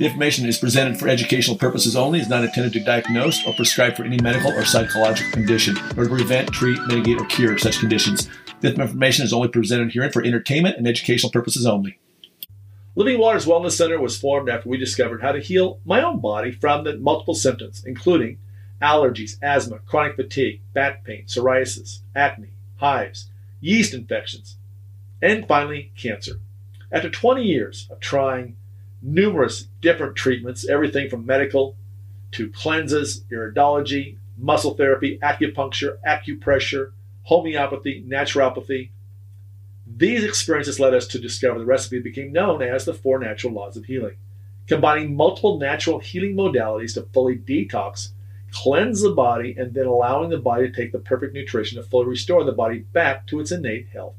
The 0.00 0.06
information 0.06 0.46
is 0.46 0.56
presented 0.56 0.98
for 0.98 1.10
educational 1.10 1.58
purposes 1.58 1.94
only, 1.94 2.20
is 2.20 2.28
not 2.30 2.42
intended 2.42 2.72
to 2.72 2.80
diagnose 2.80 3.46
or 3.46 3.52
prescribe 3.52 3.96
for 3.96 4.04
any 4.04 4.16
medical 4.16 4.50
or 4.50 4.64
psychological 4.64 5.30
condition, 5.30 5.76
or 5.94 6.04
to 6.04 6.08
prevent, 6.08 6.50
treat, 6.54 6.80
mitigate, 6.86 7.20
or 7.20 7.26
cure 7.26 7.58
such 7.58 7.80
conditions. 7.80 8.26
This 8.60 8.78
information 8.78 9.26
is 9.26 9.34
only 9.34 9.48
presented 9.48 9.92
herein 9.92 10.10
for 10.10 10.24
entertainment 10.24 10.78
and 10.78 10.88
educational 10.88 11.30
purposes 11.30 11.66
only. 11.66 11.98
Living 12.94 13.18
Waters 13.18 13.44
Wellness 13.44 13.72
Center 13.72 14.00
was 14.00 14.18
formed 14.18 14.48
after 14.48 14.70
we 14.70 14.78
discovered 14.78 15.20
how 15.20 15.32
to 15.32 15.38
heal 15.38 15.80
my 15.84 16.02
own 16.02 16.18
body 16.18 16.50
from 16.50 16.84
the 16.84 16.96
multiple 16.96 17.34
symptoms, 17.34 17.84
including 17.84 18.38
allergies, 18.80 19.36
asthma, 19.42 19.80
chronic 19.80 20.16
fatigue, 20.16 20.62
back 20.72 21.04
pain, 21.04 21.26
psoriasis, 21.26 21.98
acne, 22.16 22.52
hives, 22.76 23.28
yeast 23.60 23.92
infections, 23.92 24.56
and 25.20 25.46
finally, 25.46 25.92
cancer. 25.94 26.40
After 26.90 27.10
20 27.10 27.42
years 27.42 27.86
of 27.90 28.00
trying 28.00 28.56
numerous 29.02 29.68
different 29.80 30.16
treatments, 30.16 30.68
everything 30.68 31.08
from 31.08 31.26
medical 31.26 31.76
to 32.32 32.50
cleanses, 32.50 33.24
iridology, 33.30 34.16
muscle 34.36 34.74
therapy, 34.74 35.18
acupuncture, 35.22 35.98
acupressure, 36.06 36.92
homeopathy, 37.24 38.04
naturopathy, 38.06 38.90
these 39.96 40.24
experiences 40.24 40.80
led 40.80 40.94
us 40.94 41.06
to 41.08 41.18
discover 41.18 41.58
the 41.58 41.64
recipe 41.64 41.98
that 41.98 42.04
became 42.04 42.32
known 42.32 42.62
as 42.62 42.84
the 42.84 42.94
Four 42.94 43.18
Natural 43.18 43.52
Laws 43.52 43.76
of 43.76 43.84
Healing, 43.84 44.16
combining 44.66 45.16
multiple 45.16 45.58
natural 45.58 45.98
healing 45.98 46.34
modalities 46.34 46.94
to 46.94 47.02
fully 47.12 47.36
detox, 47.36 48.10
cleanse 48.52 49.02
the 49.02 49.10
body, 49.10 49.54
and 49.58 49.74
then 49.74 49.86
allowing 49.86 50.30
the 50.30 50.38
body 50.38 50.68
to 50.68 50.74
take 50.74 50.92
the 50.92 50.98
perfect 50.98 51.34
nutrition 51.34 51.76
to 51.76 51.86
fully 51.86 52.06
restore 52.06 52.44
the 52.44 52.52
body 52.52 52.78
back 52.78 53.26
to 53.26 53.40
its 53.40 53.52
innate 53.52 53.88
health. 53.88 54.14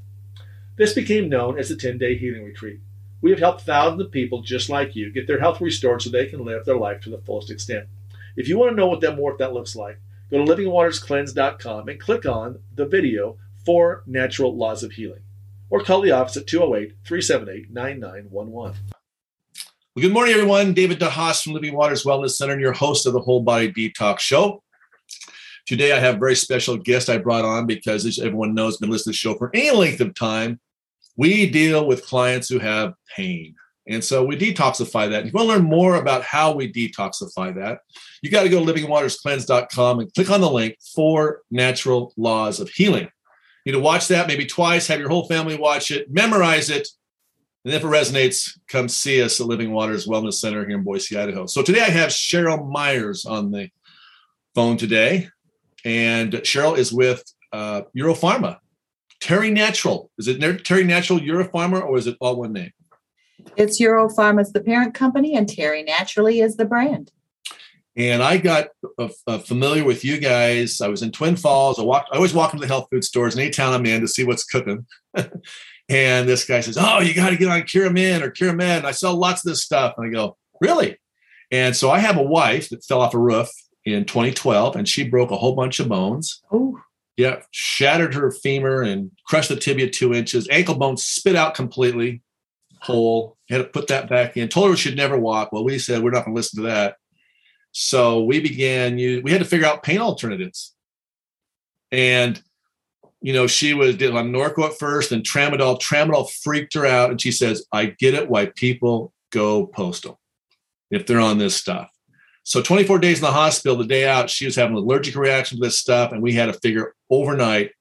This 0.75 0.93
became 0.93 1.29
known 1.29 1.57
as 1.57 1.70
the 1.70 1.75
10 1.75 1.98
day 1.98 2.17
healing 2.17 2.43
retreat. 2.43 2.79
We 3.21 3.30
have 3.30 3.39
helped 3.39 3.61
thousands 3.61 4.02
of 4.02 4.11
people 4.11 4.41
just 4.41 4.70
like 4.70 4.95
you 4.95 5.11
get 5.11 5.27
their 5.27 5.39
health 5.39 5.62
restored 5.62 6.02
so 6.02 6.09
they 6.09 6.25
can 6.25 6.43
live 6.43 6.66
their 6.66 6.77
life 6.77 7.02
to 7.02 7.09
the 7.09 7.20
fullest 7.20 7.52
extent. 7.52 7.88
If 8.35 8.48
you 8.48 8.57
want 8.57 8.71
to 8.71 8.75
know 8.75 8.88
what 8.88 9.02
that 9.02 9.15
more 9.15 9.35
that 9.37 9.54
looks 9.54 9.76
like, 9.76 9.99
go 10.32 10.43
to 10.43 10.51
livingwaterscleanse.com 10.51 11.87
and 11.87 11.99
click 11.99 12.26
on 12.26 12.60
the 12.73 12.85
video 12.85 13.37
for 13.65 14.04
Natural 14.07 14.55
Laws 14.55 14.84
of 14.84 14.93
Healing 14.93 15.21
or 15.70 15.84
call 15.84 16.01
the 16.01 16.12
office 16.12 16.37
at 16.37 16.48
208 16.48 16.95
378 17.05 17.71
9911. 17.71 18.77
Well, 19.93 20.01
good 20.01 20.13
morning, 20.13 20.34
everyone. 20.34 20.73
David 20.73 20.99
DeHaas 20.99 21.43
from 21.43 21.54
Living 21.54 21.76
Waters 21.76 22.04
Wellness 22.04 22.32
Center 22.32 22.54
and 22.54 22.62
your 22.62 22.71
host 22.71 23.05
of 23.05 23.13
the 23.13 23.20
Whole 23.20 23.41
Body 23.41 23.71
Detox 23.71 24.20
Show. 24.20 24.63
Today, 25.67 25.91
I 25.91 25.99
have 25.99 26.15
a 26.15 26.20
very 26.20 26.35
special 26.35 26.77
guest 26.77 27.10
I 27.10 27.17
brought 27.17 27.45
on 27.45 27.67
because, 27.67 28.05
as 28.05 28.17
everyone 28.17 28.55
knows, 28.55 28.77
been 28.77 28.90
listening 28.90 29.13
to 29.13 29.17
the 29.17 29.21
show 29.21 29.35
for 29.35 29.51
any 29.54 29.70
length 29.71 30.01
of 30.01 30.15
time. 30.15 30.60
We 31.17 31.49
deal 31.49 31.85
with 31.85 32.05
clients 32.05 32.49
who 32.49 32.59
have 32.59 32.93
pain. 33.15 33.55
And 33.87 34.04
so 34.04 34.23
we 34.23 34.37
detoxify 34.37 35.09
that. 35.09 35.26
If 35.26 35.26
you 35.27 35.31
want 35.34 35.49
to 35.49 35.55
learn 35.55 35.63
more 35.63 35.95
about 35.95 36.23
how 36.23 36.54
we 36.54 36.71
detoxify 36.71 37.54
that, 37.55 37.79
you 38.21 38.29
got 38.29 38.43
to 38.43 38.49
go 38.49 38.63
to 38.63 38.73
livingwaterscleanse.com 38.73 39.99
and 39.99 40.13
click 40.13 40.29
on 40.29 40.41
the 40.41 40.49
link 40.49 40.77
for 40.95 41.41
natural 41.49 42.13
laws 42.15 42.59
of 42.59 42.70
healing. 42.70 43.09
You 43.65 43.71
need 43.71 43.77
to 43.79 43.84
watch 43.84 44.07
that 44.07 44.27
maybe 44.27 44.45
twice, 44.45 44.87
have 44.87 44.99
your 44.99 45.09
whole 45.09 45.27
family 45.27 45.57
watch 45.57 45.91
it, 45.91 46.12
memorize 46.12 46.70
it. 46.70 46.87
And 47.65 47.73
if 47.73 47.84
it 47.84 47.87
resonates, 47.87 48.57
come 48.67 48.87
see 48.87 49.21
us 49.21 49.39
at 49.39 49.48
Living 49.48 49.71
Waters 49.71 50.07
Wellness 50.07 50.35
Center 50.35 50.65
here 50.65 50.77
in 50.77 50.84
Boise, 50.84 51.17
Idaho. 51.17 51.45
So 51.45 51.62
today 51.62 51.82
I 51.82 51.89
have 51.89 52.09
Cheryl 52.09 52.67
Myers 52.67 53.26
on 53.26 53.51
the 53.51 53.70
phone 54.55 54.77
today. 54.77 55.29
And 55.84 56.34
Cheryl 56.34 56.77
is 56.77 56.93
with 56.93 57.23
uh, 57.51 57.84
Europharma. 57.98 58.57
Terry 59.21 59.51
Natural. 59.51 60.11
Is 60.17 60.27
it 60.27 60.65
Terry 60.65 60.83
Natural 60.83 61.19
Europharma 61.19 61.81
or 61.81 61.97
is 61.97 62.07
it 62.07 62.17
all 62.19 62.35
one 62.35 62.53
name? 62.53 62.71
It's 63.55 63.79
Europharma 63.79 64.41
is 64.41 64.51
the 64.51 64.61
parent 64.61 64.94
company 64.94 65.35
and 65.35 65.47
Terry 65.47 65.83
Naturally 65.83 66.41
is 66.41 66.57
the 66.57 66.66
brand. 66.66 67.11
And 67.95 68.23
I 68.23 68.38
got 68.38 68.69
uh, 68.97 69.09
uh, 69.27 69.38
familiar 69.39 69.83
with 69.83 70.05
you 70.05 70.17
guys. 70.17 70.79
I 70.81 70.88
was 70.88 71.01
in 71.01 71.11
Twin 71.11 71.35
Falls. 71.35 71.77
I 71.77 71.83
walked. 71.83 72.09
I 72.11 72.16
always 72.16 72.33
walk 72.33 72.53
into 72.53 72.66
the 72.66 72.72
health 72.72 72.88
food 72.89 73.03
stores 73.03 73.35
in 73.35 73.41
any 73.41 73.51
town 73.51 73.73
I'm 73.73 73.85
in 73.85 74.01
to 74.01 74.07
see 74.07 74.23
what's 74.23 74.45
cooking. 74.45 74.85
and 75.89 76.27
this 76.27 76.45
guy 76.45 76.61
says, 76.61 76.77
"Oh, 76.79 77.01
you 77.01 77.13
got 77.13 77.31
to 77.31 77.37
get 77.37 77.49
on 77.49 77.63
Curamin 77.63 78.21
or 78.21 78.31
Curamed." 78.31 78.77
And 78.77 78.87
I 78.87 78.91
sell 78.91 79.15
lots 79.17 79.45
of 79.45 79.49
this 79.49 79.61
stuff. 79.61 79.95
And 79.97 80.07
I 80.07 80.09
go, 80.09 80.37
"Really?" 80.61 80.99
And 81.51 81.75
so 81.75 81.91
I 81.91 81.99
have 81.99 82.15
a 82.15 82.23
wife 82.23 82.69
that 82.69 82.85
fell 82.85 83.01
off 83.01 83.13
a 83.13 83.19
roof 83.19 83.49
in 83.83 84.05
2012, 84.05 84.77
and 84.77 84.87
she 84.87 85.09
broke 85.09 85.31
a 85.31 85.37
whole 85.37 85.55
bunch 85.55 85.81
of 85.81 85.89
bones. 85.89 86.41
Oh. 86.49 86.79
Yeah, 87.21 87.43
shattered 87.51 88.15
her 88.15 88.31
femur 88.31 88.81
and 88.81 89.11
crushed 89.27 89.49
the 89.49 89.55
tibia 89.55 89.89
two 89.91 90.11
inches. 90.11 90.47
Ankle 90.49 90.73
bone 90.73 90.97
spit 90.97 91.35
out 91.35 91.53
completely, 91.53 92.23
whole. 92.79 93.37
Had 93.47 93.59
to 93.59 93.65
put 93.65 93.87
that 93.89 94.09
back 94.09 94.37
in. 94.37 94.47
Told 94.47 94.71
her 94.71 94.75
she'd 94.75 94.97
never 94.97 95.19
walk. 95.19 95.51
Well, 95.51 95.63
we 95.63 95.77
said 95.77 96.01
we're 96.01 96.09
not 96.09 96.25
going 96.25 96.33
to 96.33 96.39
listen 96.39 96.63
to 96.63 96.69
that. 96.69 96.95
So 97.73 98.23
we 98.23 98.39
began, 98.39 98.95
we 98.95 99.29
had 99.31 99.37
to 99.37 99.45
figure 99.45 99.67
out 99.67 99.83
pain 99.83 99.99
alternatives. 99.99 100.73
And, 101.91 102.41
you 103.21 103.33
know, 103.33 103.45
she 103.45 103.75
was 103.75 103.97
did 103.97 104.15
on 104.15 104.31
Norco 104.31 104.65
at 104.65 104.79
first 104.79 105.11
and 105.11 105.21
Tramadol. 105.21 105.79
Tramadol 105.79 106.31
freaked 106.31 106.73
her 106.73 106.87
out. 106.87 107.11
And 107.11 107.21
she 107.21 107.31
says, 107.31 107.67
I 107.71 107.85
get 107.85 108.15
it 108.15 108.29
why 108.29 108.47
people 108.47 109.13
go 109.31 109.67
postal 109.67 110.19
if 110.89 111.05
they're 111.05 111.19
on 111.19 111.37
this 111.37 111.55
stuff. 111.55 111.91
So 112.44 112.62
24 112.62 113.00
days 113.00 113.19
in 113.19 113.24
the 113.24 113.31
hospital, 113.31 113.78
the 113.78 113.85
day 113.85 114.07
out, 114.07 114.29
she 114.29 114.46
was 114.46 114.56
having 114.56 114.75
an 114.75 114.84
allergic 114.84 115.16
reaction 115.16 115.57
to 115.57 115.63
this 115.63 115.78
stuff. 115.78 116.12
And 116.12 116.22
we 116.22 116.34
had 116.34 116.47
to 116.47 116.53
figure 116.53 116.96
overnight 117.09 117.72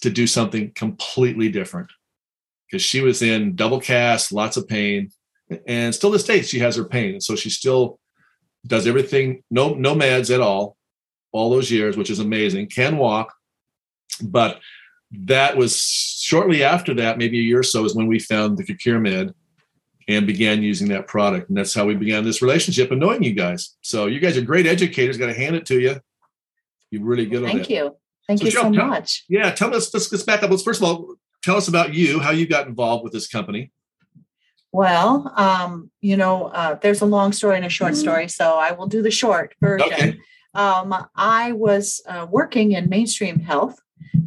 to 0.00 0.10
do 0.10 0.26
something 0.26 0.72
completely 0.74 1.48
different 1.48 1.90
because 2.66 2.82
she 2.82 3.00
was 3.00 3.22
in 3.22 3.56
double 3.56 3.80
cast, 3.80 4.32
lots 4.32 4.56
of 4.56 4.68
pain. 4.68 5.10
And 5.66 5.94
still 5.94 6.10
this 6.10 6.24
day, 6.24 6.42
she 6.42 6.60
has 6.60 6.76
her 6.76 6.84
pain. 6.84 7.20
So 7.20 7.34
she 7.34 7.50
still 7.50 7.98
does 8.66 8.86
everything, 8.86 9.42
no, 9.50 9.74
no 9.74 9.94
meds 9.94 10.32
at 10.32 10.40
all, 10.40 10.76
all 11.32 11.50
those 11.50 11.70
years, 11.70 11.96
which 11.96 12.10
is 12.10 12.20
amazing, 12.20 12.68
can 12.68 12.96
walk. 12.96 13.34
But 14.22 14.60
that 15.12 15.56
was 15.56 15.80
shortly 15.80 16.62
after 16.62 16.94
that, 16.94 17.18
maybe 17.18 17.38
a 17.40 17.42
year 17.42 17.60
or 17.60 17.64
so, 17.64 17.84
is 17.84 17.96
when 17.96 18.06
we 18.06 18.18
found 18.18 18.58
the 18.58 18.64
Curamed 18.64 19.34
and 20.08 20.26
began 20.26 20.62
using 20.62 20.88
that 20.88 21.06
product. 21.06 21.48
And 21.48 21.58
that's 21.58 21.74
how 21.74 21.86
we 21.86 21.94
began 21.94 22.24
this 22.24 22.42
relationship 22.42 22.90
and 22.90 23.00
knowing 23.00 23.22
you 23.22 23.32
guys. 23.32 23.76
So 23.80 24.06
you 24.06 24.20
guys 24.20 24.36
are 24.36 24.42
great 24.42 24.66
educators. 24.66 25.16
Got 25.16 25.26
to 25.26 25.34
hand 25.34 25.56
it 25.56 25.66
to 25.66 25.80
you. 25.80 26.00
You're 26.90 27.04
really 27.04 27.26
good 27.26 27.42
Thank 27.42 27.52
on 27.52 27.58
that. 27.58 27.66
Thank 27.66 27.70
you. 27.70 27.96
Thank 28.26 28.40
so 28.40 28.44
you 28.46 28.50
so 28.50 28.70
much. 28.70 29.24
Yeah, 29.28 29.50
tell 29.50 29.74
us. 29.74 29.92
Let's, 29.92 30.10
let's 30.10 30.24
back 30.24 30.42
up. 30.42 30.50
Let's 30.50 30.62
first 30.62 30.80
of 30.80 30.88
all 30.88 31.14
tell 31.42 31.56
us 31.56 31.68
about 31.68 31.94
you, 31.94 32.20
how 32.20 32.30
you 32.30 32.46
got 32.46 32.66
involved 32.66 33.04
with 33.04 33.12
this 33.12 33.28
company. 33.28 33.72
Well, 34.72 35.32
um, 35.36 35.90
you 36.00 36.16
know, 36.16 36.46
uh, 36.46 36.76
there's 36.76 37.00
a 37.00 37.06
long 37.06 37.32
story 37.32 37.56
and 37.56 37.66
a 37.66 37.68
short 37.68 37.92
mm-hmm. 37.92 38.00
story, 38.00 38.28
so 38.28 38.56
I 38.56 38.72
will 38.72 38.86
do 38.86 39.02
the 39.02 39.10
short 39.10 39.54
version. 39.60 39.92
Okay. 39.92 40.20
Um, 40.54 40.94
I 41.16 41.52
was 41.52 42.00
uh, 42.06 42.26
working 42.30 42.72
in 42.72 42.88
mainstream 42.88 43.40
health, 43.40 43.80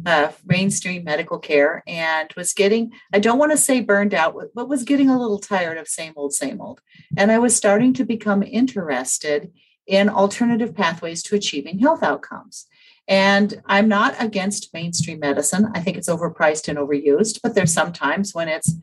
uh, 0.06 0.32
mainstream 0.44 1.04
medical 1.04 1.38
care, 1.38 1.82
and 1.86 2.32
was 2.36 2.52
getting, 2.52 2.92
I 3.12 3.18
don't 3.18 3.38
want 3.38 3.52
to 3.52 3.58
say 3.58 3.80
burned 3.80 4.14
out, 4.14 4.36
but 4.54 4.68
was 4.68 4.84
getting 4.84 5.10
a 5.10 5.18
little 5.18 5.38
tired 5.38 5.78
of 5.78 5.88
same 5.88 6.12
old, 6.16 6.32
same 6.32 6.60
old. 6.60 6.80
And 7.16 7.30
I 7.30 7.38
was 7.38 7.56
starting 7.56 7.92
to 7.94 8.04
become 8.04 8.42
interested 8.42 9.52
in 9.86 10.08
alternative 10.08 10.74
pathways 10.74 11.22
to 11.24 11.34
achieving 11.34 11.78
health 11.78 12.02
outcomes. 12.02 12.66
And 13.06 13.62
I'm 13.66 13.88
not 13.88 14.14
against 14.18 14.72
mainstream 14.72 15.20
medicine. 15.20 15.68
I 15.74 15.80
think 15.80 15.96
it's 15.96 16.08
overpriced 16.08 16.68
and 16.68 16.78
overused, 16.78 17.40
but 17.42 17.54
there's 17.54 17.72
sometimes 17.72 18.34
when 18.34 18.48
it's 18.48 18.74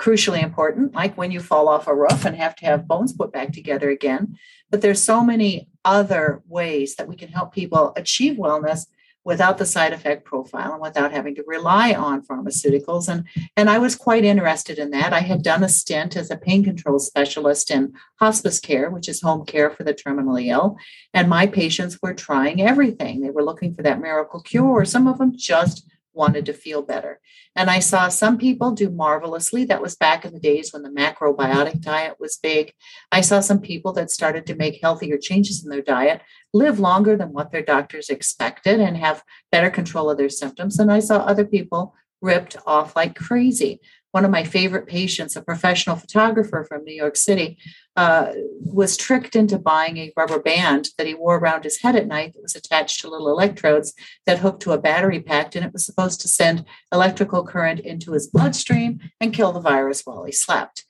crucially 0.00 0.42
important, 0.42 0.94
like 0.94 1.16
when 1.16 1.30
you 1.30 1.40
fall 1.40 1.68
off 1.68 1.86
a 1.86 1.94
roof 1.94 2.24
and 2.24 2.36
have 2.36 2.54
to 2.56 2.66
have 2.66 2.88
bones 2.88 3.12
put 3.12 3.32
back 3.32 3.52
together 3.52 3.90
again. 3.90 4.36
But 4.70 4.80
there's 4.80 5.02
so 5.02 5.22
many 5.22 5.68
other 5.84 6.42
ways 6.46 6.96
that 6.96 7.08
we 7.08 7.16
can 7.16 7.28
help 7.28 7.52
people 7.52 7.92
achieve 7.96 8.36
wellness 8.36 8.86
without 9.24 9.58
the 9.58 9.66
side 9.66 9.92
effect 9.92 10.24
profile 10.24 10.72
and 10.72 10.80
without 10.80 11.12
having 11.12 11.34
to 11.34 11.44
rely 11.46 11.92
on 11.92 12.24
pharmaceuticals. 12.24 13.08
And, 13.08 13.24
and 13.56 13.68
I 13.68 13.78
was 13.78 13.94
quite 13.94 14.24
interested 14.24 14.78
in 14.78 14.90
that. 14.90 15.12
I 15.12 15.20
had 15.20 15.42
done 15.42 15.62
a 15.62 15.68
stint 15.68 16.16
as 16.16 16.30
a 16.30 16.36
pain 16.36 16.64
control 16.64 16.98
specialist 16.98 17.70
in 17.70 17.92
hospice 18.20 18.58
care, 18.58 18.90
which 18.90 19.08
is 19.08 19.20
home 19.20 19.44
care 19.44 19.70
for 19.70 19.84
the 19.84 19.92
terminally 19.92 20.46
ill. 20.46 20.78
And 21.12 21.28
my 21.28 21.46
patients 21.46 21.98
were 22.00 22.14
trying 22.14 22.62
everything. 22.62 23.20
They 23.20 23.30
were 23.30 23.44
looking 23.44 23.74
for 23.74 23.82
that 23.82 24.00
miracle 24.00 24.40
cure. 24.40 24.84
Some 24.84 25.06
of 25.06 25.18
them 25.18 25.32
just 25.36 25.86
wanted 26.18 26.44
to 26.46 26.52
feel 26.52 26.82
better. 26.82 27.20
And 27.56 27.70
I 27.70 27.78
saw 27.78 28.08
some 28.08 28.36
people 28.36 28.72
do 28.72 28.90
marvelously. 28.90 29.64
That 29.64 29.80
was 29.80 29.96
back 29.96 30.24
in 30.24 30.34
the 30.34 30.40
days 30.40 30.72
when 30.72 30.82
the 30.82 30.90
macrobiotic 30.90 31.80
diet 31.80 32.16
was 32.20 32.36
big. 32.36 32.74
I 33.10 33.22
saw 33.22 33.40
some 33.40 33.60
people 33.60 33.92
that 33.94 34.10
started 34.10 34.44
to 34.46 34.56
make 34.56 34.82
healthier 34.82 35.16
changes 35.16 35.64
in 35.64 35.70
their 35.70 35.80
diet, 35.80 36.20
live 36.52 36.78
longer 36.78 37.16
than 37.16 37.32
what 37.32 37.52
their 37.52 37.62
doctors 37.62 38.10
expected, 38.10 38.80
and 38.80 38.96
have 38.96 39.22
better 39.50 39.70
control 39.70 40.10
of 40.10 40.18
their 40.18 40.28
symptoms. 40.28 40.78
And 40.78 40.92
I 40.92 40.98
saw 40.98 41.18
other 41.18 41.46
people 41.46 41.94
ripped 42.20 42.56
off 42.66 42.96
like 42.96 43.14
crazy 43.14 43.80
one 44.12 44.24
of 44.24 44.30
my 44.30 44.44
favorite 44.44 44.86
patients, 44.86 45.36
a 45.36 45.42
professional 45.42 45.96
photographer 45.96 46.64
from 46.68 46.84
New 46.84 46.94
York 46.94 47.16
City, 47.16 47.58
uh, 47.96 48.32
was 48.60 48.96
tricked 48.96 49.36
into 49.36 49.58
buying 49.58 49.98
a 49.98 50.12
rubber 50.16 50.40
band 50.40 50.88
that 50.96 51.06
he 51.06 51.14
wore 51.14 51.36
around 51.36 51.64
his 51.64 51.82
head 51.82 51.94
at 51.94 52.06
night 52.06 52.32
that 52.34 52.42
was 52.42 52.56
attached 52.56 53.00
to 53.00 53.10
little 53.10 53.28
electrodes 53.28 53.92
that 54.24 54.38
hooked 54.38 54.62
to 54.62 54.72
a 54.72 54.78
battery 54.78 55.20
pack, 55.20 55.54
and 55.54 55.64
it 55.64 55.72
was 55.72 55.84
supposed 55.84 56.20
to 56.22 56.28
send 56.28 56.64
electrical 56.92 57.44
current 57.44 57.80
into 57.80 58.12
his 58.12 58.26
bloodstream 58.26 59.00
and 59.20 59.34
kill 59.34 59.52
the 59.52 59.60
virus 59.60 60.02
while 60.04 60.24
he 60.24 60.32
slept. 60.32 60.84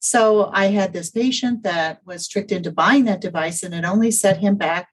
So 0.00 0.50
I 0.52 0.66
had 0.66 0.92
this 0.92 1.10
patient 1.10 1.62
that 1.62 2.00
was 2.06 2.26
tricked 2.26 2.52
into 2.52 2.72
buying 2.72 3.04
that 3.04 3.20
device 3.20 3.62
and 3.62 3.74
it 3.74 3.84
only 3.84 4.10
set 4.10 4.38
him 4.38 4.56
back 4.56 4.88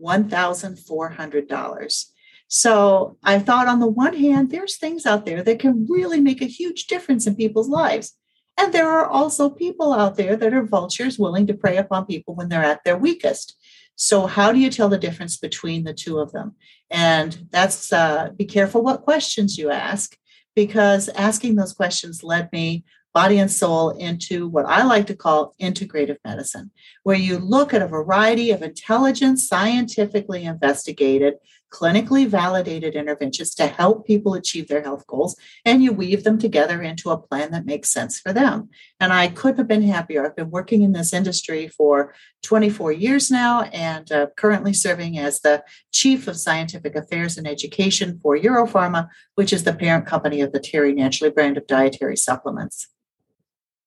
$1,400. 0.00 2.11
So 2.54 3.16
I 3.24 3.38
thought, 3.38 3.66
on 3.66 3.80
the 3.80 3.86
one 3.86 4.14
hand, 4.14 4.50
there's 4.50 4.76
things 4.76 5.06
out 5.06 5.24
there 5.24 5.42
that 5.42 5.58
can 5.58 5.86
really 5.88 6.20
make 6.20 6.42
a 6.42 6.56
huge 6.60 6.86
difference 6.86 7.26
in 7.26 7.34
people's 7.34 7.70
lives. 7.70 8.12
And 8.58 8.74
there 8.74 8.90
are 8.90 9.06
also 9.06 9.48
people 9.48 9.94
out 9.94 10.18
there 10.18 10.36
that 10.36 10.52
are 10.52 10.62
vultures 10.62 11.18
willing 11.18 11.46
to 11.46 11.54
prey 11.54 11.78
upon 11.78 12.04
people 12.04 12.34
when 12.34 12.50
they're 12.50 12.62
at 12.62 12.84
their 12.84 12.98
weakest. 12.98 13.56
So, 13.96 14.26
how 14.26 14.52
do 14.52 14.58
you 14.58 14.68
tell 14.68 14.90
the 14.90 14.98
difference 14.98 15.38
between 15.38 15.84
the 15.84 15.94
two 15.94 16.18
of 16.18 16.32
them? 16.32 16.54
And 16.90 17.48
that's 17.50 17.90
uh, 17.90 18.32
be 18.36 18.44
careful 18.44 18.82
what 18.82 19.00
questions 19.00 19.56
you 19.56 19.70
ask, 19.70 20.14
because 20.54 21.08
asking 21.08 21.56
those 21.56 21.72
questions 21.72 22.22
led 22.22 22.52
me 22.52 22.84
body 23.14 23.38
and 23.38 23.50
soul 23.50 23.90
into 23.90 24.46
what 24.46 24.66
I 24.66 24.84
like 24.84 25.06
to 25.06 25.16
call 25.16 25.54
integrative 25.60 26.18
medicine, 26.22 26.70
where 27.02 27.16
you 27.16 27.38
look 27.38 27.72
at 27.72 27.82
a 27.82 27.88
variety 27.88 28.50
of 28.50 28.62
intelligent, 28.62 29.38
scientifically 29.38 30.44
investigated, 30.44 31.34
clinically 31.72 32.26
validated 32.26 32.94
interventions 32.94 33.54
to 33.54 33.66
help 33.66 34.06
people 34.06 34.34
achieve 34.34 34.68
their 34.68 34.82
health 34.82 35.06
goals, 35.06 35.34
and 35.64 35.82
you 35.82 35.92
weave 35.92 36.22
them 36.22 36.38
together 36.38 36.82
into 36.82 37.10
a 37.10 37.18
plan 37.18 37.50
that 37.50 37.64
makes 37.64 37.90
sense 37.90 38.20
for 38.20 38.32
them. 38.32 38.68
And 39.00 39.12
I 39.12 39.28
couldn't 39.28 39.58
have 39.58 39.68
been 39.68 39.82
happier. 39.82 40.24
I've 40.24 40.36
been 40.36 40.50
working 40.50 40.82
in 40.82 40.92
this 40.92 41.12
industry 41.12 41.68
for 41.68 42.14
24 42.42 42.92
years 42.92 43.30
now 43.30 43.62
and 43.62 44.10
uh, 44.12 44.26
currently 44.36 44.74
serving 44.74 45.18
as 45.18 45.40
the 45.40 45.64
Chief 45.92 46.28
of 46.28 46.36
Scientific 46.36 46.94
Affairs 46.94 47.38
and 47.38 47.48
Education 47.48 48.18
for 48.20 48.36
Europharma, 48.36 49.08
which 49.34 49.52
is 49.52 49.64
the 49.64 49.72
parent 49.72 50.06
company 50.06 50.40
of 50.40 50.52
the 50.52 50.60
Terry 50.60 50.92
Naturally 50.92 51.32
brand 51.32 51.56
of 51.56 51.66
dietary 51.66 52.16
supplements. 52.16 52.88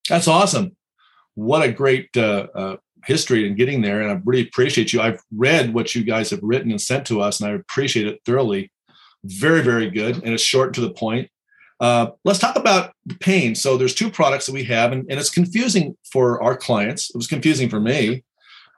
That's 0.08 0.28
awesome. 0.28 0.76
What 1.34 1.62
a 1.62 1.72
great 1.72 2.16
uh, 2.16 2.46
uh, 2.54 2.76
history 3.06 3.46
and 3.46 3.56
getting 3.56 3.80
there. 3.82 4.00
And 4.00 4.10
I 4.10 4.20
really 4.24 4.46
appreciate 4.46 4.92
you. 4.92 5.00
I've 5.00 5.20
read 5.34 5.72
what 5.72 5.94
you 5.94 6.04
guys 6.04 6.30
have 6.30 6.42
written 6.42 6.70
and 6.70 6.80
sent 6.80 7.06
to 7.06 7.20
us, 7.20 7.40
and 7.40 7.50
I 7.50 7.54
appreciate 7.54 8.06
it 8.06 8.20
thoroughly. 8.24 8.70
Very, 9.24 9.62
very 9.62 9.90
good. 9.90 10.16
And 10.16 10.34
it's 10.34 10.42
short 10.42 10.74
to 10.74 10.80
the 10.80 10.90
point. 10.90 11.30
Uh, 11.78 12.08
let's 12.24 12.38
talk 12.38 12.56
about 12.56 12.92
pain. 13.20 13.54
So 13.54 13.76
there's 13.76 13.94
two 13.94 14.10
products 14.10 14.46
that 14.46 14.52
we 14.52 14.64
have, 14.64 14.92
and, 14.92 15.06
and 15.10 15.20
it's 15.20 15.30
confusing 15.30 15.96
for 16.10 16.42
our 16.42 16.56
clients. 16.56 17.10
It 17.10 17.16
was 17.16 17.26
confusing 17.26 17.68
for 17.68 17.80
me. 17.80 18.24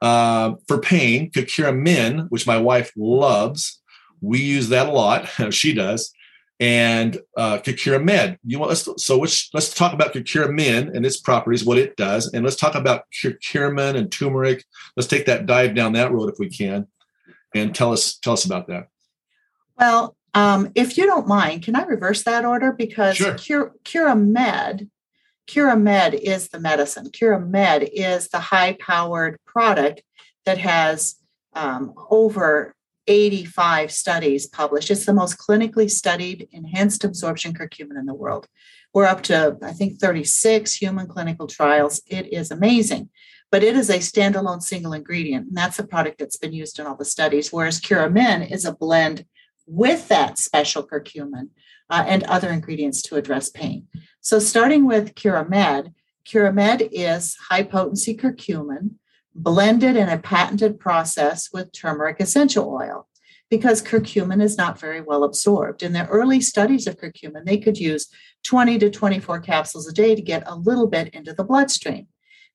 Uh, 0.00 0.54
for 0.68 0.78
pain, 0.80 1.30
Curamin, 1.32 2.28
which 2.28 2.46
my 2.46 2.56
wife 2.56 2.92
loves. 2.96 3.80
We 4.20 4.40
use 4.40 4.68
that 4.68 4.88
a 4.88 4.92
lot. 4.92 5.26
she 5.50 5.72
does 5.72 6.12
and 6.60 7.18
uh, 7.36 7.58
Curamed. 7.58 8.38
You 8.44 8.58
want 8.58 8.70
let's 8.70 8.88
so 9.04 9.18
which, 9.18 9.50
let's 9.54 9.72
talk 9.72 9.92
about 9.92 10.12
Curamin 10.12 10.94
and 10.94 11.06
its 11.06 11.20
properties, 11.20 11.64
what 11.64 11.78
it 11.78 11.96
does, 11.96 12.32
and 12.32 12.44
let's 12.44 12.56
talk 12.56 12.74
about 12.74 13.04
curcumin 13.12 13.96
and 13.96 14.10
turmeric. 14.10 14.64
Let's 14.96 15.08
take 15.08 15.26
that 15.26 15.46
dive 15.46 15.74
down 15.74 15.92
that 15.92 16.12
road 16.12 16.32
if 16.32 16.38
we 16.38 16.48
can, 16.48 16.86
and 17.54 17.74
tell 17.74 17.92
us 17.92 18.18
tell 18.18 18.32
us 18.32 18.44
about 18.44 18.66
that. 18.68 18.88
Well, 19.78 20.16
um, 20.34 20.72
if 20.74 20.98
you 20.98 21.06
don't 21.06 21.28
mind, 21.28 21.62
can 21.62 21.76
I 21.76 21.82
reverse 21.84 22.24
that 22.24 22.44
order 22.44 22.72
because 22.72 23.16
sure. 23.16 23.34
Cure, 23.34 23.74
Curamed, 23.84 24.88
Cura 25.46 25.76
Med 25.76 26.14
is 26.14 26.48
the 26.48 26.60
medicine. 26.60 27.10
Curamed 27.10 27.88
is 27.92 28.28
the 28.28 28.38
high-powered 28.38 29.38
product 29.46 30.02
that 30.44 30.58
has 30.58 31.16
um, 31.54 31.94
over 32.10 32.74
85 33.08 33.90
studies 33.90 34.46
published. 34.46 34.90
It's 34.90 35.06
the 35.06 35.14
most 35.14 35.38
clinically 35.38 35.90
studied 35.90 36.48
enhanced 36.52 37.02
absorption 37.02 37.54
curcumin 37.54 37.98
in 37.98 38.06
the 38.06 38.14
world. 38.14 38.46
We're 38.92 39.06
up 39.06 39.22
to, 39.24 39.56
I 39.62 39.72
think, 39.72 39.98
36 39.98 40.74
human 40.74 41.08
clinical 41.08 41.46
trials. 41.46 42.00
It 42.06 42.32
is 42.32 42.50
amazing, 42.50 43.08
but 43.50 43.64
it 43.64 43.74
is 43.76 43.90
a 43.90 43.98
standalone 43.98 44.62
single 44.62 44.92
ingredient, 44.92 45.48
and 45.48 45.56
that's 45.56 45.78
a 45.78 45.86
product 45.86 46.18
that's 46.18 46.36
been 46.36 46.52
used 46.52 46.78
in 46.78 46.86
all 46.86 46.96
the 46.96 47.04
studies. 47.04 47.52
Whereas 47.52 47.80
Curamin 47.80 48.50
is 48.50 48.64
a 48.64 48.74
blend 48.74 49.24
with 49.66 50.08
that 50.08 50.38
special 50.38 50.86
curcumin 50.86 51.48
uh, 51.90 52.04
and 52.06 52.24
other 52.24 52.50
ingredients 52.50 53.02
to 53.02 53.16
address 53.16 53.50
pain. 53.50 53.86
So, 54.20 54.38
starting 54.38 54.86
with 54.86 55.14
Curamed, 55.14 55.92
Curamed 56.26 56.88
is 56.92 57.36
high 57.48 57.62
potency 57.62 58.16
curcumin 58.16 58.92
blended 59.38 59.96
in 59.96 60.08
a 60.08 60.18
patented 60.18 60.80
process 60.80 61.48
with 61.52 61.72
turmeric 61.72 62.20
essential 62.20 62.68
oil 62.68 63.06
because 63.48 63.82
curcumin 63.82 64.42
is 64.42 64.58
not 64.58 64.78
very 64.78 65.00
well 65.00 65.24
absorbed. 65.24 65.82
In 65.82 65.92
the 65.92 66.06
early 66.08 66.40
studies 66.40 66.86
of 66.86 66.98
curcumin, 66.98 67.44
they 67.46 67.56
could 67.56 67.78
use 67.78 68.08
20 68.44 68.78
to 68.78 68.90
24 68.90 69.40
capsules 69.40 69.88
a 69.88 69.92
day 69.92 70.14
to 70.14 70.20
get 70.20 70.42
a 70.46 70.56
little 70.56 70.86
bit 70.86 71.08
into 71.14 71.32
the 71.32 71.44
bloodstream. 71.44 72.08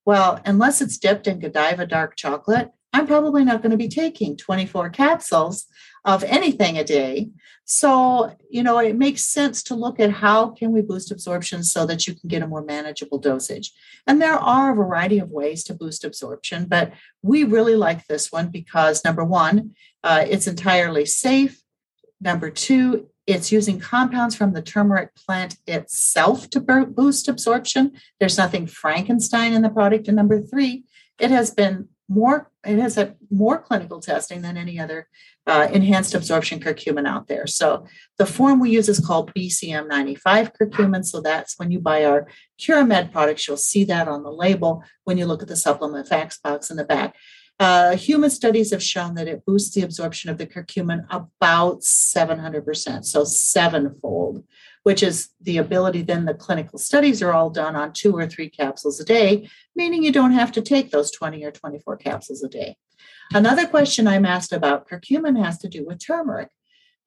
Well, 0.05 0.39
unless 0.45 0.81
it's 0.81 0.97
dipped 0.97 1.27
in 1.27 1.39
Godiva 1.39 1.85
dark 1.85 2.15
chocolate, 2.15 2.71
I'm 2.91 3.07
probably 3.07 3.43
not 3.43 3.61
going 3.61 3.71
to 3.71 3.77
be 3.77 3.87
taking 3.87 4.37
24 4.37 4.89
capsules 4.91 5.65
of 6.05 6.23
anything 6.23 6.77
a 6.77 6.83
day. 6.83 7.29
So, 7.65 8.35
you 8.49 8.61
know, 8.61 8.77
it 8.79 8.95
makes 8.95 9.23
sense 9.23 9.63
to 9.63 9.75
look 9.75 9.99
at 9.99 10.11
how 10.11 10.49
can 10.49 10.71
we 10.71 10.81
boost 10.81 11.11
absorption 11.11 11.63
so 11.63 11.85
that 11.85 12.05
you 12.05 12.13
can 12.13 12.27
get 12.27 12.41
a 12.41 12.47
more 12.47 12.63
manageable 12.63 13.19
dosage. 13.19 13.71
And 14.05 14.21
there 14.21 14.33
are 14.33 14.71
a 14.71 14.75
variety 14.75 15.19
of 15.19 15.29
ways 15.29 15.63
to 15.65 15.73
boost 15.73 16.03
absorption, 16.03 16.65
but 16.65 16.91
we 17.21 17.45
really 17.45 17.75
like 17.75 18.05
this 18.07 18.31
one 18.31 18.49
because 18.49 19.05
number 19.05 19.23
one, 19.23 19.75
uh, 20.03 20.25
it's 20.27 20.47
entirely 20.47 21.05
safe. 21.05 21.61
Number 22.19 22.49
two, 22.49 23.09
it's 23.25 23.53
using 23.53 23.79
compounds 23.79 24.35
from 24.35 24.51
the 24.51 24.61
turmeric 24.61 25.15
plant 25.15 25.55
itself 25.65 26.49
to 26.49 26.59
boost 26.59 27.29
absorption. 27.29 27.93
There's 28.19 28.37
nothing 28.37 28.67
Frankenstein 28.67 29.53
in 29.53 29.61
the 29.61 29.69
product. 29.69 30.09
And 30.09 30.17
number 30.17 30.41
three, 30.41 30.83
it 31.19 31.31
has 31.31 31.51
been 31.51 31.87
more 32.09 32.49
it 32.65 32.79
has 32.79 32.97
a 32.97 33.15
more 33.29 33.59
clinical 33.59 33.99
testing 33.99 34.41
than 34.41 34.57
any 34.57 34.79
other 34.79 35.07
uh, 35.47 35.67
enhanced 35.71 36.13
absorption 36.13 36.59
curcumin 36.59 37.07
out 37.07 37.27
there. 37.27 37.45
So 37.47 37.85
the 38.17 38.25
form 38.25 38.59
we 38.59 38.71
use 38.71 38.87
is 38.87 39.05
called 39.05 39.33
BCM 39.33 39.87
95 39.87 40.53
curcumin. 40.53 41.05
So 41.05 41.19
that's 41.19 41.59
when 41.59 41.71
you 41.71 41.79
buy 41.79 42.05
our 42.05 42.27
Curamed 42.59 43.11
products, 43.11 43.47
you'll 43.47 43.57
see 43.57 43.83
that 43.85 44.07
on 44.07 44.23
the 44.23 44.31
label 44.31 44.83
when 45.03 45.17
you 45.17 45.25
look 45.25 45.41
at 45.41 45.49
the 45.49 45.57
supplement 45.57 46.07
facts 46.07 46.37
box 46.37 46.69
in 46.69 46.77
the 46.77 46.85
back. 46.85 47.15
Uh, 47.59 47.95
human 47.95 48.29
studies 48.29 48.71
have 48.71 48.81
shown 48.81 49.15
that 49.15 49.27
it 49.27 49.45
boosts 49.45 49.75
the 49.75 49.81
absorption 49.81 50.29
of 50.29 50.37
the 50.37 50.47
curcumin 50.47 51.05
about 51.09 51.81
700%, 51.81 53.05
so 53.05 53.23
sevenfold 53.23 54.43
which 54.83 55.01
is 55.01 55.29
the 55.41 55.57
ability 55.57 56.01
then 56.01 56.25
the 56.25 56.33
clinical 56.33 56.77
studies 56.77 57.21
are 57.21 57.33
all 57.33 57.49
done 57.49 57.75
on 57.75 57.93
two 57.93 58.15
or 58.15 58.27
three 58.27 58.49
capsules 58.49 58.99
a 58.99 59.05
day, 59.05 59.49
meaning 59.75 60.03
you 60.03 60.11
don't 60.11 60.33
have 60.33 60.51
to 60.51 60.61
take 60.61 60.91
those 60.91 61.11
20 61.11 61.43
or 61.43 61.51
24 61.51 61.97
capsules 61.97 62.43
a 62.43 62.49
day. 62.49 62.77
Another 63.33 63.65
question 63.65 64.07
I'm 64.07 64.25
asked 64.25 64.53
about 64.53 64.87
curcumin 64.87 65.43
has 65.43 65.57
to 65.59 65.69
do 65.69 65.85
with 65.85 66.05
turmeric, 66.05 66.49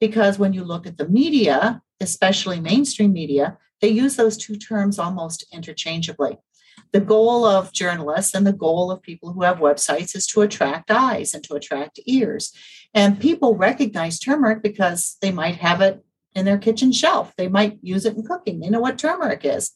because 0.01 0.39
when 0.39 0.53
you 0.53 0.65
look 0.65 0.87
at 0.87 0.97
the 0.97 1.09
media, 1.09 1.83
especially 2.01 2.61
mainstream 2.61 3.13
media, 3.13 3.59
they 3.81 3.89
use 3.89 4.17
those 4.17 4.37
two 4.37 4.57
terms 4.57 4.99
almost 4.99 5.47
interchangeably. 5.53 6.39
The 6.93 7.01
goal 7.01 7.45
of 7.45 7.73
journalists 7.73 8.35
and 8.35 8.47
the 8.47 8.53
goal 8.53 8.91
of 8.91 9.03
people 9.03 9.33
who 9.33 9.43
have 9.43 9.59
websites 9.59 10.15
is 10.17 10.27
to 10.29 10.43
attract 10.43 10.91
eyes 10.91 11.35
and 11.35 11.43
to 11.45 11.55
attract 11.55 12.01
ears. 12.07 12.53
And 12.95 13.21
people 13.21 13.57
recognize 13.57 14.19
turmeric 14.19 14.63
because 14.63 15.17
they 15.21 15.31
might 15.31 15.57
have 15.57 15.81
it 15.81 16.05
in 16.37 16.45
their 16.45 16.59
kitchen 16.59 16.93
shelf. 16.93 17.33
They 17.37 17.49
might 17.49 17.79
use 17.83 18.05
it 18.05 18.17
in 18.17 18.25
cooking. 18.25 18.61
They 18.61 18.71
know 18.71 18.81
what 18.81 18.99
turmeric 18.99 19.45
is. 19.45 19.73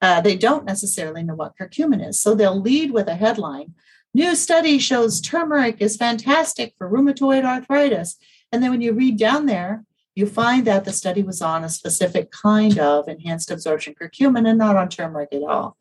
Uh, 0.00 0.20
they 0.20 0.36
don't 0.36 0.64
necessarily 0.64 1.22
know 1.22 1.34
what 1.34 1.54
curcumin 1.60 2.06
is. 2.06 2.20
So 2.20 2.34
they'll 2.34 2.60
lead 2.60 2.90
with 2.90 3.08
a 3.08 3.14
headline 3.14 3.74
New 4.16 4.36
study 4.36 4.78
shows 4.78 5.20
turmeric 5.20 5.78
is 5.80 5.96
fantastic 5.96 6.74
for 6.78 6.88
rheumatoid 6.88 7.44
arthritis. 7.44 8.16
And 8.52 8.62
then 8.62 8.70
when 8.70 8.80
you 8.80 8.92
read 8.92 9.18
down 9.18 9.46
there, 9.46 9.84
you 10.14 10.26
find 10.26 10.64
that 10.68 10.84
the 10.84 10.92
study 10.92 11.24
was 11.24 11.42
on 11.42 11.64
a 11.64 11.68
specific 11.68 12.30
kind 12.30 12.78
of 12.78 13.08
enhanced 13.08 13.50
absorption 13.50 13.96
curcumin 14.00 14.48
and 14.48 14.56
not 14.56 14.76
on 14.76 14.88
turmeric 14.88 15.30
at 15.32 15.42
all. 15.42 15.76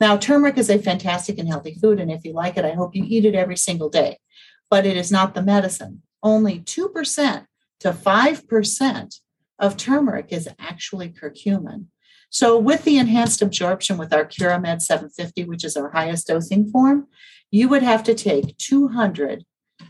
Now, 0.00 0.16
turmeric 0.16 0.58
is 0.58 0.68
a 0.68 0.78
fantastic 0.78 1.38
and 1.38 1.48
healthy 1.48 1.74
food. 1.74 2.00
And 2.00 2.10
if 2.10 2.24
you 2.24 2.32
like 2.32 2.56
it, 2.56 2.64
I 2.64 2.72
hope 2.72 2.96
you 2.96 3.04
eat 3.06 3.24
it 3.24 3.36
every 3.36 3.56
single 3.56 3.88
day. 3.88 4.18
But 4.68 4.84
it 4.84 4.96
is 4.96 5.12
not 5.12 5.34
the 5.34 5.42
medicine. 5.42 6.02
Only 6.20 6.58
2% 6.58 7.46
to 7.80 7.92
5% 7.92 9.20
of 9.58 9.76
turmeric 9.76 10.26
is 10.30 10.48
actually 10.58 11.10
curcumin. 11.10 11.86
So, 12.30 12.58
with 12.58 12.84
the 12.84 12.98
enhanced 12.98 13.40
absorption 13.40 13.96
with 13.96 14.12
our 14.12 14.24
Curamed 14.24 14.82
750, 14.82 15.44
which 15.44 15.64
is 15.64 15.76
our 15.76 15.90
highest 15.90 16.26
dosing 16.26 16.70
form, 16.70 17.06
you 17.50 17.68
would 17.68 17.82
have 17.82 18.04
to 18.04 18.14
take 18.14 18.56
200 18.58 19.44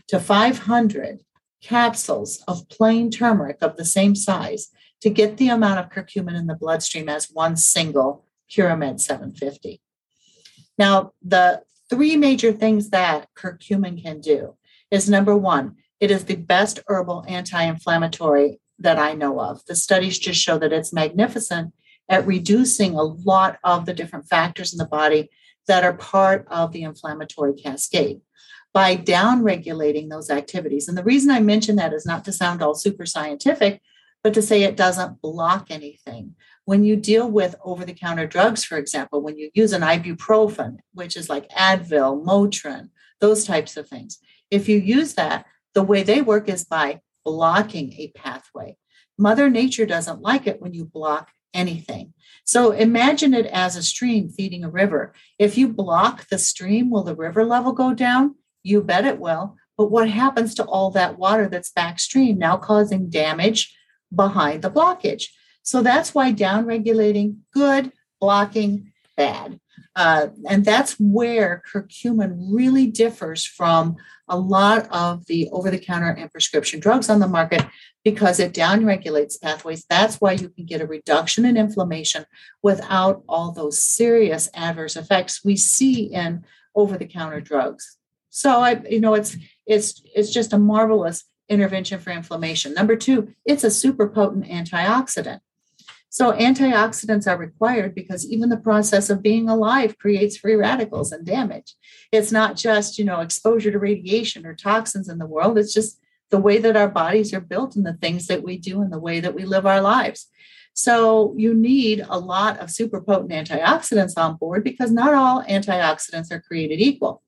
to 0.07 0.19
500 0.19 1.19
capsules 1.61 2.41
of 2.47 2.69
plain 2.69 3.11
turmeric 3.11 3.57
of 3.61 3.75
the 3.75 3.85
same 3.85 4.15
size 4.15 4.69
to 5.01 5.09
get 5.09 5.37
the 5.37 5.49
amount 5.49 5.79
of 5.79 5.89
curcumin 5.89 6.37
in 6.37 6.47
the 6.47 6.55
bloodstream 6.55 7.09
as 7.09 7.29
one 7.31 7.57
single 7.57 8.25
Curamed 8.49 8.99
750. 8.99 9.81
Now, 10.77 11.11
the 11.21 11.61
three 11.89 12.15
major 12.15 12.51
things 12.51 12.89
that 12.91 13.27
curcumin 13.37 14.01
can 14.01 14.21
do 14.21 14.55
is 14.91 15.09
number 15.09 15.35
one, 15.35 15.75
it 15.99 16.09
is 16.09 16.25
the 16.25 16.35
best 16.35 16.79
herbal 16.87 17.25
anti 17.27 17.61
inflammatory 17.63 18.59
that 18.79 18.97
I 18.97 19.13
know 19.13 19.39
of. 19.39 19.65
The 19.65 19.75
studies 19.75 20.19
just 20.19 20.41
show 20.41 20.57
that 20.57 20.73
it's 20.73 20.93
magnificent 20.93 21.73
at 22.07 22.25
reducing 22.25 22.95
a 22.95 23.03
lot 23.03 23.59
of 23.63 23.85
the 23.85 23.93
different 23.93 24.27
factors 24.27 24.73
in 24.73 24.77
the 24.77 24.85
body 24.85 25.29
that 25.67 25.83
are 25.83 25.93
part 25.93 26.47
of 26.49 26.71
the 26.71 26.83
inflammatory 26.83 27.53
cascade 27.53 28.21
by 28.73 28.95
down 28.95 29.43
regulating 29.43 30.09
those 30.09 30.29
activities. 30.29 30.87
And 30.87 30.97
the 30.97 31.03
reason 31.03 31.31
I 31.31 31.39
mention 31.39 31.75
that 31.75 31.93
is 31.93 32.05
not 32.05 32.25
to 32.25 32.33
sound 32.33 32.61
all 32.61 32.75
super 32.75 33.05
scientific, 33.05 33.81
but 34.23 34.33
to 34.33 34.41
say 34.41 34.63
it 34.63 34.77
doesn't 34.77 35.21
block 35.21 35.67
anything. 35.69 36.35
When 36.65 36.83
you 36.83 36.95
deal 36.95 37.29
with 37.29 37.55
over 37.63 37.85
the 37.85 37.93
counter 37.93 38.27
drugs, 38.27 38.63
for 38.63 38.77
example, 38.77 39.21
when 39.21 39.37
you 39.37 39.49
use 39.53 39.73
an 39.73 39.81
ibuprofen, 39.81 40.77
which 40.93 41.17
is 41.17 41.29
like 41.29 41.49
Advil, 41.49 42.23
Motrin, 42.23 42.89
those 43.19 43.43
types 43.43 43.75
of 43.75 43.87
things, 43.87 44.19
if 44.51 44.69
you 44.69 44.77
use 44.77 45.15
that, 45.15 45.45
the 45.73 45.83
way 45.83 46.03
they 46.03 46.21
work 46.21 46.49
is 46.49 46.63
by 46.63 47.01
blocking 47.29 47.93
a 47.93 48.07
pathway. 48.15 48.75
Mother 49.15 49.51
Nature 49.51 49.85
doesn't 49.85 50.19
like 50.19 50.47
it 50.47 50.59
when 50.59 50.73
you 50.73 50.83
block 50.83 51.29
anything. 51.53 52.11
So 52.43 52.71
imagine 52.71 53.35
it 53.35 53.45
as 53.45 53.75
a 53.75 53.83
stream 53.83 54.29
feeding 54.29 54.63
a 54.63 54.69
river. 54.69 55.13
If 55.37 55.55
you 55.55 55.67
block 55.67 56.27
the 56.29 56.39
stream, 56.39 56.89
will 56.89 57.03
the 57.03 57.15
river 57.15 57.45
level 57.45 57.71
go 57.71 57.93
down? 57.93 58.33
You 58.63 58.81
bet 58.81 59.05
it 59.05 59.19
will. 59.19 59.57
But 59.77 59.91
what 59.91 60.09
happens 60.09 60.55
to 60.55 60.63
all 60.63 60.89
that 60.91 61.19
water 61.19 61.47
that's 61.47 61.71
backstream 61.71 62.37
now 62.37 62.57
causing 62.57 63.11
damage 63.11 63.77
behind 64.13 64.63
the 64.63 64.71
blockage? 64.71 65.25
So 65.61 65.83
that's 65.83 66.15
why 66.15 66.31
down 66.31 66.65
regulating 66.65 67.41
good, 67.53 67.91
blocking 68.19 68.91
bad. 69.15 69.59
Uh, 69.99 70.29
and 70.47 70.63
that's 70.63 70.93
where 70.93 71.61
curcumin 71.69 72.33
really 72.49 72.87
differs 72.87 73.43
from 73.43 73.97
a 74.29 74.39
lot 74.39 74.87
of 74.91 75.25
the 75.25 75.49
over 75.49 75.69
the 75.69 75.77
counter 75.77 76.07
and 76.07 76.31
prescription 76.31 76.79
drugs 76.79 77.09
on 77.09 77.19
the 77.19 77.27
market 77.27 77.65
because 78.05 78.39
it 78.39 78.53
downregulates 78.53 79.41
pathways. 79.41 79.83
That's 79.89 80.15
why 80.15 80.31
you 80.31 80.47
can 80.47 80.65
get 80.65 80.79
a 80.79 80.87
reduction 80.87 81.43
in 81.43 81.57
inflammation 81.57 82.25
without 82.63 83.23
all 83.27 83.51
those 83.51 83.81
serious 83.81 84.49
adverse 84.53 84.95
effects 84.95 85.43
we 85.43 85.57
see 85.57 86.03
in 86.03 86.45
over 86.73 86.97
the 86.97 87.05
counter 87.05 87.41
drugs. 87.41 87.97
So 88.29 88.51
I, 88.51 88.81
you 88.89 89.01
know, 89.01 89.15
it's 89.15 89.35
it's 89.65 90.01
it's 90.15 90.31
just 90.31 90.53
a 90.53 90.57
marvelous 90.57 91.25
intervention 91.49 91.99
for 91.99 92.11
inflammation. 92.11 92.73
Number 92.73 92.95
two, 92.95 93.33
it's 93.43 93.65
a 93.65 93.71
super 93.71 94.07
potent 94.07 94.45
antioxidant. 94.45 95.41
So 96.09 96.33
antioxidants 96.33 97.27
are 97.27 97.37
required 97.37 97.93
because 97.93 98.27
even 98.27 98.49
the 98.49 98.57
process 98.57 99.09
of 99.09 99.21
being 99.21 99.47
alive 99.47 99.97
creates 99.99 100.37
free 100.37 100.55
radicals 100.55 101.11
and 101.11 101.25
damage. 101.25 101.75
It's 102.11 102.31
not 102.31 102.55
just, 102.55 102.97
you 102.97 103.05
know, 103.05 103.19
exposure 103.19 103.71
to 103.71 103.79
radiation 103.79 104.45
or 104.45 104.55
toxins 104.55 105.07
in 105.07 105.19
the 105.19 105.27
world. 105.27 105.57
It's 105.57 105.73
just 105.73 105.99
the 106.31 106.39
way 106.39 106.57
that 106.57 106.75
our 106.75 106.89
bodies 106.89 107.33
are 107.33 107.39
built 107.41 107.75
and 107.75 107.85
the 107.85 107.93
things 107.93 108.27
that 108.27 108.43
we 108.43 108.57
do 108.57 108.81
and 108.81 108.91
the 108.91 108.99
way 108.99 109.19
that 109.19 109.35
we 109.35 109.45
live 109.45 109.65
our 109.65 109.81
lives. 109.81 110.27
So 110.73 111.33
you 111.37 111.53
need 111.53 112.05
a 112.07 112.17
lot 112.17 112.59
of 112.59 112.71
super 112.71 113.01
potent 113.01 113.31
antioxidants 113.31 114.13
on 114.17 114.37
board 114.37 114.63
because 114.63 114.91
not 114.91 115.13
all 115.13 115.43
antioxidants 115.43 116.31
are 116.31 116.41
created 116.41 116.79
equal. 116.79 117.21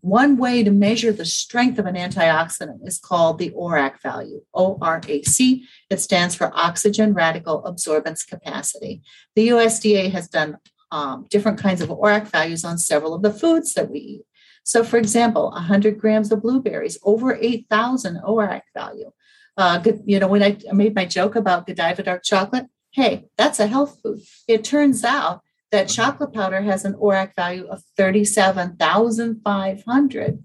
One 0.00 0.36
way 0.36 0.62
to 0.62 0.70
measure 0.70 1.12
the 1.12 1.24
strength 1.24 1.78
of 1.78 1.86
an 1.86 1.94
antioxidant 1.94 2.86
is 2.86 2.98
called 2.98 3.38
the 3.38 3.50
ORAC 3.50 4.00
value, 4.00 4.42
ORAC. 4.54 5.62
It 5.90 6.00
stands 6.00 6.34
for 6.34 6.50
oxygen 6.54 7.12
radical 7.12 7.62
absorbance 7.62 8.26
capacity. 8.26 9.02
The 9.36 9.48
USDA 9.48 10.10
has 10.12 10.28
done 10.28 10.56
um, 10.90 11.26
different 11.30 11.58
kinds 11.58 11.80
of 11.80 11.90
ORAC 11.90 12.28
values 12.28 12.64
on 12.64 12.78
several 12.78 13.14
of 13.14 13.22
the 13.22 13.32
foods 13.32 13.74
that 13.74 13.90
we 13.90 13.98
eat. 13.98 14.22
So, 14.62 14.84
for 14.84 14.96
example, 14.98 15.50
100 15.50 15.98
grams 15.98 16.32
of 16.32 16.42
blueberries, 16.42 16.98
over 17.02 17.34
8,000 17.34 18.20
ORAC 18.26 18.62
value. 18.74 19.10
Uh, 19.56 19.82
you 20.04 20.18
know, 20.18 20.28
when 20.28 20.42
I 20.42 20.56
made 20.72 20.94
my 20.94 21.04
joke 21.04 21.36
about 21.36 21.66
Godiva 21.66 22.02
dark 22.02 22.22
chocolate, 22.24 22.66
hey, 22.92 23.26
that's 23.36 23.60
a 23.60 23.66
health 23.66 23.98
food. 24.02 24.20
It 24.48 24.64
turns 24.64 25.04
out 25.04 25.42
that 25.70 25.88
chocolate 25.88 26.32
powder 26.32 26.62
has 26.62 26.84
an 26.84 26.94
ORAC 26.94 27.34
value 27.34 27.66
of 27.66 27.82
37,500. 27.96 30.42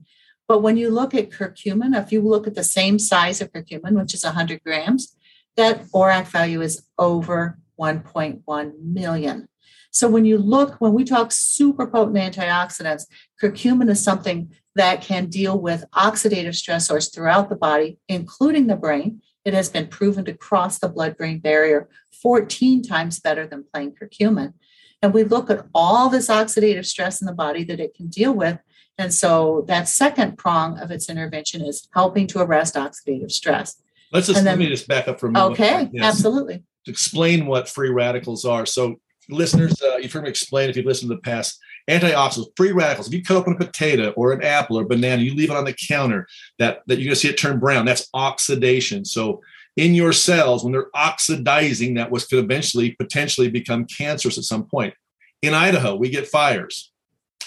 But 0.47 0.61
when 0.61 0.77
you 0.77 0.91
look 0.91 1.15
at 1.15 1.31
curcumin, 1.31 1.99
if 1.99 2.11
you 2.11 2.21
look 2.21 2.45
at 2.45 2.53
the 2.55 2.63
same 2.63 2.99
size 2.99 3.41
of 3.41 3.51
curcumin, 3.51 3.99
which 3.99 4.13
is 4.13 4.23
100 4.23 4.61
grams, 4.63 5.15
that 5.57 5.83
ORAC 5.93 6.27
value 6.27 6.61
is 6.61 6.87
over 6.97 7.59
1.1 7.79 8.73
million. 8.81 9.47
So 9.91 10.09
when 10.09 10.25
you 10.25 10.37
look, 10.37 10.75
when 10.79 10.93
we 10.93 11.03
talk 11.05 11.31
super 11.31 11.87
potent 11.87 12.17
antioxidants, 12.17 13.05
curcumin 13.41 13.89
is 13.89 14.03
something 14.03 14.53
that 14.75 15.01
can 15.01 15.27
deal 15.27 15.59
with 15.59 15.85
oxidative 15.95 16.49
stressors 16.49 17.11
throughout 17.13 17.49
the 17.49 17.55
body, 17.55 17.97
including 18.09 18.67
the 18.67 18.75
brain. 18.75 19.21
It 19.45 19.53
has 19.53 19.69
been 19.69 19.87
proven 19.87 20.25
to 20.25 20.33
cross 20.33 20.79
the 20.79 20.89
blood 20.89 21.15
brain 21.15 21.39
barrier 21.39 21.87
14 22.21 22.83
times 22.83 23.21
better 23.21 23.47
than 23.47 23.63
plain 23.73 23.95
curcumin. 23.95 24.53
And 25.01 25.13
we 25.13 25.23
look 25.23 25.49
at 25.49 25.65
all 25.73 26.09
this 26.09 26.29
oxidative 26.29 26.85
stress 26.85 27.21
in 27.21 27.27
the 27.27 27.33
body 27.33 27.63
that 27.65 27.79
it 27.79 27.93
can 27.93 28.07
deal 28.07 28.33
with. 28.33 28.59
And 28.97 29.13
so 29.13 29.65
that 29.67 29.87
second 29.87 30.37
prong 30.37 30.79
of 30.79 30.89
its 30.89 31.09
intervention 31.09 31.61
is 31.61 31.87
helping 31.93 32.27
to 32.27 32.41
arrest 32.41 32.75
oxidative 32.75 33.31
stress. 33.31 33.81
Let's 34.11 34.27
just 34.27 34.43
then, 34.43 34.45
let 34.45 34.59
me 34.59 34.67
just 34.67 34.87
back 34.87 35.07
up 35.07 35.19
for 35.19 35.27
a 35.27 35.31
moment. 35.31 35.59
Okay, 35.59 35.89
absolutely. 35.99 36.63
To 36.85 36.91
explain 36.91 37.45
what 37.45 37.67
free 37.67 37.89
radicals 37.89 38.45
are. 38.45 38.65
So, 38.65 38.95
listeners, 39.27 39.81
uh, 39.81 39.97
you've 39.97 40.13
heard 40.13 40.23
me 40.23 40.29
explain 40.29 40.69
if 40.69 40.77
you've 40.77 40.85
listened 40.85 41.09
to 41.09 41.15
the 41.15 41.21
past 41.21 41.59
antioxidants, 41.89 42.55
free 42.55 42.71
radicals. 42.71 43.07
If 43.07 43.13
you 43.13 43.23
cut 43.23 43.37
open 43.37 43.53
a 43.53 43.57
potato 43.57 44.11
or 44.11 44.31
an 44.31 44.43
apple 44.43 44.79
or 44.79 44.85
banana, 44.85 45.21
you 45.21 45.35
leave 45.35 45.49
it 45.49 45.57
on 45.57 45.65
the 45.65 45.73
counter, 45.73 46.27
that, 46.59 46.83
that 46.87 46.97
you're 46.97 47.05
going 47.05 47.15
to 47.15 47.19
see 47.19 47.27
it 47.27 47.37
turn 47.37 47.59
brown. 47.59 47.85
That's 47.85 48.07
oxidation. 48.13 49.03
So, 49.03 49.41
in 49.75 49.93
your 49.93 50.13
cells 50.13 50.63
when 50.63 50.71
they're 50.73 50.95
oxidizing 50.95 51.95
that 51.95 52.11
was 52.11 52.25
could 52.25 52.39
eventually 52.39 52.91
potentially 52.91 53.49
become 53.49 53.85
cancerous 53.85 54.37
at 54.37 54.43
some 54.43 54.65
point. 54.65 54.93
In 55.41 55.53
Idaho, 55.53 55.95
we 55.95 56.09
get 56.09 56.27
fires. 56.27 56.91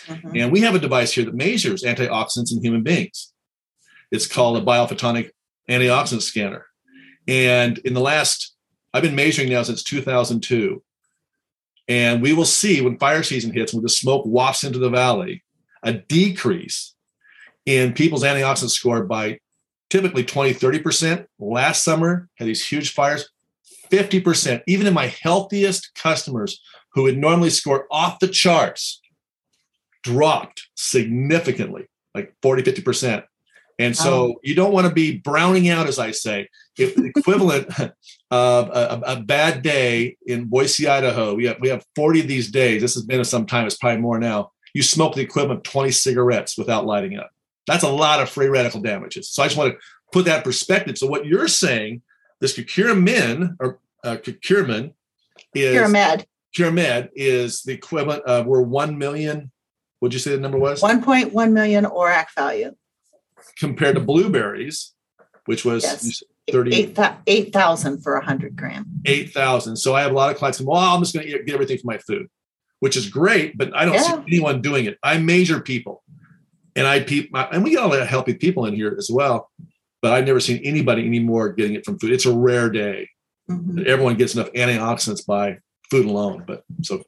Mm-hmm. 0.07 0.37
And 0.37 0.53
we 0.53 0.61
have 0.61 0.75
a 0.75 0.79
device 0.79 1.13
here 1.13 1.25
that 1.25 1.35
measures 1.35 1.83
antioxidants 1.83 2.53
in 2.53 2.63
human 2.63 2.83
beings. 2.83 3.33
It's 4.11 4.27
called 4.27 4.57
a 4.57 4.65
biophotonic 4.65 5.31
antioxidant 5.69 6.23
scanner. 6.23 6.67
And 7.27 7.79
in 7.79 7.95
the 7.95 8.01
last, 8.01 8.55
I've 8.93 9.03
been 9.03 9.15
measuring 9.15 9.51
now 9.51 9.63
since 9.63 9.83
2002. 9.83 10.83
And 11.89 12.23
we 12.23 12.33
will 12.33 12.45
see 12.45 12.81
when 12.81 12.99
fire 12.99 13.23
season 13.23 13.53
hits, 13.53 13.73
when 13.73 13.83
the 13.83 13.89
smoke 13.89 14.25
wafts 14.27 14.65
into 14.65 14.79
the 14.79 14.91
valley, 14.91 15.43
a 15.83 15.93
decrease 15.93 16.95
in 17.65 17.93
people's 17.93 18.25
antioxidant 18.25 18.71
score 18.71 19.05
by 19.05 19.41
typically 19.91 20.25
20, 20.25 20.55
30%. 20.55 21.27
Last 21.39 21.85
summer, 21.85 22.29
had 22.37 22.49
these 22.49 22.67
huge 22.67 22.93
fires, 22.93 23.31
50%. 23.91 24.63
Even 24.67 24.87
in 24.87 24.95
my 24.95 25.07
healthiest 25.07 25.95
customers 25.95 26.61
who 26.95 27.05
would 27.05 27.19
normally 27.19 27.51
score 27.51 27.87
off 27.91 28.19
the 28.19 28.29
charts, 28.29 29.01
dropped 30.03 30.69
significantly, 30.75 31.89
like 32.15 32.35
40, 32.43 32.63
50%. 32.63 33.25
And 33.81 33.97
so 33.97 34.13
oh. 34.13 34.35
you 34.43 34.57
don't 34.57 34.73
want 34.73 34.89
to 34.89 34.93
be 34.93 35.19
browning 35.19 35.69
out, 35.69 35.87
as 35.87 36.01
I 36.01 36.11
say. 36.11 36.49
If 36.77 36.97
the 36.97 37.05
equivalent 37.05 37.69
of 38.31 38.69
a, 38.71 39.01
a, 39.07 39.21
bad 39.21 39.63
day 39.63 40.17
in 40.27 40.47
Boise, 40.47 40.89
Idaho, 40.89 41.35
we 41.35 41.45
have, 41.47 41.59
we 41.61 41.69
have 41.69 41.85
40 41.95 42.23
of 42.23 42.29
these 42.29 42.51
days. 42.51 42.83
This 42.83 42.95
has 42.95 43.05
been 43.05 43.25
some 43.25 43.47
time, 43.47 43.67
it's 43.67 43.77
probably 43.77 44.01
more 44.01 44.19
now. 44.19 44.51
You 44.75 44.83
smoke 44.83 45.15
the 45.15 45.23
equivalent 45.23 45.59
of 45.59 45.73
20 45.73 45.93
cigarettes 45.93 46.59
without 46.59 46.87
lighting 46.87 47.17
up. 47.17 47.31
That's 47.69 47.85
a 47.85 47.89
lot 47.89 48.21
of 48.21 48.29
free 48.29 48.49
radical 48.49 48.81
damages. 48.81 49.31
So 49.31 49.43
I 49.43 49.47
just 49.47 49.57
want 49.57 49.75
to 49.75 49.79
put 50.13 50.25
that 50.25 50.43
perspective. 50.43 50.99
So 50.99 51.07
what 51.07 51.27
you're 51.27 51.49
saying, 51.49 52.03
this 52.41 52.57
curcumin 52.57 53.57
or 53.61 53.79
uh, 54.03 54.17
curcumin 54.17 54.95
is 55.55 55.77
Curamed. 55.77 56.25
Curamed 56.57 57.11
is 57.15 57.63
the 57.63 57.73
equivalent 57.73 58.25
of 58.25 58.47
we're 58.47 58.63
one 58.63 58.99
million. 58.99 59.51
What'd 60.01 60.15
you 60.15 60.21
say 60.21 60.31
the 60.31 60.39
number 60.39 60.59
was? 60.59 60.81
1.1 60.81 61.53
million 61.53 61.85
ORAC 61.85 62.27
value. 62.35 62.75
Compared 63.59 63.97
to 63.97 64.01
blueberries, 64.01 64.95
which 65.47 65.65
was 65.65 65.83
yes. 65.83 66.23
30 66.51 66.95
8,000 67.27 68.03
for 68.03 68.15
100 68.15 68.57
gram. 68.57 68.87
8,000. 69.05 69.77
So 69.77 69.95
I 69.95 70.03
have 70.03 70.13
a 70.13 70.15
lot 70.15 70.31
of 70.31 70.37
clients 70.37 70.59
saying, 70.59 70.69
well, 70.69 70.81
I'm 70.81 71.01
just 71.01 71.15
going 71.15 71.27
to 71.27 71.43
get 71.45 71.55
everything 71.55 71.79
from 71.79 71.89
my 71.89 71.99
food, 71.99 72.29
which 72.81 72.97
is 72.97 73.09
great, 73.09 73.59
but 73.59 73.77
I 73.77 73.85
don't 73.85 73.95
yeah. 73.95 74.03
see 74.03 74.23
anyone 74.29 74.63
doing 74.63 74.87
it. 74.87 74.99
I 75.03 75.19
measure 75.19 75.61
people 75.61 76.03
and 76.79 76.87
I 76.87 77.01
peep, 77.01 77.31
and 77.35 77.65
we 77.65 77.71
get 77.71 77.83
a 77.83 77.87
lot 77.87 78.01
of 78.01 78.07
healthy 78.07 78.35
people 78.35 78.65
in 78.67 78.75
here 78.75 78.95
as 78.97 79.11
well. 79.11 79.51
But 80.01 80.13
I've 80.13 80.27
never 80.27 80.39
seen 80.39 80.61
anybody 80.65 81.05
anymore 81.05 81.53
getting 81.53 81.75
it 81.75 81.85
from 81.85 81.99
food. 81.99 82.13
It's 82.13 82.27
a 82.27 82.33
rare 82.33 82.71
day. 82.71 83.11
Mm-hmm. 83.51 83.83
Everyone 83.87 84.15
gets 84.15 84.35
enough 84.35 84.53
antioxidants 84.53 85.27
by 85.27 85.59
food 85.91 86.07
alone. 86.07 86.45
But 86.47 86.63
so, 86.83 87.03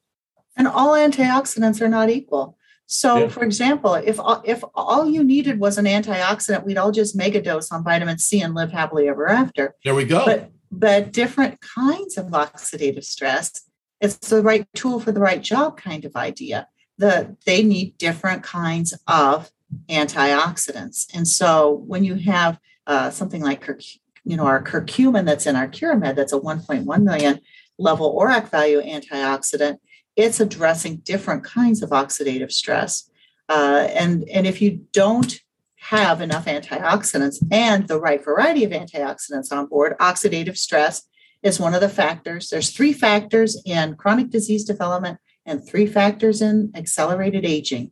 and 0.56 0.66
all 0.66 0.90
antioxidants 0.90 1.80
are 1.80 1.88
not 1.88 2.10
equal. 2.10 2.56
So, 2.86 3.18
yeah. 3.18 3.28
for 3.28 3.44
example, 3.44 3.94
if 3.94 4.18
if 4.44 4.64
all 4.74 5.08
you 5.08 5.22
needed 5.22 5.60
was 5.60 5.78
an 5.78 5.84
antioxidant, 5.84 6.64
we'd 6.64 6.78
all 6.78 6.90
just 6.90 7.14
mega 7.14 7.40
dose 7.40 7.70
on 7.70 7.84
vitamin 7.84 8.18
C 8.18 8.40
and 8.40 8.54
live 8.54 8.72
happily 8.72 9.08
ever 9.08 9.28
after. 9.28 9.76
There 9.84 9.94
we 9.94 10.04
go. 10.04 10.24
But 10.26 10.50
but 10.72 11.12
different 11.12 11.60
kinds 11.60 12.18
of 12.18 12.26
oxidative 12.26 13.04
stress, 13.04 13.62
it's 14.00 14.16
the 14.16 14.42
right 14.42 14.66
tool 14.74 14.98
for 14.98 15.12
the 15.12 15.20
right 15.20 15.40
job 15.40 15.76
kind 15.76 16.04
of 16.04 16.16
idea. 16.16 16.66
The 16.98 17.36
they 17.46 17.62
need 17.62 17.96
different 17.98 18.42
kinds 18.42 18.92
of 19.06 19.52
antioxidants. 19.88 21.06
And 21.14 21.26
so 21.26 21.82
when 21.86 22.04
you 22.04 22.16
have 22.16 22.58
uh, 22.86 23.10
something 23.10 23.42
like 23.42 23.68
you 24.24 24.36
know 24.36 24.46
our 24.46 24.62
curcumin 24.62 25.24
that's 25.24 25.46
in 25.46 25.56
our 25.56 25.68
Curamed, 25.68 26.16
that's 26.16 26.32
a 26.32 26.38
1.1 26.40 27.02
million 27.02 27.40
level 27.78 28.16
ORAC 28.18 28.50
value 28.50 28.80
antioxidant. 28.82 29.78
it's 30.16 30.40
addressing 30.40 30.96
different 30.98 31.44
kinds 31.44 31.82
of 31.82 31.90
oxidative 31.90 32.52
stress. 32.52 33.10
Uh, 33.48 33.88
and, 33.94 34.28
and 34.28 34.46
if 34.46 34.60
you 34.60 34.86
don't 34.92 35.40
have 35.76 36.20
enough 36.20 36.44
antioxidants 36.44 37.42
and 37.50 37.88
the 37.88 37.98
right 37.98 38.22
variety 38.22 38.64
of 38.64 38.70
antioxidants 38.70 39.50
on 39.50 39.66
board, 39.66 39.96
oxidative 39.98 40.56
stress 40.56 41.08
is 41.42 41.58
one 41.58 41.74
of 41.74 41.80
the 41.80 41.88
factors. 41.88 42.50
There's 42.50 42.70
three 42.70 42.92
factors 42.92 43.60
in 43.64 43.96
chronic 43.96 44.30
disease 44.30 44.64
development 44.64 45.18
and 45.46 45.66
three 45.66 45.86
factors 45.86 46.42
in 46.42 46.70
accelerated 46.74 47.46
aging 47.46 47.90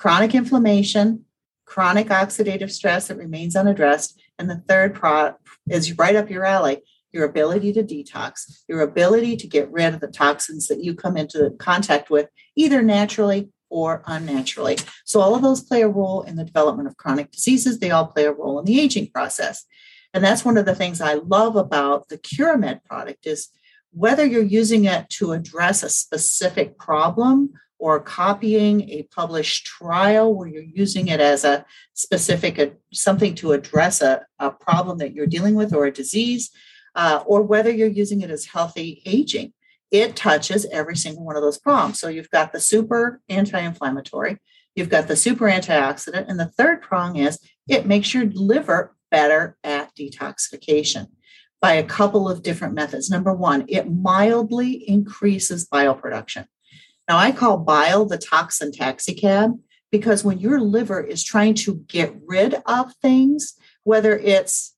chronic 0.00 0.34
inflammation, 0.34 1.26
chronic 1.66 2.08
oxidative 2.08 2.70
stress 2.70 3.08
that 3.08 3.18
remains 3.18 3.54
unaddressed, 3.54 4.18
and 4.38 4.48
the 4.48 4.62
third 4.66 4.94
pro- 4.94 5.34
is 5.68 5.98
right 5.98 6.16
up 6.16 6.30
your 6.30 6.46
alley 6.46 6.82
your 7.12 7.24
ability 7.24 7.72
to 7.72 7.82
detox, 7.82 8.62
your 8.68 8.80
ability 8.80 9.36
to 9.36 9.48
get 9.48 9.70
rid 9.72 9.92
of 9.92 10.00
the 10.00 10.06
toxins 10.06 10.68
that 10.68 10.82
you 10.82 10.94
come 10.94 11.16
into 11.16 11.50
contact 11.58 12.08
with, 12.08 12.28
either 12.54 12.82
naturally 12.82 13.50
or 13.68 14.02
unnaturally. 14.06 14.78
So, 15.04 15.20
all 15.20 15.34
of 15.34 15.42
those 15.42 15.60
play 15.60 15.82
a 15.82 15.88
role 15.88 16.22
in 16.22 16.36
the 16.36 16.44
development 16.44 16.88
of 16.88 16.96
chronic 16.96 17.32
diseases. 17.32 17.80
They 17.80 17.90
all 17.90 18.06
play 18.06 18.26
a 18.26 18.32
role 18.32 18.60
in 18.60 18.64
the 18.64 18.80
aging 18.80 19.10
process. 19.10 19.64
And 20.14 20.22
that's 20.24 20.44
one 20.44 20.56
of 20.56 20.66
the 20.66 20.74
things 20.74 21.00
I 21.00 21.14
love 21.14 21.56
about 21.56 22.08
the 22.08 22.18
CuraMed 22.18 22.84
product 22.84 23.26
is 23.26 23.48
whether 23.92 24.24
you're 24.24 24.42
using 24.42 24.84
it 24.84 25.10
to 25.10 25.32
address 25.32 25.82
a 25.82 25.88
specific 25.88 26.78
problem 26.78 27.54
or 27.80 27.98
copying 27.98 28.88
a 28.90 29.02
published 29.04 29.66
trial 29.66 30.34
where 30.34 30.46
you're 30.46 30.62
using 30.62 31.08
it 31.08 31.18
as 31.18 31.44
a 31.44 31.64
specific 31.94 32.58
uh, 32.58 32.66
something 32.92 33.34
to 33.34 33.52
address 33.52 34.02
a, 34.02 34.24
a 34.38 34.50
problem 34.50 34.98
that 34.98 35.14
you're 35.14 35.26
dealing 35.26 35.54
with 35.54 35.72
or 35.72 35.86
a 35.86 35.92
disease 35.92 36.50
uh, 36.94 37.24
or 37.26 37.42
whether 37.42 37.70
you're 37.70 37.88
using 37.88 38.20
it 38.20 38.30
as 38.30 38.44
healthy 38.44 39.02
aging. 39.06 39.54
It 39.90 40.14
touches 40.14 40.66
every 40.66 40.96
single 40.96 41.24
one 41.24 41.36
of 41.36 41.42
those 41.42 41.58
prongs. 41.58 41.98
So 41.98 42.08
you've 42.08 42.30
got 42.30 42.52
the 42.52 42.60
super 42.60 43.20
anti 43.28 43.58
inflammatory, 43.58 44.38
you've 44.76 44.90
got 44.90 45.08
the 45.08 45.16
super 45.16 45.46
antioxidant, 45.46 46.28
and 46.28 46.38
the 46.38 46.46
third 46.46 46.82
prong 46.82 47.16
is 47.16 47.40
it 47.66 47.86
makes 47.86 48.12
your 48.12 48.26
liver 48.26 48.94
better 49.10 49.56
at 49.64 49.94
detoxification 49.96 51.08
by 51.62 51.72
a 51.72 51.82
couple 51.82 52.28
of 52.28 52.42
different 52.42 52.74
methods. 52.74 53.10
Number 53.10 53.32
one, 53.32 53.64
it 53.68 53.90
mildly 53.90 54.72
increases 54.88 55.66
bile 55.66 55.94
production. 55.94 56.46
Now, 57.10 57.18
I 57.18 57.32
call 57.32 57.58
bile 57.58 58.04
the 58.06 58.16
toxin 58.16 58.70
taxi 58.70 59.14
cab 59.14 59.58
because 59.90 60.22
when 60.22 60.38
your 60.38 60.60
liver 60.60 61.00
is 61.00 61.24
trying 61.24 61.54
to 61.54 61.84
get 61.88 62.14
rid 62.24 62.62
of 62.66 62.94
things, 63.02 63.54
whether 63.82 64.16
it's 64.16 64.76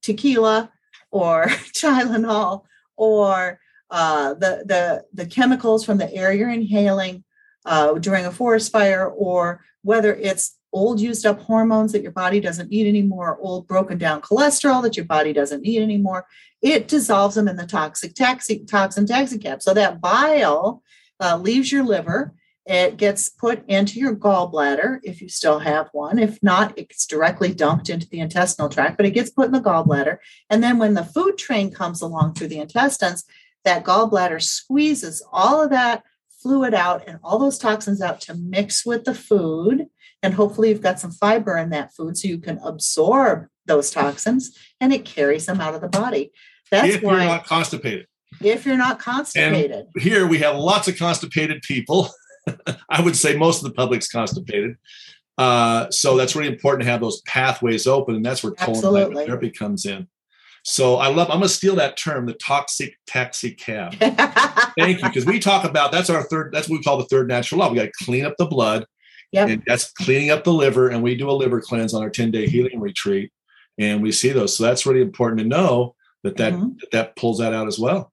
tequila, 0.00 0.72
or 1.12 1.44
Tylenol 1.72 2.64
or 2.96 3.60
uh, 3.92 4.34
the, 4.34 4.64
the, 4.66 5.04
the 5.14 5.24
chemicals 5.24 5.84
from 5.84 5.98
the 5.98 6.12
air 6.12 6.32
you're 6.32 6.50
inhaling 6.50 7.22
uh, 7.64 7.92
during 7.92 8.26
a 8.26 8.32
forest 8.32 8.72
fire, 8.72 9.06
or 9.06 9.64
whether 9.82 10.12
it's 10.16 10.58
old 10.72 11.00
used 11.00 11.24
up 11.24 11.42
hormones 11.42 11.92
that 11.92 12.02
your 12.02 12.10
body 12.10 12.40
doesn't 12.40 12.70
need 12.70 12.88
anymore, 12.88 13.38
old 13.40 13.68
broken 13.68 13.98
down 13.98 14.20
cholesterol 14.20 14.82
that 14.82 14.96
your 14.96 15.06
body 15.06 15.32
doesn't 15.32 15.62
need 15.62 15.80
anymore, 15.80 16.26
it 16.60 16.88
dissolves 16.88 17.36
them 17.36 17.46
in 17.46 17.54
the 17.54 17.68
toxic 17.68 18.14
taxi, 18.14 18.64
toxin 18.64 19.06
taxi 19.06 19.38
cab. 19.38 19.62
So 19.62 19.72
that 19.74 20.00
bile 20.00 20.82
uh, 21.22 21.38
leaves 21.38 21.72
your 21.72 21.84
liver 21.84 22.34
it 22.64 22.96
gets 22.96 23.28
put 23.28 23.64
into 23.66 23.98
your 23.98 24.14
gallbladder 24.14 25.00
if 25.02 25.20
you 25.20 25.28
still 25.28 25.58
have 25.58 25.88
one. 25.92 26.18
If 26.18 26.40
not, 26.42 26.78
it 26.78 26.90
gets 26.90 27.06
directly 27.06 27.52
dumped 27.52 27.90
into 27.90 28.08
the 28.08 28.20
intestinal 28.20 28.68
tract, 28.68 28.96
but 28.96 29.06
it 29.06 29.10
gets 29.10 29.30
put 29.30 29.46
in 29.46 29.52
the 29.52 29.60
gallbladder. 29.60 30.18
And 30.48 30.62
then 30.62 30.78
when 30.78 30.94
the 30.94 31.04
food 31.04 31.38
train 31.38 31.72
comes 31.72 32.00
along 32.00 32.34
through 32.34 32.48
the 32.48 32.60
intestines, 32.60 33.24
that 33.64 33.84
gallbladder 33.84 34.40
squeezes 34.40 35.26
all 35.32 35.62
of 35.62 35.70
that 35.70 36.04
fluid 36.40 36.74
out 36.74 37.08
and 37.08 37.18
all 37.22 37.38
those 37.38 37.58
toxins 37.58 38.00
out 38.00 38.20
to 38.22 38.34
mix 38.34 38.86
with 38.86 39.04
the 39.04 39.14
food. 39.14 39.86
And 40.22 40.34
hopefully, 40.34 40.68
you've 40.68 40.80
got 40.80 41.00
some 41.00 41.10
fiber 41.10 41.56
in 41.56 41.70
that 41.70 41.92
food 41.94 42.16
so 42.16 42.28
you 42.28 42.38
can 42.38 42.58
absorb 42.58 43.46
those 43.66 43.90
toxins 43.90 44.56
and 44.80 44.92
it 44.92 45.04
carries 45.04 45.46
them 45.46 45.60
out 45.60 45.74
of 45.74 45.80
the 45.80 45.88
body. 45.88 46.32
That's 46.70 46.94
if 46.94 47.02
why, 47.02 47.12
you're 47.12 47.24
not 47.24 47.44
constipated. 47.44 48.06
If 48.40 48.66
you're 48.66 48.76
not 48.76 48.98
constipated. 48.98 49.86
And 49.94 50.02
here 50.02 50.26
we 50.26 50.38
have 50.38 50.56
lots 50.56 50.88
of 50.88 50.96
constipated 50.96 51.62
people. 51.62 52.08
I 52.88 53.00
would 53.00 53.16
say 53.16 53.36
most 53.36 53.58
of 53.58 53.68
the 53.68 53.74
public's 53.74 54.08
constipated. 54.08 54.76
Uh, 55.38 55.90
so 55.90 56.16
that's 56.16 56.36
really 56.36 56.52
important 56.52 56.84
to 56.84 56.90
have 56.90 57.00
those 57.00 57.20
pathways 57.22 57.86
open, 57.86 58.14
and 58.16 58.24
that's 58.24 58.42
where 58.42 58.52
colon 58.52 59.14
therapy 59.14 59.50
comes 59.50 59.86
in. 59.86 60.06
So 60.64 60.96
I 60.96 61.08
love. 61.08 61.28
I'm 61.28 61.38
going 61.38 61.42
to 61.42 61.48
steal 61.48 61.74
that 61.76 61.96
term, 61.96 62.26
the 62.26 62.34
toxic 62.34 62.96
taxi 63.06 63.52
cab. 63.52 63.94
Thank 64.78 65.02
you, 65.02 65.08
because 65.08 65.26
we 65.26 65.40
talk 65.40 65.64
about 65.64 65.90
that's 65.90 66.10
our 66.10 66.22
third. 66.24 66.52
That's 66.52 66.68
what 66.68 66.78
we 66.78 66.82
call 66.82 66.98
the 66.98 67.06
third 67.06 67.28
natural 67.28 67.60
law. 67.60 67.70
We 67.70 67.76
got 67.76 67.84
to 67.86 68.04
clean 68.04 68.24
up 68.24 68.34
the 68.38 68.46
blood. 68.46 68.86
Yep. 69.32 69.48
And 69.48 69.62
that's 69.66 69.90
cleaning 69.92 70.30
up 70.30 70.44
the 70.44 70.52
liver, 70.52 70.90
and 70.90 71.02
we 71.02 71.16
do 71.16 71.30
a 71.30 71.32
liver 71.32 71.60
cleanse 71.60 71.94
on 71.94 72.02
our 72.02 72.10
10 72.10 72.30
day 72.30 72.46
healing 72.46 72.78
retreat, 72.80 73.32
and 73.78 74.02
we 74.02 74.12
see 74.12 74.30
those. 74.30 74.56
So 74.56 74.64
that's 74.64 74.84
really 74.84 75.00
important 75.00 75.40
to 75.40 75.46
know 75.46 75.94
that 76.22 76.36
that, 76.36 76.52
mm-hmm. 76.52 76.74
that 76.80 76.90
that 76.92 77.16
pulls 77.16 77.38
that 77.38 77.54
out 77.54 77.66
as 77.66 77.78
well. 77.78 78.11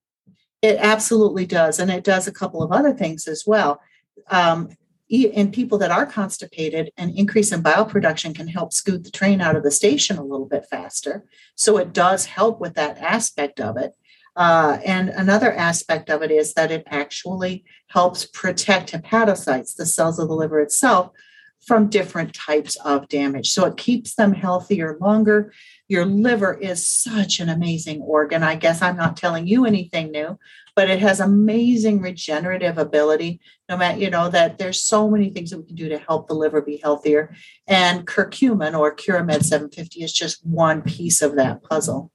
It 0.61 0.77
absolutely 0.79 1.45
does, 1.45 1.79
and 1.79 1.89
it 1.89 2.03
does 2.03 2.27
a 2.27 2.33
couple 2.33 2.61
of 2.61 2.71
other 2.71 2.93
things 2.93 3.27
as 3.27 3.43
well 3.47 3.81
um, 4.29 4.69
in 5.09 5.51
people 5.51 5.79
that 5.79 5.91
are 5.91 6.05
constipated, 6.05 6.91
an 6.97 7.09
increase 7.15 7.51
in 7.51 7.61
bile 7.61 7.85
production 7.85 8.33
can 8.33 8.47
help 8.47 8.71
scoot 8.71 9.03
the 9.03 9.11
train 9.11 9.41
out 9.41 9.55
of 9.55 9.63
the 9.63 9.71
station 9.71 10.17
a 10.17 10.23
little 10.23 10.45
bit 10.45 10.67
faster. 10.69 11.25
So 11.55 11.77
it 11.77 11.93
does 11.93 12.25
help 12.25 12.59
with 12.59 12.75
that 12.75 12.99
aspect 12.99 13.59
of 13.59 13.75
it. 13.77 13.93
Uh, 14.35 14.77
and 14.85 15.09
another 15.09 15.51
aspect 15.51 16.09
of 16.09 16.21
it 16.21 16.29
is 16.29 16.53
that 16.53 16.71
it 16.71 16.83
actually 16.87 17.65
helps 17.87 18.25
protect 18.25 18.91
hepatocytes, 18.91 19.75
the 19.75 19.85
cells 19.85 20.19
of 20.19 20.27
the 20.27 20.35
liver 20.35 20.59
itself, 20.59 21.11
from 21.59 21.89
different 21.89 22.33
types 22.33 22.75
of 22.85 23.09
damage. 23.09 23.49
So 23.49 23.65
it 23.65 23.77
keeps 23.77 24.13
them 24.13 24.33
healthier 24.33 24.97
longer. 25.01 25.51
Your 25.89 26.05
liver 26.05 26.53
is 26.53 26.87
such 26.87 27.39
an 27.39 27.49
amazing 27.49 28.01
organ. 28.01 28.43
I 28.43 28.55
guess 28.55 28.83
I'm 28.83 28.95
not 28.95 29.17
telling 29.17 29.47
you 29.47 29.65
anything 29.65 30.11
new, 30.11 30.37
but 30.75 30.87
it 30.87 30.99
has 30.99 31.19
amazing 31.19 31.99
regenerative 31.99 32.77
ability. 32.77 33.41
No 33.67 33.75
matter, 33.75 33.97
you 33.97 34.11
know, 34.11 34.29
that 34.29 34.59
there's 34.59 34.79
so 34.79 35.09
many 35.09 35.31
things 35.31 35.49
that 35.49 35.57
we 35.57 35.65
can 35.65 35.75
do 35.75 35.89
to 35.89 35.97
help 35.97 36.27
the 36.27 36.35
liver 36.35 36.61
be 36.61 36.77
healthier. 36.77 37.35
And 37.67 38.05
curcumin 38.05 38.77
or 38.77 38.95
CuraMed 38.95 39.43
750 39.43 40.03
is 40.03 40.13
just 40.13 40.45
one 40.45 40.83
piece 40.83 41.23
of 41.23 41.35
that 41.37 41.63
puzzle. 41.63 42.11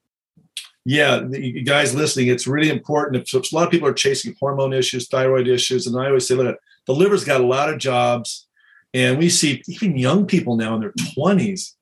Yeah, 0.84 1.26
you 1.32 1.64
guys 1.64 1.96
listening, 1.96 2.28
it's 2.28 2.46
really 2.46 2.70
important. 2.70 3.28
A 3.32 3.42
lot 3.52 3.64
of 3.64 3.70
people 3.72 3.88
are 3.88 3.94
chasing 3.94 4.36
hormone 4.38 4.72
issues, 4.72 5.08
thyroid 5.08 5.48
issues, 5.48 5.88
and 5.88 5.98
I 5.98 6.06
always 6.06 6.28
say, 6.28 6.36
look, 6.36 6.58
the 6.86 6.94
liver's 6.94 7.24
got 7.24 7.40
a 7.40 7.46
lot 7.46 7.70
of 7.70 7.78
jobs. 7.78 8.46
And 8.92 9.18
we 9.18 9.30
see 9.30 9.62
even 9.66 9.98
young 9.98 10.26
people 10.26 10.56
now 10.56 10.76
in 10.76 10.80
their 10.80 10.92
20s 10.92 11.72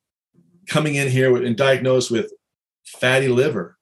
coming 0.72 0.94
in 0.94 1.08
here 1.08 1.36
and 1.36 1.56
diagnosed 1.56 2.10
with 2.10 2.32
fatty 2.84 3.28
liver 3.28 3.76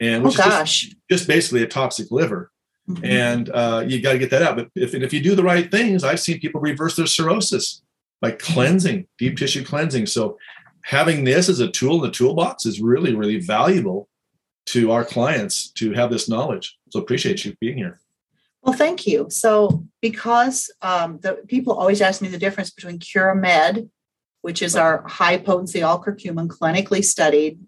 and 0.00 0.26
oh 0.26 0.30
gosh, 0.30 0.82
just, 0.82 0.96
just, 1.10 1.28
basically 1.28 1.62
a 1.62 1.66
toxic 1.66 2.10
liver. 2.10 2.50
Mm-hmm. 2.88 3.04
And 3.04 3.50
uh, 3.50 3.84
you 3.86 4.02
got 4.02 4.12
to 4.12 4.18
get 4.18 4.30
that 4.30 4.42
out. 4.42 4.56
But 4.56 4.68
if, 4.74 4.92
and 4.92 5.02
if 5.02 5.12
you 5.12 5.22
do 5.22 5.34
the 5.34 5.42
right 5.42 5.70
things, 5.70 6.04
I've 6.04 6.20
seen 6.20 6.40
people 6.40 6.60
reverse 6.60 6.96
their 6.96 7.06
cirrhosis 7.06 7.82
by 8.20 8.32
cleansing, 8.32 9.06
deep 9.18 9.38
tissue 9.38 9.64
cleansing. 9.64 10.06
So 10.06 10.36
having 10.82 11.24
this 11.24 11.48
as 11.48 11.60
a 11.60 11.70
tool 11.70 11.96
in 11.96 12.02
the 12.02 12.10
toolbox 12.10 12.66
is 12.66 12.80
really, 12.80 13.14
really 13.14 13.40
valuable 13.40 14.08
to 14.66 14.90
our 14.90 15.04
clients 15.04 15.70
to 15.72 15.92
have 15.92 16.10
this 16.10 16.28
knowledge. 16.28 16.76
So 16.90 17.00
appreciate 17.00 17.44
you 17.44 17.54
being 17.60 17.78
here. 17.78 18.00
Well, 18.62 18.74
thank 18.74 19.06
you. 19.06 19.26
So 19.30 19.84
because 20.00 20.70
um, 20.82 21.18
the 21.20 21.42
people 21.48 21.74
always 21.74 22.00
ask 22.00 22.20
me 22.20 22.28
the 22.28 22.38
difference 22.38 22.70
between 22.70 22.98
CuraMed, 22.98 23.88
which 24.44 24.60
is 24.60 24.76
our 24.76 25.02
high 25.08 25.38
potency 25.38 25.82
all 25.82 26.04
curcumin 26.04 26.48
clinically 26.48 27.02
studied, 27.02 27.58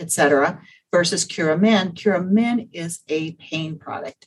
et 0.00 0.10
cetera, 0.10 0.60
versus 0.90 1.24
Curamin. 1.24 1.94
Curamin 1.94 2.68
is 2.72 3.02
a 3.08 3.34
pain 3.34 3.78
product. 3.78 4.26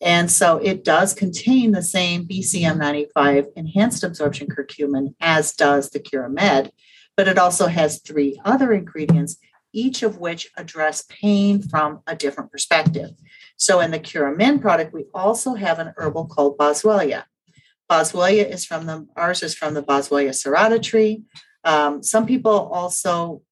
And 0.00 0.28
so 0.28 0.56
it 0.56 0.82
does 0.82 1.14
contain 1.14 1.70
the 1.70 1.80
same 1.80 2.26
BCM95 2.26 3.52
enhanced 3.54 4.02
absorption 4.02 4.48
curcumin 4.48 5.14
as 5.20 5.52
does 5.52 5.90
the 5.90 6.00
CuraMed, 6.00 6.70
but 7.16 7.28
it 7.28 7.38
also 7.38 7.68
has 7.68 8.00
three 8.00 8.40
other 8.44 8.72
ingredients, 8.72 9.36
each 9.72 10.02
of 10.02 10.18
which 10.18 10.50
address 10.56 11.04
pain 11.08 11.62
from 11.62 12.00
a 12.08 12.16
different 12.16 12.50
perspective. 12.50 13.10
So 13.56 13.78
in 13.78 13.92
the 13.92 14.00
Curamin 14.00 14.60
product, 14.60 14.92
we 14.92 15.04
also 15.14 15.54
have 15.54 15.78
an 15.78 15.94
herbal 15.96 16.26
called 16.26 16.58
Boswellia. 16.58 17.26
Boswellia 17.94 18.50
is 18.50 18.64
from 18.64 18.86
the, 18.86 19.06
ours 19.14 19.42
is 19.44 19.54
from 19.54 19.74
the 19.74 19.82
Boswellia 19.82 20.30
serrata 20.30 20.82
tree. 20.82 21.22
Um, 21.62 22.02
some 22.02 22.26
people 22.26 22.50
also 22.72 23.42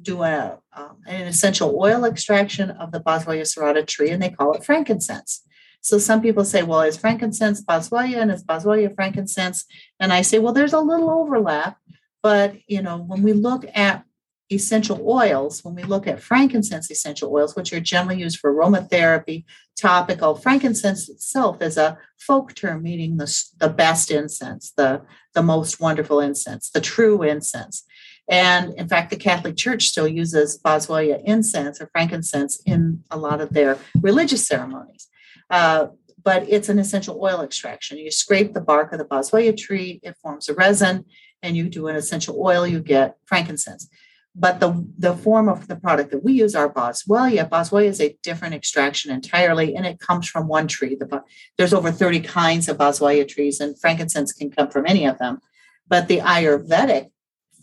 do 0.00 0.22
a, 0.22 0.58
um, 0.76 0.98
an 1.06 1.26
essential 1.26 1.74
oil 1.80 2.04
extraction 2.04 2.70
of 2.70 2.92
the 2.92 3.00
Boswellia 3.00 3.46
serrata 3.46 3.86
tree 3.86 4.10
and 4.10 4.22
they 4.22 4.28
call 4.28 4.52
it 4.52 4.62
frankincense. 4.62 5.42
So 5.80 5.96
some 5.96 6.20
people 6.20 6.44
say, 6.44 6.62
well, 6.62 6.82
is 6.82 6.98
frankincense 6.98 7.64
Boswellia 7.64 8.18
and 8.18 8.30
is 8.30 8.44
Boswellia 8.44 8.94
frankincense? 8.94 9.64
And 9.98 10.12
I 10.12 10.20
say, 10.20 10.38
well, 10.38 10.52
there's 10.52 10.74
a 10.74 10.80
little 10.80 11.10
overlap, 11.10 11.78
but 12.22 12.56
you 12.66 12.82
know, 12.82 12.98
when 12.98 13.22
we 13.22 13.32
look 13.32 13.64
at 13.74 14.04
essential 14.50 15.02
oils, 15.06 15.62
when 15.62 15.74
we 15.74 15.82
look 15.82 16.06
at 16.06 16.20
frankincense 16.20 16.90
essential 16.90 17.32
oils, 17.32 17.54
which 17.54 17.72
are 17.72 17.80
generally 17.80 18.20
used 18.20 18.38
for 18.38 18.52
aromatherapy, 18.52 19.44
topical, 19.76 20.34
frankincense 20.34 21.08
itself 21.08 21.60
is 21.60 21.76
a 21.76 21.98
folk 22.18 22.54
term 22.54 22.82
meaning 22.82 23.16
the, 23.16 23.42
the 23.58 23.68
best 23.68 24.10
incense, 24.10 24.72
the, 24.76 25.02
the 25.34 25.42
most 25.42 25.80
wonderful 25.80 26.20
incense, 26.20 26.70
the 26.70 26.80
true 26.80 27.22
incense. 27.22 27.84
And 28.28 28.74
in 28.74 28.88
fact, 28.88 29.10
the 29.10 29.16
Catholic 29.16 29.56
Church 29.56 29.86
still 29.88 30.08
uses 30.08 30.58
boswellia 30.58 31.22
incense 31.24 31.80
or 31.80 31.88
frankincense 31.92 32.60
in 32.66 33.02
a 33.10 33.16
lot 33.16 33.40
of 33.40 33.50
their 33.50 33.78
religious 34.00 34.46
ceremonies. 34.46 35.08
Uh, 35.50 35.88
but 36.22 36.46
it's 36.48 36.68
an 36.68 36.78
essential 36.78 37.18
oil 37.22 37.40
extraction. 37.40 37.96
You 37.96 38.10
scrape 38.10 38.52
the 38.52 38.60
bark 38.60 38.92
of 38.92 38.98
the 38.98 39.04
boswellia 39.04 39.56
tree, 39.56 40.00
it 40.02 40.16
forms 40.20 40.48
a 40.48 40.54
resin, 40.54 41.06
and 41.42 41.56
you 41.56 41.68
do 41.68 41.86
an 41.88 41.96
essential 41.96 42.38
oil, 42.38 42.66
you 42.66 42.80
get 42.80 43.16
frankincense. 43.24 43.88
But 44.34 44.60
the, 44.60 44.86
the 44.96 45.14
form 45.14 45.48
of 45.48 45.66
the 45.66 45.76
product 45.76 46.10
that 46.12 46.22
we 46.22 46.34
use 46.34 46.54
are 46.54 46.72
boswellia. 46.72 47.48
Boswellia 47.48 47.88
is 47.88 48.00
a 48.00 48.16
different 48.22 48.54
extraction 48.54 49.10
entirely, 49.10 49.74
and 49.74 49.84
it 49.84 49.98
comes 49.98 50.28
from 50.28 50.46
one 50.46 50.68
tree. 50.68 50.94
The, 50.94 51.22
there's 51.56 51.74
over 51.74 51.90
30 51.90 52.20
kinds 52.20 52.68
of 52.68 52.78
boswellia 52.78 53.26
trees, 53.26 53.60
and 53.60 53.78
frankincense 53.78 54.32
can 54.32 54.50
come 54.50 54.70
from 54.70 54.86
any 54.86 55.06
of 55.06 55.18
them. 55.18 55.40
But 55.88 56.08
the 56.08 56.18
Ayurvedic 56.18 57.10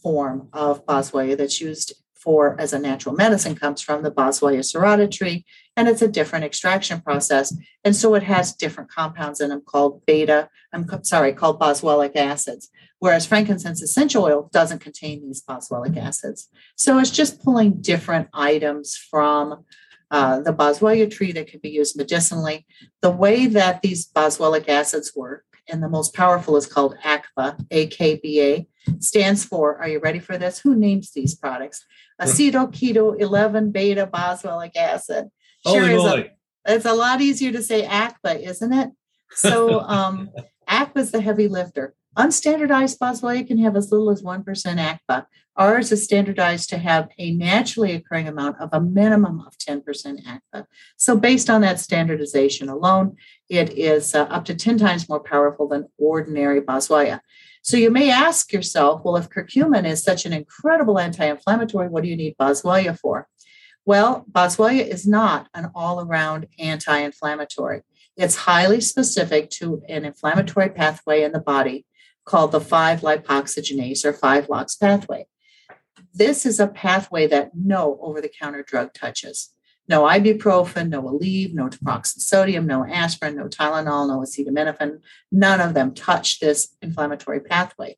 form 0.02 0.50
of 0.52 0.86
boswellia 0.86 1.38
that's 1.38 1.62
used 1.62 1.94
for 2.26 2.60
as 2.60 2.74
a 2.74 2.80
natural 2.80 3.16
medicine 3.16 3.56
comes 3.56 3.82
from 3.82 4.02
the 4.02 4.12
Boswellia 4.12 4.60
serrata 4.60 5.10
tree, 5.10 5.46
and 5.78 5.88
it's 5.88 6.02
a 6.02 6.08
different 6.08 6.44
extraction 6.44 7.00
process. 7.00 7.56
And 7.84 7.96
so 7.96 8.16
it 8.16 8.24
has 8.24 8.56
different 8.56 8.90
compounds 8.90 9.40
in 9.40 9.50
them 9.50 9.62
called 9.62 10.04
beta, 10.08 10.50
I'm 10.74 10.88
sorry, 11.04 11.34
called 11.34 11.60
boswellic 11.60 12.16
acids, 12.16 12.70
whereas 13.06 13.24
frankincense 13.24 13.84
essential 13.84 14.24
oil 14.24 14.50
doesn't 14.52 14.80
contain 14.80 15.22
these 15.22 15.44
boswellic 15.44 15.96
acids. 15.96 16.50
So 16.76 16.98
it's 16.98 17.12
just 17.12 17.44
pulling 17.44 17.80
different 17.80 18.30
items 18.34 18.98
from 18.98 19.64
uh, 20.10 20.40
the 20.40 20.52
boswellia 20.52 21.12
tree 21.12 21.32
that 21.34 21.46
can 21.46 21.60
be 21.60 21.70
used 21.70 21.96
medicinally. 21.96 22.66
The 23.04 23.12
way 23.12 23.46
that 23.46 23.84
these 23.84 24.08
boswellic 24.08 24.68
acids 24.68 25.12
work, 25.16 25.44
and 25.70 25.84
the 25.84 25.88
most 25.88 26.16
powerful 26.16 26.58
is 26.58 26.66
called 26.66 26.96
AKBA, 27.06 27.68
AKBA, 27.70 28.66
stands 28.98 29.46
for, 29.46 29.78
are 29.78 29.88
you 29.88 30.00
ready 30.00 30.20
for 30.20 30.40
this? 30.40 30.58
Who 30.58 30.76
names 30.76 31.12
these 31.12 31.36
products? 31.36 31.86
Acetyl 32.20 32.72
keto 32.74 33.20
11 33.20 33.72
beta 33.72 34.08
boswellic 34.12 34.76
acid. 34.76 35.30
Sure 35.68 35.82
Holy 35.82 35.96
moly. 35.96 36.32
a, 36.66 36.74
it's 36.74 36.86
a 36.86 36.94
lot 36.94 37.22
easier 37.22 37.52
to 37.52 37.62
say 37.62 37.86
AKBA, 37.86 38.48
isn't 38.48 38.74
it? 38.74 38.90
So 39.30 39.82
um, 39.82 40.32
is 40.96 41.12
the 41.12 41.22
heavy 41.22 41.48
lifter. 41.48 41.94
Unstandardized 42.18 42.98
boswellia 42.98 43.46
can 43.46 43.58
have 43.58 43.76
as 43.76 43.92
little 43.92 44.10
as 44.10 44.24
1% 44.24 44.46
AKBA. 44.46 45.26
Ours 45.58 45.92
is 45.92 46.04
standardized 46.04 46.70
to 46.70 46.78
have 46.78 47.10
a 47.18 47.32
naturally 47.32 47.94
occurring 47.94 48.28
amount 48.28 48.60
of 48.60 48.70
a 48.72 48.80
minimum 48.80 49.42
of 49.42 49.58
10% 49.58 49.84
AKBA. 49.84 50.66
So, 50.96 51.18
based 51.18 51.50
on 51.50 51.62
that 51.62 51.80
standardization 51.80 52.70
alone, 52.70 53.18
it 53.50 53.78
is 53.78 54.16
uh, 54.16 54.24
up 54.24 54.46
to 54.46 54.56
10 54.56 54.78
times 54.78 55.10
more 55.10 55.20
powerful 55.20 55.68
than 55.68 55.90
ordinary 55.98 56.62
boswellia. 56.62 57.20
So, 57.62 57.76
you 57.76 57.92
may 57.92 58.10
ask 58.10 58.54
yourself, 58.54 59.02
well, 59.04 59.18
if 59.18 59.30
curcumin 59.30 59.86
is 59.86 60.02
such 60.02 60.26
an 60.26 60.32
incredible 60.32 60.98
anti 60.98 61.26
inflammatory, 61.26 61.90
what 61.90 62.04
do 62.04 62.10
you 62.10 62.18
need 62.18 62.38
boswellia 62.38 62.98
for? 62.98 63.28
Well, 63.84 64.26
boswellia 64.32 64.88
is 64.88 65.06
not 65.06 65.50
an 65.54 65.70
all 65.76 66.00
around 66.00 66.48
anti 66.60 66.98
inflammatory. 66.98 67.82
It's 68.16 68.36
highly 68.36 68.80
specific 68.80 69.50
to 69.52 69.82
an 69.90 70.06
inflammatory 70.06 70.70
pathway 70.70 71.24
in 71.24 71.34
the 71.34 71.42
body 71.42 71.86
called 72.26 72.52
the 72.52 72.62
5 72.62 73.02
lipoxygenase 73.02 74.04
or 74.04 74.14
5 74.14 74.50
LOX 74.50 74.76
pathway. 74.76 75.28
This 76.14 76.46
is 76.46 76.60
a 76.60 76.68
pathway 76.68 77.28
that 77.28 77.52
no 77.54 78.00
over 78.02 78.22
the 78.22 78.30
counter 78.30 78.64
drug 78.64 78.94
touches. 78.94 79.52
No 79.88 80.04
ibuprofen, 80.04 80.90
no 80.90 81.04
Aleve, 81.04 81.54
no 81.54 81.68
naproxen 81.68 82.20
sodium, 82.20 82.66
no 82.66 82.86
aspirin, 82.86 83.36
no 83.36 83.48
Tylenol, 83.48 84.08
no 84.08 84.20
acetaminophen. 84.20 85.02
None 85.32 85.62
of 85.62 85.74
them 85.76 85.94
touch 85.94 86.40
this 86.40 86.76
inflammatory 86.82 87.40
pathway. 87.40 87.98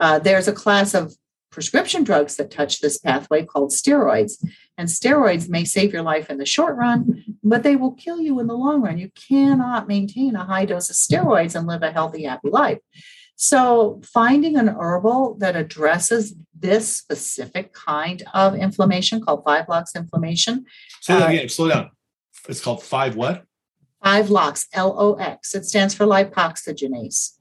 Uh, 0.00 0.18
there's 0.18 0.48
a 0.48 0.52
class 0.52 0.94
of 0.94 1.14
prescription 1.52 2.02
drugs 2.02 2.36
that 2.36 2.50
touch 2.50 2.80
this 2.80 2.98
pathway 2.98 3.44
called 3.44 3.70
steroids. 3.70 4.44
And 4.76 4.88
steroids 4.88 5.48
may 5.48 5.64
save 5.64 5.92
your 5.92 6.02
life 6.02 6.30
in 6.30 6.38
the 6.38 6.46
short 6.46 6.76
run, 6.76 7.22
but 7.44 7.62
they 7.62 7.76
will 7.76 7.92
kill 7.92 8.20
you 8.20 8.40
in 8.40 8.46
the 8.46 8.56
long 8.56 8.80
run. 8.80 8.98
You 8.98 9.10
cannot 9.28 9.86
maintain 9.86 10.34
a 10.34 10.44
high 10.44 10.64
dose 10.64 10.90
of 10.90 10.96
steroids 10.96 11.54
and 11.54 11.68
live 11.68 11.82
a 11.82 11.92
healthy, 11.92 12.24
happy 12.24 12.48
life. 12.48 12.78
So, 13.36 14.00
finding 14.04 14.56
an 14.56 14.68
herbal 14.68 15.36
that 15.40 15.56
addresses 15.56 16.34
this 16.56 16.94
specific 16.94 17.72
kind 17.72 18.22
of 18.32 18.54
inflammation 18.54 19.20
called 19.20 19.42
five 19.44 19.68
LOX 19.68 19.96
inflammation. 19.96 20.64
Say 21.00 21.14
that 21.14 21.28
uh, 21.28 21.32
again, 21.32 21.48
slow 21.48 21.68
down. 21.68 21.90
It's 22.48 22.60
called 22.60 22.82
five 22.82 23.16
what? 23.16 23.44
Five 24.02 24.30
LOX, 24.30 24.66
L 24.72 24.94
O 24.98 25.14
X. 25.14 25.54
It 25.54 25.64
stands 25.64 25.94
for 25.94 26.06
lipoxygenase. 26.06 27.38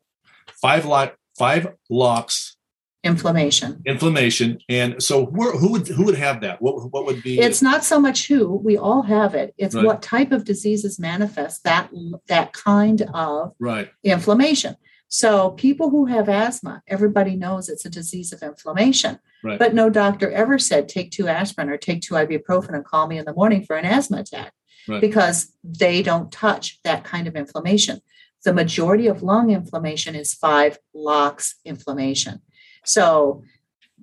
Five 0.62 0.86
LOX, 0.86 1.16
five 1.38 1.68
LOX 1.90 2.58
inflammation 3.04 3.82
inflammation 3.88 4.60
and 4.70 5.02
so 5.02 5.26
who, 5.26 5.58
who 5.58 5.72
would 5.72 5.88
who 5.88 6.06
would 6.06 6.16
have 6.16 6.42
that 6.42 6.62
what, 6.62 6.76
what 6.92 7.04
would 7.04 7.24
be 7.24 7.40
it's 7.40 7.60
not 7.60 7.84
so 7.84 8.00
much 8.00 8.28
who 8.28 8.58
we 8.58 8.78
all 8.78 9.02
have 9.02 9.34
it 9.34 9.56
it's 9.58 9.74
right. 9.74 9.84
what 9.84 10.04
type 10.04 10.32
of 10.32 10.46
diseases 10.46 11.00
manifest 11.00 11.64
that 11.64 11.90
that 12.28 12.54
kind 12.54 13.02
of 13.16 13.54
right 13.60 13.90
inflammation 14.04 14.76
so, 15.14 15.52
people 15.52 15.90
who 15.90 16.06
have 16.06 16.30
asthma, 16.30 16.82
everybody 16.88 17.36
knows 17.36 17.68
it's 17.68 17.84
a 17.84 17.90
disease 17.90 18.32
of 18.32 18.42
inflammation. 18.42 19.20
Right. 19.44 19.60
But 19.60 19.74
no 19.74 19.90
doctor 19.90 20.32
ever 20.32 20.58
said 20.58 20.88
take 20.88 21.12
two 21.12 21.28
aspirin 21.28 21.70
or 21.70 21.76
take 21.76 22.00
two 22.00 22.14
ibuprofen 22.14 22.74
and 22.74 22.86
call 22.86 23.08
me 23.08 23.18
in 23.18 23.26
the 23.26 23.34
morning 23.34 23.66
for 23.66 23.76
an 23.76 23.84
asthma 23.84 24.20
attack 24.22 24.54
right. 24.88 25.02
because 25.02 25.52
they 25.66 26.02
don't 26.02 26.32
touch 26.32 26.80
that 26.86 27.04
kind 27.04 27.28
of 27.28 27.36
inflammation. 27.36 28.00
The 28.46 28.54
majority 28.54 29.08
of 29.08 29.22
lung 29.22 29.52
inflammation 29.52 30.16
is 30.16 30.34
five 30.34 30.80
LOX 30.94 31.56
inflammation. 31.66 32.42
So, 32.86 33.44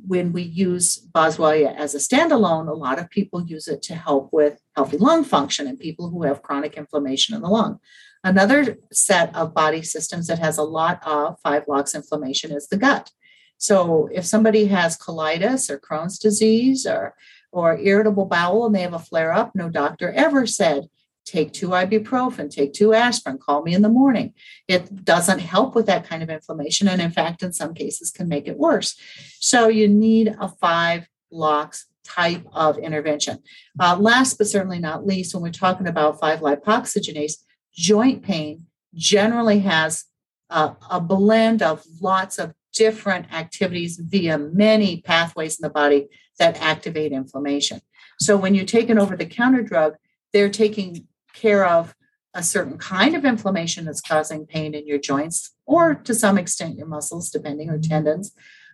when 0.07 0.31
we 0.31 0.43
use 0.43 0.99
boswellia 1.15 1.75
as 1.75 1.95
a 1.95 1.99
standalone, 1.99 2.69
a 2.69 2.75
lot 2.75 2.99
of 2.99 3.09
people 3.09 3.47
use 3.47 3.67
it 3.67 3.81
to 3.85 3.95
help 3.95 4.29
with 4.31 4.61
healthy 4.77 4.99
lung 4.99 5.25
function 5.25 5.67
and 5.67 5.81
people 5.81 6.11
who 6.11 6.25
have 6.25 6.43
chronic 6.43 6.77
inflammation 6.77 7.35
in 7.35 7.41
the 7.41 7.49
lung. 7.49 7.81
Another 8.25 8.79
set 8.93 9.35
of 9.35 9.55
body 9.55 9.83
systems 9.83 10.27
that 10.27 10.39
has 10.39 10.59
a 10.59 10.63
lot 10.63 11.01
of 11.07 11.39
five 11.41 11.65
LOX 11.69 11.95
inflammation 11.95 12.53
is 12.53 12.69
the 12.69 12.77
gut. 12.77 13.11
So 13.59 14.09
if 14.13 14.25
somebody 14.25 14.67
has 14.67 14.99
colitis 14.99 15.71
or 15.71 15.79
Crohn's 15.79 16.19
disease 16.19 16.87
or 16.87 17.15
or 17.51 17.79
irritable 17.79 18.27
bowel 18.27 18.67
and 18.67 18.75
they 18.75 18.83
have 18.83 18.93
a 18.93 18.99
flare 18.99 19.33
up, 19.33 19.55
no 19.55 19.71
doctor 19.71 20.13
ever 20.13 20.47
said 20.47 20.89
take 21.25 21.53
two 21.53 21.69
ibuprofen, 21.69 22.51
take 22.51 22.73
two 22.73 22.95
aspirin, 22.95 23.39
call 23.39 23.63
me 23.63 23.75
in 23.75 23.83
the 23.83 23.89
morning. 23.89 24.33
It 24.67 25.05
doesn't 25.05 25.41
help 25.41 25.75
with 25.75 25.87
that 25.87 26.09
kind 26.09 26.23
of 26.23 26.31
inflammation 26.31 26.89
and 26.89 27.03
in 27.03 27.11
fact 27.11 27.43
in 27.43 27.53
some 27.53 27.75
cases 27.75 28.11
can 28.11 28.29
make 28.29 28.49
it 28.49 28.59
worse. 28.59 28.97
So 29.41 29.69
you 29.69 29.89
need 29.89 30.35
a 30.41 30.49
five 30.49 31.07
LOX 31.31 31.87
type 32.05 32.47
of 32.53 32.79
intervention. 32.79 33.39
Uh, 33.79 33.97
last 33.99 34.39
but 34.39 34.47
certainly 34.47 34.79
not 34.79 35.07
least, 35.07 35.35
when 35.35 35.43
we're 35.43 35.51
talking 35.51 35.87
about 35.87 36.19
5 36.19 36.41
lipoxygenase, 36.41 37.37
joint 37.79 38.23
pain 38.23 38.67
generally 38.93 39.61
has 39.61 40.05
a, 40.51 40.75
a 40.91 41.01
blend 41.01 41.63
of 41.63 41.85
lots 42.01 42.39
of 42.39 42.53
different 42.75 43.33
activities 43.33 43.99
via 43.99 44.37
many 44.37 45.01
pathways 45.01 45.59
in 45.59 45.63
the 45.63 45.71
body 45.71 46.09
that 46.41 46.61
activate 46.61 47.13
inflammation. 47.13 47.81
So 48.21 48.37
when 48.37 48.57
you 48.57 48.65
take 48.65 48.91
an 48.91 48.99
over 48.99 49.17
the 49.17 49.27
counter 49.27 49.63
drug, 49.63 49.95
they're 50.33 50.51
taking 50.51 51.07
care 51.35 51.65
of 51.65 51.95
a 52.35 52.43
certain 52.43 52.79
kind 52.79 53.15
of 53.15 53.25
inflammation 53.25 53.85
that's 53.85 54.01
causing 54.01 54.45
pain 54.45 54.75
in 54.75 54.87
your 54.87 54.99
joints 54.99 55.53
or 55.65 55.95
to 55.95 56.15
some 56.15 56.37
extent 56.37 56.77
your 56.77 56.87
muscles, 56.87 57.31
depending, 57.31 57.71
or 57.71 57.79
tendons. 57.79 58.33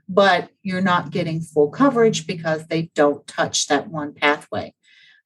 But 0.08 0.50
you're 0.62 0.80
not 0.80 1.10
getting 1.10 1.42
full 1.42 1.68
coverage 1.68 2.26
because 2.26 2.66
they 2.66 2.90
don't 2.94 3.26
touch 3.26 3.66
that 3.68 3.88
one 3.88 4.14
pathway. 4.14 4.74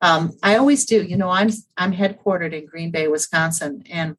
Um, 0.00 0.32
I 0.42 0.56
always 0.56 0.84
do. 0.84 1.02
You 1.02 1.16
know, 1.16 1.30
I'm 1.30 1.50
I'm 1.76 1.92
headquartered 1.92 2.52
in 2.52 2.66
Green 2.66 2.90
Bay, 2.90 3.08
Wisconsin, 3.08 3.82
and 3.90 4.16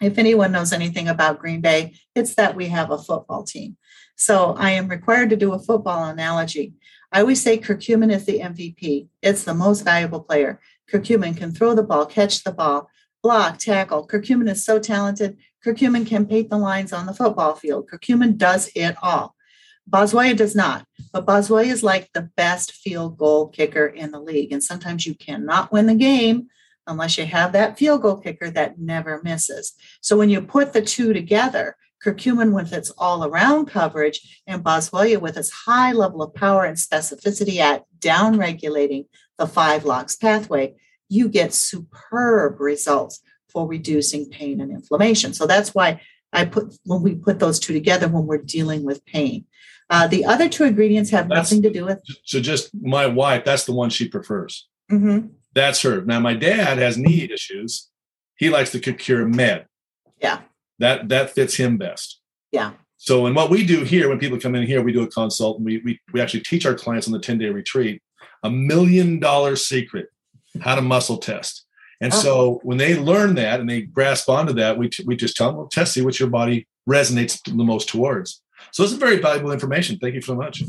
if 0.00 0.18
anyone 0.18 0.52
knows 0.52 0.72
anything 0.72 1.08
about 1.08 1.38
Green 1.38 1.60
Bay, 1.60 1.94
it's 2.14 2.34
that 2.34 2.56
we 2.56 2.68
have 2.68 2.90
a 2.90 2.98
football 2.98 3.44
team. 3.44 3.76
So 4.16 4.54
I 4.58 4.70
am 4.70 4.88
required 4.88 5.30
to 5.30 5.36
do 5.36 5.52
a 5.52 5.58
football 5.58 6.04
analogy. 6.04 6.74
I 7.12 7.20
always 7.20 7.42
say 7.42 7.58
curcumin 7.58 8.12
is 8.12 8.24
the 8.24 8.40
MVP. 8.40 9.08
It's 9.20 9.44
the 9.44 9.54
most 9.54 9.82
valuable 9.82 10.20
player. 10.20 10.60
Curcumin 10.90 11.36
can 11.36 11.52
throw 11.52 11.74
the 11.74 11.82
ball, 11.82 12.06
catch 12.06 12.42
the 12.42 12.52
ball, 12.52 12.88
block, 13.22 13.58
tackle. 13.58 14.06
Curcumin 14.06 14.50
is 14.50 14.64
so 14.64 14.78
talented. 14.78 15.36
Curcumin 15.64 16.06
can 16.06 16.26
paint 16.26 16.50
the 16.50 16.58
lines 16.58 16.92
on 16.92 17.06
the 17.06 17.14
football 17.14 17.54
field. 17.54 17.88
Curcumin 17.88 18.36
does 18.36 18.70
it 18.74 18.96
all. 19.02 19.36
Boswellia 19.90 20.36
does 20.36 20.54
not, 20.54 20.86
but 21.12 21.26
Boswellia 21.26 21.72
is 21.72 21.82
like 21.82 22.10
the 22.12 22.30
best 22.36 22.72
field 22.72 23.18
goal 23.18 23.48
kicker 23.48 23.86
in 23.86 24.10
the 24.10 24.20
league. 24.20 24.52
And 24.52 24.62
sometimes 24.62 25.06
you 25.06 25.14
cannot 25.14 25.72
win 25.72 25.86
the 25.86 25.94
game 25.94 26.48
unless 26.86 27.18
you 27.18 27.26
have 27.26 27.52
that 27.52 27.78
field 27.78 28.02
goal 28.02 28.16
kicker 28.16 28.50
that 28.50 28.78
never 28.78 29.20
misses. 29.22 29.74
So 30.00 30.16
when 30.16 30.30
you 30.30 30.40
put 30.40 30.72
the 30.72 30.82
two 30.82 31.12
together, 31.12 31.76
curcumin 32.04 32.52
with 32.52 32.72
its 32.72 32.90
all 32.98 33.24
around 33.24 33.66
coverage, 33.66 34.42
and 34.46 34.64
boswellia 34.64 35.20
with 35.20 35.36
its 35.36 35.50
high 35.50 35.92
level 35.92 36.22
of 36.22 36.34
power 36.34 36.64
and 36.64 36.76
specificity 36.76 37.58
at 37.58 37.84
downregulating 38.00 39.06
the 39.38 39.46
5-LOX 39.46 40.16
pathway, 40.16 40.74
you 41.08 41.28
get 41.28 41.54
superb 41.54 42.60
results 42.60 43.20
for 43.48 43.68
reducing 43.68 44.28
pain 44.30 44.60
and 44.60 44.72
inflammation. 44.72 45.34
So 45.34 45.46
that's 45.46 45.74
why 45.74 46.00
I 46.32 46.46
put 46.46 46.74
when 46.84 47.02
we 47.02 47.14
put 47.14 47.38
those 47.38 47.60
two 47.60 47.74
together 47.74 48.08
when 48.08 48.26
we're 48.26 48.38
dealing 48.38 48.82
with 48.82 49.04
pain. 49.04 49.44
Uh, 49.92 50.06
the 50.06 50.24
other 50.24 50.48
two 50.48 50.64
ingredients 50.64 51.10
have 51.10 51.28
that's, 51.28 51.50
nothing 51.50 51.62
to 51.62 51.70
do 51.70 51.84
with. 51.84 52.02
So 52.24 52.40
just 52.40 52.70
my 52.80 53.06
wife, 53.06 53.44
that's 53.44 53.64
the 53.64 53.74
one 53.74 53.90
she 53.90 54.08
prefers. 54.08 54.66
Mm-hmm. 54.90 55.28
That's 55.54 55.82
her. 55.82 56.00
Now 56.00 56.18
my 56.18 56.32
dad 56.32 56.78
has 56.78 56.96
knee 56.96 57.28
issues. 57.30 57.90
He 58.36 58.48
likes 58.48 58.72
the 58.72 58.80
Curamed. 58.80 59.66
Yeah. 60.18 60.40
That 60.78 61.10
that 61.10 61.30
fits 61.30 61.56
him 61.56 61.76
best. 61.76 62.20
Yeah. 62.52 62.72
So 62.96 63.26
and 63.26 63.36
what 63.36 63.50
we 63.50 63.66
do 63.66 63.84
here 63.84 64.08
when 64.08 64.18
people 64.18 64.40
come 64.40 64.54
in 64.54 64.66
here, 64.66 64.82
we 64.82 64.92
do 64.92 65.02
a 65.02 65.08
consult 65.08 65.58
and 65.58 65.66
we 65.66 65.82
we, 65.84 66.00
we 66.14 66.22
actually 66.22 66.40
teach 66.40 66.64
our 66.64 66.74
clients 66.74 67.06
on 67.06 67.12
the 67.12 67.20
10 67.20 67.36
day 67.36 67.50
retreat 67.50 68.02
a 68.42 68.50
million 68.50 69.20
dollar 69.20 69.56
secret 69.56 70.08
how 70.60 70.74
to 70.74 70.82
muscle 70.82 71.18
test. 71.18 71.66
And 72.00 72.12
oh. 72.14 72.16
so 72.16 72.60
when 72.62 72.78
they 72.78 72.98
learn 72.98 73.34
that 73.34 73.60
and 73.60 73.68
they 73.68 73.82
grasp 73.82 74.28
onto 74.28 74.54
that, 74.54 74.76
we, 74.76 74.88
t- 74.88 75.04
we 75.06 75.16
just 75.16 75.36
tell 75.36 75.48
them, 75.48 75.56
well, 75.56 75.68
test, 75.68 75.94
see 75.94 76.02
what 76.02 76.18
your 76.18 76.28
body 76.28 76.66
resonates 76.88 77.40
the 77.44 77.64
most 77.64 77.88
towards. 77.88 78.42
So 78.70 78.82
this 78.82 78.92
is 78.92 78.98
very 78.98 79.18
valuable 79.18 79.52
information. 79.52 79.98
Thank 79.98 80.14
you 80.14 80.22
so 80.22 80.34
much. 80.34 80.62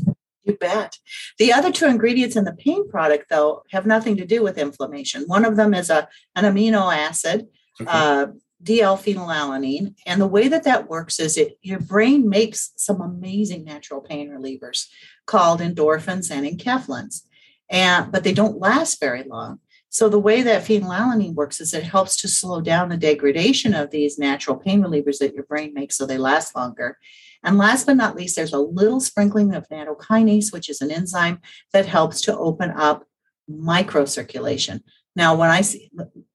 You 0.44 0.56
bet. 0.58 0.98
The 1.38 1.52
other 1.52 1.72
two 1.72 1.86
ingredients 1.86 2.36
in 2.36 2.44
the 2.44 2.52
pain 2.52 2.88
product, 2.88 3.30
though, 3.30 3.62
have 3.70 3.86
nothing 3.86 4.16
to 4.18 4.26
do 4.26 4.42
with 4.42 4.58
inflammation. 4.58 5.24
One 5.26 5.44
of 5.44 5.56
them 5.56 5.72
is 5.72 5.88
a, 5.88 6.08
an 6.36 6.44
amino 6.44 6.94
acid, 6.94 7.48
okay. 7.80 7.90
uh, 7.90 8.26
DL-phenylalanine, 8.62 9.94
and 10.06 10.20
the 10.20 10.26
way 10.26 10.48
that 10.48 10.64
that 10.64 10.88
works 10.88 11.18
is 11.18 11.36
it 11.36 11.58
your 11.62 11.80
brain 11.80 12.28
makes 12.28 12.72
some 12.76 13.00
amazing 13.00 13.64
natural 13.64 14.00
pain 14.00 14.30
relievers 14.30 14.86
called 15.26 15.60
endorphins 15.60 16.30
and 16.30 16.46
enkephalins, 16.46 17.22
and 17.70 18.10
but 18.10 18.24
they 18.24 18.32
don't 18.32 18.58
last 18.58 19.00
very 19.00 19.22
long. 19.22 19.60
So 19.94 20.08
the 20.08 20.18
way 20.18 20.42
that 20.42 20.64
phenylalanine 20.64 21.34
works 21.34 21.60
is 21.60 21.72
it 21.72 21.84
helps 21.84 22.16
to 22.16 22.28
slow 22.28 22.60
down 22.60 22.88
the 22.88 22.96
degradation 22.96 23.74
of 23.74 23.90
these 23.90 24.18
natural 24.18 24.56
pain 24.56 24.82
relievers 24.82 25.18
that 25.18 25.34
your 25.34 25.44
brain 25.44 25.72
makes 25.72 25.96
so 25.96 26.04
they 26.04 26.18
last 26.18 26.56
longer. 26.56 26.98
And 27.44 27.58
last 27.58 27.86
but 27.86 27.96
not 27.96 28.16
least, 28.16 28.36
there's 28.36 28.54
a 28.54 28.58
little 28.58 29.00
sprinkling 29.00 29.54
of 29.54 29.68
nattokinase, 29.68 30.52
which 30.52 30.68
is 30.68 30.80
an 30.80 30.90
enzyme 30.90 31.40
that 31.72 31.86
helps 31.86 32.22
to 32.22 32.36
open 32.36 32.70
up 32.70 33.04
microcirculation. 33.50 34.80
Now, 35.14 35.34
when 35.34 35.50
I 35.50 35.60
see, 35.60 35.90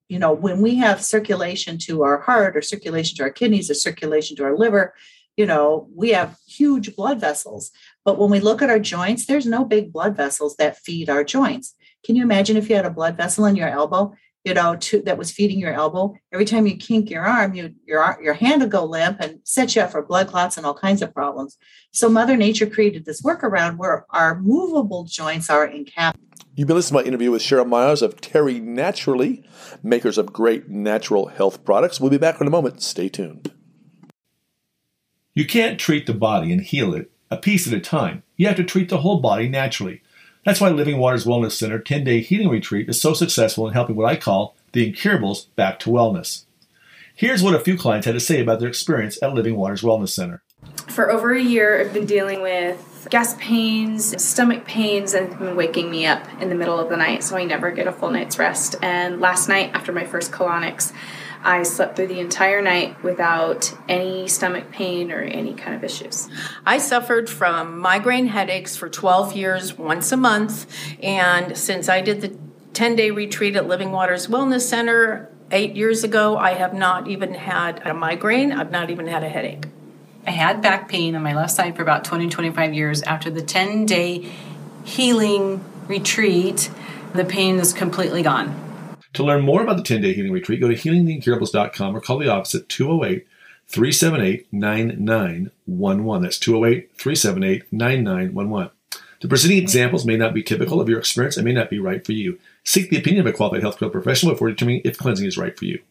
you 0.08 0.20
know, 0.20 0.32
when 0.32 0.62
we 0.62 0.76
have 0.76 1.04
circulation 1.04 1.78
to 1.80 2.04
our 2.04 2.20
heart 2.22 2.56
or 2.56 2.62
circulation 2.62 3.18
to 3.18 3.24
our 3.24 3.32
kidneys 3.32 3.70
or 3.70 3.74
circulation 3.74 4.38
to 4.38 4.44
our 4.44 4.56
liver, 4.56 4.94
you 5.36 5.46
know, 5.46 5.88
we 5.96 6.10
have 6.10 6.38
huge 6.48 6.96
blood 6.96 7.20
vessels. 7.20 7.72
But 8.06 8.20
when 8.20 8.30
we 8.30 8.40
look 8.40 8.62
at 8.62 8.70
our 8.70 8.80
joints, 8.80 9.26
there's 9.26 9.46
no 9.46 9.66
big 9.66 9.92
blood 9.92 10.16
vessels 10.16 10.56
that 10.58 10.78
feed 10.78 11.10
our 11.10 11.24
joints. 11.24 11.76
Can 12.06 12.16
you 12.16 12.24
imagine 12.24 12.58
if 12.58 12.70
you 12.70 12.76
had 12.76 12.86
a 12.86 12.92
blood 12.92 13.18
vessel 13.18 13.46
in 13.46 13.56
your 13.56 13.70
elbow, 13.70 14.14
you 14.44 14.54
know, 14.54 14.76
to, 14.76 15.02
that 15.02 15.18
was 15.18 15.32
feeding 15.32 15.60
your 15.60 15.74
elbow? 15.74 16.16
Every 16.32 16.46
time 16.46 16.66
you 16.66 16.78
kink 16.78 17.10
your 17.10 17.26
arm, 17.26 17.54
you, 17.54 17.74
your 17.86 18.18
your 18.22 18.34
hand 18.34 18.62
would 18.62 18.72
go 18.72 18.86
limp 18.86 19.20
and 19.20 19.40
set 19.44 19.76
you 19.76 19.82
up 19.82 19.92
for 19.92 20.02
blood 20.02 20.28
clots 20.28 20.58
and 20.58 20.66
all 20.66 20.74
kinds 20.74 21.02
of 21.02 21.14
problems. 21.14 21.58
So 21.92 22.10
Mother 22.10 22.38
Nature 22.38 22.68
created 22.68 23.06
this 23.06 23.22
workaround 23.22 23.78
where 23.78 24.06
our 24.12 24.40
movable 24.40 25.04
joints 25.04 25.50
are 25.50 25.68
encapsulated. 25.68 26.16
You've 26.56 26.68
been 26.68 26.76
listening 26.76 27.00
to 27.00 27.04
my 27.04 27.08
interview 27.08 27.32
with 27.32 27.42
Cheryl 27.42 27.68
Myers 27.68 28.02
of 28.02 28.20
Terry 28.20 28.60
Naturally, 28.60 29.46
makers 29.82 30.18
of 30.18 30.34
great 30.34 30.68
natural 30.68 31.28
health 31.28 31.64
products. 31.64 32.02
We'll 32.02 32.10
be 32.10 32.18
back 32.18 32.42
in 32.42 32.48
a 32.48 32.50
moment. 32.50 32.82
Stay 32.82 33.08
tuned. 33.08 33.54
You 35.34 35.46
can't 35.46 35.80
treat 35.80 36.06
the 36.06 36.14
body 36.14 36.52
and 36.52 36.62
heal 36.62 36.94
it 36.94 37.12
a 37.32 37.38
piece 37.38 37.68
at 37.68 37.74
a 37.74 37.80
time. 37.80 38.24
You 38.36 38.48
have 38.48 38.56
to 38.58 38.64
treat 38.64 38.90
the 38.90 38.98
whole 38.98 39.20
body 39.20 39.48
naturally. 39.48 40.02
That's 40.46 40.62
why 40.62 40.70
Living 40.70 40.98
Waters 40.98 41.26
Wellness 41.26 41.52
Center 41.52 41.80
10 41.80 42.04
day 42.06 42.22
healing 42.22 42.50
retreat 42.50 42.88
is 42.88 43.02
so 43.02 43.14
successful 43.14 43.68
in 43.68 43.74
helping 43.74 43.96
what 43.96 44.10
I 44.10 44.16
call 44.16 44.56
the 44.72 44.88
incurables 44.88 45.46
back 45.56 45.80
to 45.80 45.90
wellness. 45.90 46.46
Here's 47.14 47.44
what 47.44 47.56
a 47.56 47.60
few 47.60 47.78
clients 47.78 48.06
had 48.06 48.14
to 48.14 48.20
say 48.22 48.40
about 48.40 48.60
their 48.60 48.70
experience 48.70 49.22
at 49.22 49.34
Living 49.34 49.58
Waters 49.58 49.82
Wellness 49.82 50.10
Center. 50.10 50.42
For 50.88 51.12
over 51.12 51.34
a 51.34 51.42
year, 51.42 51.82
I've 51.82 51.94
been 51.94 52.06
dealing 52.06 52.42
with 52.42 53.08
gas 53.10 53.36
pains, 53.36 54.22
stomach 54.24 54.66
pains, 54.66 55.14
and 55.14 55.58
waking 55.58 55.92
me 55.92 56.06
up 56.06 56.26
in 56.42 56.48
the 56.48 56.56
middle 56.56 56.80
of 56.80 56.90
the 56.90 56.96
night, 56.96 57.24
so 57.24 57.36
I 57.36 57.44
never 57.44 57.72
get 57.72 57.88
a 57.88 57.92
full 57.92 58.10
night's 58.10 58.40
rest. 58.40 58.76
And 58.82 59.20
last 59.20 59.50
night, 59.50 59.72
after 59.74 59.92
my 59.92 60.06
first 60.06 60.32
colonics, 60.32 60.94
I 61.44 61.64
slept 61.64 61.96
through 61.96 62.08
the 62.08 62.20
entire 62.20 62.62
night 62.62 63.02
without 63.02 63.74
any 63.88 64.28
stomach 64.28 64.72
pain 64.72 65.12
or 65.12 65.22
any 65.22 65.54
kind 65.54 65.76
of 65.76 65.84
issues. 65.84 66.28
I 66.66 66.78
suffered 66.80 67.30
from 67.30 67.80
migraine 67.80 68.28
headaches 68.28 68.76
for 68.76 68.90
12 68.90 69.36
years, 69.36 69.78
once 69.78 70.12
a 70.12 70.18
month. 70.18 70.68
And 71.02 71.58
since 71.58 71.88
I 71.88 72.02
did 72.02 72.22
the 72.22 72.36
10 72.74 72.96
day 72.96 73.12
retreat 73.12 73.56
at 73.56 73.68
Living 73.68 73.92
Waters 73.92 74.28
Wellness 74.28 74.62
Center 74.62 75.30
eight 75.52 75.76
years 75.76 76.04
ago, 76.04 76.38
I 76.38 76.54
have 76.54 76.74
not 76.74 77.08
even 77.08 77.34
had 77.34 77.86
a 77.88 77.94
migraine. 77.94 78.52
I've 78.52 78.72
not 78.72 78.90
even 78.90 79.08
had 79.08 79.24
a 79.24 79.30
headache. 79.30 79.66
I 80.28 80.32
had 80.32 80.62
back 80.62 80.90
pain 80.90 81.16
on 81.16 81.24
my 81.24 81.34
left 81.34 81.52
side 81.52 81.76
for 81.76 81.82
about 81.82 82.04
20, 82.04 82.30
25 82.30 82.74
years. 82.74 83.02
After 83.04 83.30
the 83.30 83.42
10 83.42 83.86
day 83.86 84.30
healing 84.84 85.64
retreat, 85.88 86.70
the 87.14 87.26
pain 87.26 87.60
is 87.60 87.74
completely 87.74 88.22
gone. 88.22 88.69
To 89.20 89.26
learn 89.26 89.42
more 89.42 89.62
about 89.62 89.76
the 89.76 89.84
10 89.84 90.00
day 90.00 90.14
healing 90.14 90.32
retreat, 90.32 90.62
go 90.62 90.70
to 90.70 90.76
healingtheincurables.com 90.76 91.94
or 91.94 92.00
call 92.00 92.20
the 92.20 92.30
office 92.30 92.56
at 92.56 92.70
208 92.70 93.28
378 93.68 94.48
9911. 94.54 96.22
That's 96.22 96.40
208 96.40 96.96
378 96.96 97.64
9911. 97.74 98.72
The 99.20 99.28
preceding 99.28 99.58
examples 99.58 100.06
may 100.06 100.16
not 100.16 100.34
be 100.34 100.42
typical 100.42 100.80
of 100.80 100.88
your 100.88 101.00
experience 101.00 101.36
and 101.36 101.44
may 101.44 101.52
not 101.52 101.70
be 101.70 101.80
right 101.80 102.06
for 102.06 102.14
you. 102.14 102.40
Seek 102.64 102.90
the 102.90 102.98
opinion 102.98 103.28
of 103.28 103.34
a 103.34 103.36
qualified 103.36 103.62
healthcare 103.62 103.92
professional 103.92 104.32
before 104.32 104.52
determining 104.52 104.84
if 104.86 104.98
cleansing 104.98 105.28
is 105.28 105.38
right 105.38 105.60
for 105.60 105.66
you. 105.66 105.82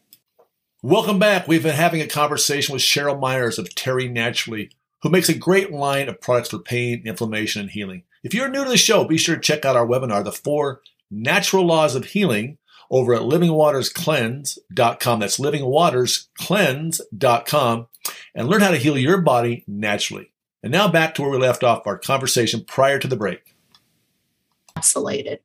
Welcome 0.82 1.18
back. 1.18 1.46
We've 1.46 1.62
been 1.62 1.74
having 1.74 2.00
a 2.00 2.06
conversation 2.06 2.72
with 2.72 2.80
Cheryl 2.80 3.20
Myers 3.20 3.58
of 3.58 3.74
Terry 3.74 4.08
Naturally, 4.08 4.70
who 5.02 5.10
makes 5.10 5.28
a 5.28 5.36
great 5.36 5.70
line 5.70 6.08
of 6.08 6.22
products 6.22 6.48
for 6.48 6.60
pain, 6.60 7.02
inflammation, 7.04 7.60
and 7.60 7.70
healing. 7.72 8.04
If 8.22 8.32
you're 8.32 8.48
new 8.48 8.64
to 8.64 8.70
the 8.70 8.78
show, 8.78 9.04
be 9.04 9.18
sure 9.18 9.34
to 9.34 9.42
check 9.42 9.66
out 9.66 9.76
our 9.76 9.86
webinar, 9.86 10.24
The 10.24 10.32
Four 10.32 10.80
Natural 11.10 11.66
Laws 11.66 11.94
of 11.94 12.06
Healing, 12.06 12.56
over 12.90 13.14
at 13.14 13.22
livingwaterscleanse.com. 13.22 15.20
That's 15.20 15.38
livingwaterscleanse.com 15.38 17.86
and 18.34 18.48
learn 18.48 18.60
how 18.60 18.70
to 18.70 18.76
heal 18.76 18.98
your 18.98 19.20
body 19.20 19.64
naturally. 19.66 20.32
And 20.62 20.72
now 20.72 20.88
back 20.88 21.14
to 21.14 21.22
where 21.22 21.30
we 21.30 21.38
left 21.38 21.62
off 21.62 21.86
our 21.86 21.98
conversation 21.98 22.64
prior 22.64 22.98
to 22.98 23.08
the 23.08 23.16
break. 23.16 23.54
Encapsulated. 24.76 25.38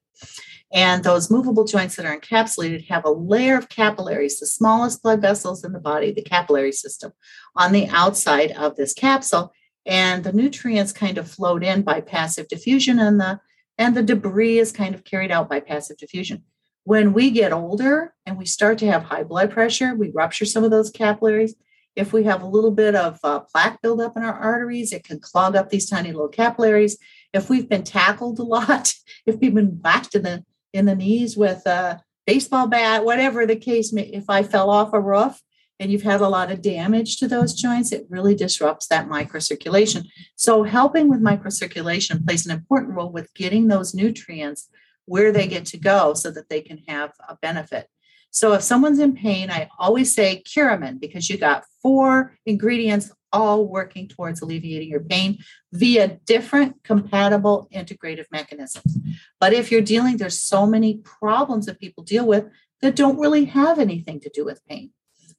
And 0.73 1.03
those 1.03 1.29
movable 1.29 1.65
joints 1.65 1.95
that 1.95 2.05
are 2.05 2.19
encapsulated 2.19 2.87
have 2.87 3.05
a 3.05 3.11
layer 3.11 3.57
of 3.57 3.69
capillaries, 3.69 4.39
the 4.39 4.47
smallest 4.47 5.03
blood 5.03 5.21
vessels 5.21 5.63
in 5.63 5.71
the 5.71 5.79
body, 5.79 6.11
the 6.11 6.23
capillary 6.23 6.71
system, 6.71 7.13
on 7.55 7.71
the 7.71 7.87
outside 7.89 8.51
of 8.53 8.75
this 8.75 8.93
capsule. 8.93 9.53
And 9.85 10.23
the 10.23 10.33
nutrients 10.33 10.91
kind 10.91 11.19
of 11.19 11.29
float 11.29 11.63
in 11.63 11.83
by 11.83 12.01
passive 12.01 12.47
diffusion, 12.47 12.99
and 12.99 13.19
the 13.19 13.39
and 13.77 13.95
the 13.95 14.03
debris 14.03 14.59
is 14.59 14.71
kind 14.71 14.95
of 14.95 15.03
carried 15.03 15.31
out 15.31 15.49
by 15.49 15.59
passive 15.59 15.97
diffusion. 15.97 16.43
When 16.85 17.13
we 17.13 17.31
get 17.31 17.53
older 17.53 18.13
and 18.25 18.37
we 18.37 18.45
start 18.45 18.77
to 18.79 18.87
have 18.87 19.03
high 19.03 19.23
blood 19.23 19.51
pressure, 19.51 19.95
we 19.95 20.11
rupture 20.11 20.45
some 20.45 20.63
of 20.63 20.71
those 20.71 20.91
capillaries. 20.91 21.55
If 21.95 22.11
we 22.11 22.23
have 22.23 22.41
a 22.41 22.47
little 22.47 22.71
bit 22.71 22.95
of 22.95 23.19
uh, 23.23 23.41
plaque 23.41 23.81
buildup 23.81 24.17
in 24.17 24.23
our 24.23 24.33
arteries, 24.33 24.91
it 24.91 25.03
can 25.03 25.19
clog 25.19 25.55
up 25.55 25.69
these 25.69 25.89
tiny 25.89 26.11
little 26.11 26.27
capillaries. 26.27 26.97
If 27.33 27.49
we've 27.49 27.69
been 27.69 27.83
tackled 27.83 28.39
a 28.39 28.43
lot, 28.57 28.93
if 29.25 29.39
we've 29.39 29.53
been 29.53 29.79
whacked 29.81 30.15
in 30.15 30.23
the 30.23 30.43
in 30.73 30.85
the 30.85 30.95
knees 30.95 31.37
with 31.37 31.65
a 31.67 32.01
baseball 32.25 32.67
bat, 32.67 33.05
whatever 33.05 33.45
the 33.45 33.55
case 33.55 33.93
may, 33.93 34.03
if 34.03 34.29
I 34.29 34.43
fell 34.43 34.69
off 34.69 34.91
a 34.91 34.99
roof 34.99 35.39
and 35.79 35.91
you've 35.91 36.03
had 36.03 36.21
a 36.21 36.27
lot 36.27 36.51
of 36.51 36.61
damage 36.61 37.17
to 37.17 37.27
those 37.27 37.53
joints, 37.53 37.91
it 37.91 38.07
really 38.09 38.33
disrupts 38.33 38.87
that 38.87 39.07
microcirculation. 39.07 40.05
So 40.35 40.63
helping 40.63 41.09
with 41.09 41.21
microcirculation 41.21 42.25
plays 42.25 42.45
an 42.45 42.51
important 42.51 42.93
role 42.95 43.11
with 43.11 43.33
getting 43.35 43.67
those 43.67 43.93
nutrients 43.93 44.67
where 45.05 45.31
they 45.31 45.47
get 45.47 45.65
to 45.67 45.77
go 45.77 46.13
so 46.13 46.31
that 46.31 46.49
they 46.49 46.61
can 46.61 46.79
have 46.87 47.11
a 47.27 47.37
benefit. 47.41 47.87
So 48.31 48.53
if 48.53 48.63
someone's 48.63 48.99
in 48.99 49.13
pain, 49.13 49.51
I 49.51 49.69
always 49.77 50.13
say 50.13 50.41
Curamin 50.43 50.99
because 50.99 51.29
you 51.29 51.37
got 51.37 51.65
four 51.83 52.35
ingredients 52.47 53.11
all 53.31 53.67
working 53.67 54.07
towards 54.07 54.41
alleviating 54.41 54.89
your 54.89 55.01
pain 55.01 55.37
via 55.71 56.19
different 56.25 56.83
compatible 56.83 57.67
integrative 57.73 58.25
mechanisms. 58.31 58.97
But 59.39 59.53
if 59.53 59.71
you're 59.71 59.81
dealing, 59.81 60.17
there's 60.17 60.41
so 60.41 60.65
many 60.65 60.97
problems 60.97 61.65
that 61.65 61.79
people 61.79 62.03
deal 62.03 62.25
with 62.25 62.45
that 62.81 62.95
don't 62.95 63.19
really 63.19 63.45
have 63.45 63.79
anything 63.79 64.19
to 64.21 64.31
do 64.33 64.45
with 64.45 64.65
pain. 64.67 64.91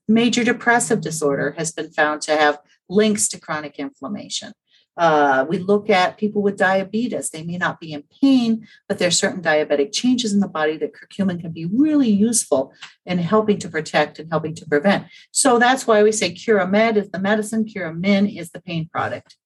Major 0.07 0.45
depressive 0.45 1.01
disorder 1.01 1.55
has 1.57 1.73
been 1.73 1.91
found 1.91 2.21
to 2.23 2.37
have 2.37 2.59
links 2.89 3.29
to 3.29 3.41
chronic 3.41 3.79
inflammation. 3.79 4.53
Uh, 4.97 5.45
we 5.49 5.59
look 5.59 5.91
at 5.91 6.17
people 6.19 6.43
with 6.43 6.57
diabetes. 6.57 7.31
They 7.31 7.43
may 7.43 7.59
not 7.59 7.81
be 7.81 7.93
in 7.93 8.05
pain, 8.21 8.67
but 8.89 8.99
there's 8.99 9.19
certain 9.19 9.43
diabetic 9.43 9.93
changes 9.93 10.33
in 10.33 10.41
the 10.41 10.49
body 10.49 10.77
that 10.79 10.93
curcumin 10.93 11.41
can 11.41 11.51
be 11.51 11.67
really 11.67 12.09
useful 12.09 12.73
in 13.05 13.19
helping 13.19 13.59
to 13.59 13.69
protect 13.69 14.19
and 14.19 14.31
helping 14.31 14.55
to 14.55 14.67
prevent. 14.67 15.07
So 15.33 15.59
that's 15.59 15.87
why 15.87 16.03
we 16.03 16.13
say 16.13 16.33
Curamed 16.33 16.97
is 16.97 17.11
the 17.11 17.19
medicine, 17.19 17.65
Curamin 17.65 18.37
is 18.39 18.51
the 18.51 18.61
pain 18.61 18.89
product. 18.89 19.37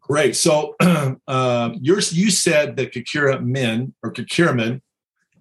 Great. 0.00 0.36
So 0.36 0.74
uh, 1.28 1.70
you 1.74 2.00
said 2.00 2.76
that 2.76 2.92
Curamin 2.92 3.92
or 4.02 4.12
Curcumin, 4.12 4.80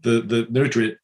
the, 0.01 0.21
the 0.21 0.47
nutrient, 0.49 0.97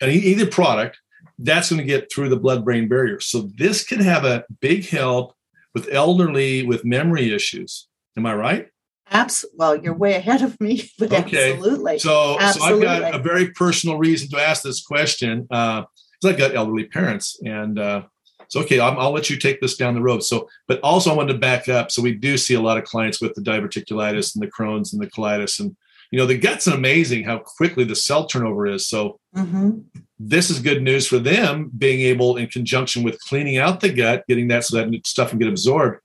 either 0.00 0.46
product, 0.46 0.98
that's 1.38 1.70
going 1.70 1.80
to 1.80 1.86
get 1.86 2.10
through 2.10 2.28
the 2.28 2.36
blood 2.36 2.64
brain 2.64 2.88
barrier. 2.88 3.20
So 3.20 3.50
this 3.56 3.84
can 3.84 4.00
have 4.00 4.24
a 4.24 4.44
big 4.60 4.88
help 4.88 5.34
with 5.74 5.88
elderly 5.90 6.64
with 6.66 6.84
memory 6.84 7.34
issues. 7.34 7.88
Am 8.16 8.26
I 8.26 8.34
right? 8.34 8.68
Absolutely. 9.10 9.58
Well, 9.58 9.76
you're 9.76 9.94
way 9.94 10.14
ahead 10.14 10.42
of 10.42 10.58
me, 10.60 10.90
but 10.98 11.12
okay. 11.12 11.52
absolutely. 11.52 11.98
So, 11.98 12.38
absolutely. 12.40 12.86
so 12.86 12.92
I've 12.92 13.02
got 13.02 13.14
a 13.14 13.22
very 13.22 13.50
personal 13.50 13.98
reason 13.98 14.28
to 14.30 14.38
ask 14.38 14.62
this 14.62 14.82
question. 14.84 15.46
Uh, 15.50 15.84
I've 16.24 16.38
got 16.38 16.54
elderly 16.54 16.84
parents, 16.84 17.40
and 17.44 17.78
uh, 17.78 18.02
so 18.48 18.60
okay, 18.60 18.78
i 18.78 18.94
will 18.94 19.12
let 19.12 19.28
you 19.28 19.36
take 19.36 19.60
this 19.60 19.76
down 19.76 19.94
the 19.94 20.02
road. 20.02 20.22
So, 20.22 20.48
but 20.68 20.78
also 20.80 21.10
I 21.10 21.16
wanted 21.16 21.32
to 21.32 21.38
back 21.38 21.68
up. 21.68 21.90
So 21.90 22.00
we 22.00 22.14
do 22.14 22.36
see 22.36 22.54
a 22.54 22.60
lot 22.60 22.78
of 22.78 22.84
clients 22.84 23.20
with 23.20 23.34
the 23.34 23.40
diverticulitis 23.40 24.34
and 24.34 24.42
the 24.42 24.50
Crohn's 24.50 24.92
and 24.92 25.02
the 25.02 25.10
colitis, 25.10 25.58
and 25.58 25.76
you 26.10 26.18
know 26.18 26.26
the 26.26 26.38
gut's 26.38 26.66
amazing 26.66 27.24
how 27.24 27.38
quickly 27.38 27.84
the 27.84 27.96
cell 27.96 28.26
turnover 28.26 28.66
is. 28.66 28.86
So 28.86 29.18
mm-hmm. 29.34 29.78
this 30.18 30.50
is 30.50 30.60
good 30.60 30.82
news 30.82 31.06
for 31.06 31.18
them 31.18 31.70
being 31.76 32.00
able, 32.00 32.36
in 32.36 32.46
conjunction 32.48 33.02
with 33.02 33.20
cleaning 33.20 33.58
out 33.58 33.80
the 33.80 33.92
gut, 33.92 34.24
getting 34.28 34.48
that 34.48 34.64
so 34.64 34.76
that 34.76 35.06
stuff 35.06 35.30
can 35.30 35.38
get 35.38 35.48
absorbed, 35.48 36.00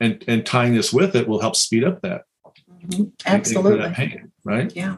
and 0.00 0.24
and 0.26 0.44
tying 0.46 0.74
this 0.74 0.92
with 0.92 1.14
it 1.16 1.28
will 1.28 1.40
help 1.40 1.56
speed 1.56 1.84
up 1.84 2.00
that. 2.02 2.22
Mm-hmm. 2.86 3.04
Absolutely. 3.26 3.78
That 3.78 3.94
pain, 3.94 4.32
right? 4.44 4.74
Yeah. 4.74 4.96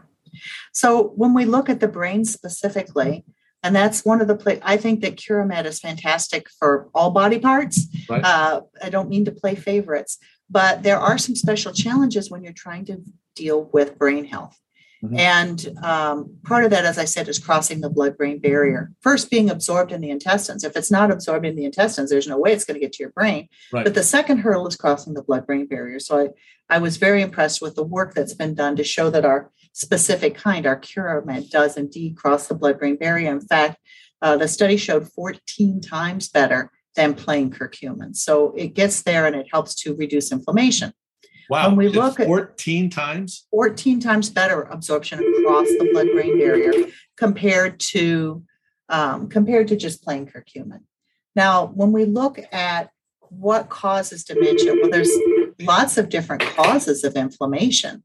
So 0.73 1.09
when 1.17 1.35
we 1.35 1.45
look 1.45 1.69
at 1.69 1.81
the 1.81 1.89
brain 1.89 2.25
specifically, 2.25 3.25
and 3.65 3.75
that's 3.75 4.05
one 4.05 4.21
of 4.21 4.29
the 4.29 4.37
play 4.37 4.61
i 4.63 4.77
think 4.77 5.01
that 5.01 5.17
curamed 5.17 5.65
is 5.65 5.81
fantastic 5.81 6.49
for 6.59 6.89
all 6.95 7.11
body 7.11 7.41
parts 7.41 7.87
right. 8.09 8.23
uh, 8.25 8.61
i 8.83 8.89
don't 8.89 9.09
mean 9.09 9.25
to 9.25 9.33
play 9.33 9.57
favorites 9.57 10.19
but 10.49 10.83
there 10.85 10.99
are 10.99 11.19
some 11.19 11.35
special 11.35 11.73
challenges 11.73 12.31
when 12.31 12.45
you're 12.45 12.53
trying 12.53 12.85
to 12.85 13.03
deal 13.35 13.65
with 13.73 13.99
brain 13.99 14.25
health 14.25 14.57
mm-hmm. 15.05 15.19
and 15.19 15.77
um, 15.83 16.37
part 16.45 16.65
of 16.65 16.71
that 16.71 16.85
as 16.85 16.99
i 16.99 17.05
said 17.05 17.29
is 17.29 17.39
crossing 17.39 17.81
the 17.81 17.91
blood 17.91 18.17
brain 18.17 18.39
barrier 18.39 18.91
first 19.01 19.31
being 19.31 19.51
absorbed 19.51 19.93
in 19.93 20.01
the 20.01 20.11
intestines 20.11 20.65
if 20.65 20.77
it's 20.77 20.91
not 20.91 21.11
absorbed 21.11 21.47
in 21.47 21.57
the 21.57 21.65
intestines 21.65 22.11
there's 22.11 22.29
no 22.29 22.39
way 22.39 22.53
it's 22.53 22.65
going 22.65 22.75
to 22.75 22.85
get 22.85 22.93
to 22.93 23.03
your 23.03 23.13
brain 23.13 23.49
right. 23.73 23.85
but 23.85 23.95
the 23.95 24.03
second 24.03 24.39
hurdle 24.39 24.67
is 24.67 24.77
crossing 24.77 25.15
the 25.15 25.23
blood 25.23 25.47
brain 25.47 25.67
barrier 25.67 26.01
so 26.01 26.19
I, 26.19 26.29
I 26.69 26.79
was 26.79 26.97
very 26.97 27.23
impressed 27.23 27.61
with 27.61 27.75
the 27.75 27.85
work 27.85 28.15
that's 28.15 28.35
been 28.35 28.55
done 28.55 28.77
to 28.77 28.85
show 28.85 29.11
that 29.11 29.25
our 29.25 29.51
specific 29.73 30.35
kind, 30.35 30.67
our 30.67 30.79
Curamed, 30.79 31.51
does 31.51 31.77
indeed 31.77 32.17
cross 32.17 32.47
the 32.47 32.55
blood 32.55 32.79
brain 32.79 32.97
barrier. 32.97 33.31
In 33.31 33.41
fact, 33.41 33.79
uh, 34.23 34.37
the 34.37 34.49
study 34.49 34.77
showed 34.77 35.09
14 35.13 35.81
times 35.81 36.29
better 36.29 36.71
than 36.97 37.15
plain 37.15 37.51
curcumin. 37.51 38.17
So 38.17 38.53
it 38.57 38.75
gets 38.75 39.03
there 39.03 39.27
and 39.27 39.37
it 39.37 39.49
helps 39.53 39.75
to 39.83 39.95
reduce 39.95 40.33
inflammation. 40.33 40.93
Wow. 41.51 41.69
When 41.69 41.77
we 41.77 41.87
it's 41.89 41.97
look 41.97 42.17
14 42.17 42.87
at 42.87 42.93
times? 42.93 43.47
14 43.51 44.01
times 44.01 44.31
better 44.31 44.63
absorption 44.63 45.19
across 45.19 45.67
the 45.67 45.89
blood 45.93 46.09
brain 46.13 46.39
barrier 46.39 46.91
compared 47.17 47.81
to 47.81 48.43
um, 48.89 49.29
compared 49.29 49.69
to 49.69 49.77
just 49.77 50.03
plain 50.03 50.27
curcumin. 50.27 50.81
Now, 51.35 51.67
when 51.67 51.93
we 51.93 52.05
look 52.05 52.39
at 52.53 52.91
what 53.21 53.69
causes 53.69 54.25
dementia, 54.25 54.75
well, 54.75 54.91
there's 54.91 55.11
lots 55.61 55.99
of 55.99 56.09
different 56.09 56.43
causes 56.43 57.05
of 57.05 57.15
inflammation 57.15 58.05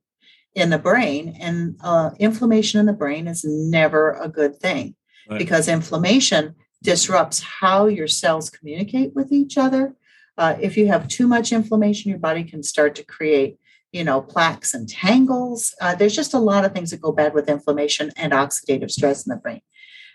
in 0.55 0.69
the 0.69 0.79
brain. 0.79 1.35
And 1.39 1.75
uh, 1.81 2.11
inflammation 2.19 2.79
in 2.79 2.85
the 2.85 2.93
brain 2.93 3.27
is 3.27 3.43
never 3.43 4.11
a 4.13 4.29
good 4.29 4.57
thing 4.59 4.95
right. 5.29 5.37
because 5.37 5.67
inflammation 5.67 6.55
disrupts 6.81 7.41
how 7.41 7.87
your 7.87 8.07
cells 8.07 8.49
communicate 8.49 9.13
with 9.13 9.31
each 9.31 9.57
other. 9.57 9.95
Uh, 10.39 10.55
if 10.61 10.77
you 10.77 10.87
have 10.87 11.09
too 11.09 11.27
much 11.27 11.51
inflammation, 11.51 12.09
your 12.09 12.17
body 12.17 12.45
can 12.45 12.63
start 12.63 12.95
to 12.95 13.03
create, 13.03 13.59
you 13.91 14.05
know, 14.05 14.21
plaques 14.21 14.73
and 14.73 14.87
tangles. 14.87 15.75
Uh, 15.81 15.93
there's 15.93 16.15
just 16.15 16.33
a 16.33 16.39
lot 16.39 16.63
of 16.63 16.71
things 16.71 16.91
that 16.91 17.01
go 17.01 17.11
bad 17.11 17.33
with 17.33 17.49
inflammation 17.49 18.09
and 18.15 18.31
oxidative 18.31 18.89
stress 18.89 19.27
in 19.27 19.31
the 19.31 19.35
brain. 19.35 19.59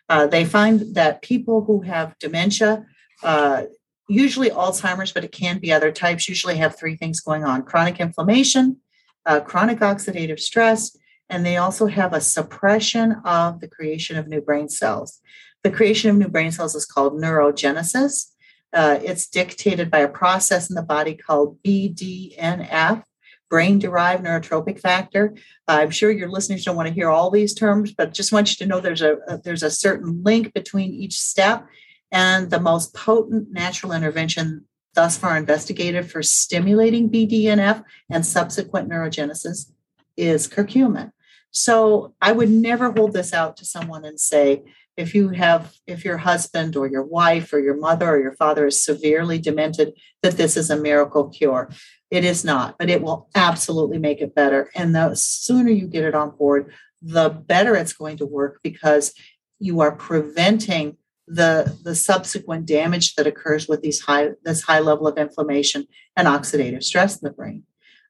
Uh, 0.08 0.26
they 0.26 0.42
find 0.46 0.94
that 0.94 1.20
people 1.20 1.62
who 1.66 1.82
have 1.82 2.18
dementia, 2.18 2.86
uh, 3.22 3.64
usually 4.08 4.48
Alzheimer's, 4.48 5.12
but 5.12 5.24
it 5.24 5.32
can 5.32 5.58
be 5.58 5.70
other 5.70 5.92
types, 5.92 6.26
usually 6.26 6.56
have 6.56 6.74
three 6.74 6.96
things 6.96 7.20
going 7.20 7.44
on 7.44 7.62
chronic 7.62 8.00
inflammation, 8.00 8.78
uh, 9.26 9.40
chronic 9.40 9.80
oxidative 9.80 10.40
stress, 10.40 10.96
and 11.28 11.44
they 11.44 11.58
also 11.58 11.86
have 11.86 12.14
a 12.14 12.20
suppression 12.20 13.12
of 13.26 13.60
the 13.60 13.68
creation 13.68 14.16
of 14.16 14.26
new 14.26 14.40
brain 14.40 14.70
cells. 14.70 15.20
The 15.62 15.70
creation 15.70 16.08
of 16.08 16.16
new 16.16 16.28
brain 16.28 16.50
cells 16.50 16.74
is 16.74 16.86
called 16.86 17.14
neurogenesis. 17.14 18.30
Uh, 18.74 18.98
it's 19.02 19.28
dictated 19.28 19.90
by 19.90 20.00
a 20.00 20.08
process 20.08 20.68
in 20.68 20.74
the 20.74 20.82
body 20.82 21.14
called 21.14 21.62
BDNF, 21.62 23.04
brain 23.48 23.78
derived 23.78 24.24
neurotrophic 24.24 24.80
factor. 24.80 25.34
I'm 25.68 25.90
sure 25.90 26.10
your 26.10 26.28
listeners 26.28 26.64
don't 26.64 26.76
want 26.76 26.88
to 26.88 26.94
hear 26.94 27.08
all 27.08 27.30
these 27.30 27.54
terms, 27.54 27.92
but 27.92 28.12
just 28.12 28.32
want 28.32 28.50
you 28.50 28.56
to 28.56 28.68
know 28.68 28.80
there's 28.80 29.02
a, 29.02 29.18
a 29.28 29.38
there's 29.38 29.62
a 29.62 29.70
certain 29.70 30.22
link 30.24 30.52
between 30.52 30.92
each 30.92 31.20
step. 31.20 31.66
And 32.10 32.50
the 32.50 32.60
most 32.60 32.94
potent 32.94 33.52
natural 33.52 33.92
intervention 33.92 34.64
thus 34.94 35.16
far 35.16 35.36
investigated 35.36 36.10
for 36.10 36.22
stimulating 36.22 37.10
BDNF 37.10 37.84
and 38.10 38.24
subsequent 38.24 38.88
neurogenesis 38.88 39.70
is 40.16 40.48
curcumin. 40.48 41.12
So 41.50 42.14
I 42.20 42.32
would 42.32 42.50
never 42.50 42.90
hold 42.90 43.12
this 43.12 43.32
out 43.32 43.56
to 43.58 43.64
someone 43.64 44.04
and 44.04 44.18
say, 44.18 44.62
if 44.96 45.14
you 45.14 45.30
have, 45.30 45.74
if 45.86 46.04
your 46.04 46.18
husband 46.18 46.76
or 46.76 46.86
your 46.86 47.04
wife 47.04 47.52
or 47.52 47.58
your 47.58 47.76
mother 47.76 48.08
or 48.08 48.20
your 48.20 48.36
father 48.36 48.66
is 48.66 48.80
severely 48.80 49.38
demented, 49.38 49.92
that 50.22 50.36
this 50.36 50.56
is 50.56 50.70
a 50.70 50.76
miracle 50.76 51.28
cure. 51.28 51.70
It 52.10 52.24
is 52.24 52.44
not, 52.44 52.76
but 52.78 52.90
it 52.90 53.02
will 53.02 53.28
absolutely 53.34 53.98
make 53.98 54.20
it 54.20 54.34
better. 54.34 54.70
And 54.74 54.94
the 54.94 55.14
sooner 55.14 55.70
you 55.70 55.86
get 55.88 56.04
it 56.04 56.14
on 56.14 56.30
board, 56.30 56.72
the 57.02 57.28
better 57.28 57.74
it's 57.74 57.92
going 57.92 58.18
to 58.18 58.26
work 58.26 58.60
because 58.62 59.12
you 59.58 59.80
are 59.80 59.92
preventing 59.92 60.96
the 61.26 61.78
the 61.82 61.94
subsequent 61.94 62.66
damage 62.66 63.14
that 63.14 63.26
occurs 63.26 63.66
with 63.66 63.80
these 63.80 64.00
high 64.00 64.30
this 64.42 64.62
high 64.62 64.80
level 64.80 65.06
of 65.06 65.16
inflammation 65.16 65.86
and 66.16 66.28
oxidative 66.28 66.84
stress 66.84 67.20
in 67.20 67.26
the 67.26 67.32
brain. 67.32 67.64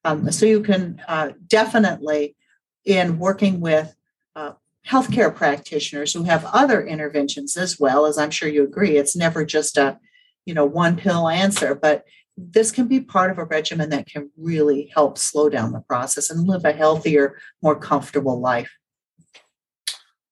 Um, 0.04 0.30
so 0.32 0.46
you 0.46 0.60
can 0.60 1.00
uh, 1.08 1.30
definitely, 1.46 2.36
in 2.84 3.18
working 3.18 3.60
with 3.60 3.94
uh, 4.36 4.52
healthcare 4.88 5.34
practitioners 5.34 6.12
who 6.12 6.24
have 6.24 6.44
other 6.46 6.84
interventions 6.84 7.56
as 7.56 7.80
well, 7.80 8.06
as 8.06 8.18
I'm 8.18 8.30
sure 8.30 8.48
you 8.48 8.64
agree, 8.64 8.96
it's 8.96 9.16
never 9.16 9.44
just 9.44 9.76
a 9.76 9.98
you 10.46 10.54
know 10.54 10.66
one 10.66 10.96
pill 10.96 11.28
answer, 11.28 11.74
but 11.74 12.04
this 12.36 12.72
can 12.72 12.88
be 12.88 13.00
part 13.00 13.30
of 13.30 13.38
a 13.38 13.44
regimen 13.44 13.90
that 13.90 14.06
can 14.06 14.30
really 14.36 14.90
help 14.92 15.18
slow 15.18 15.48
down 15.48 15.72
the 15.72 15.80
process 15.80 16.30
and 16.30 16.46
live 16.46 16.64
a 16.64 16.72
healthier, 16.72 17.38
more 17.62 17.76
comfortable 17.76 18.40
life. 18.40 18.70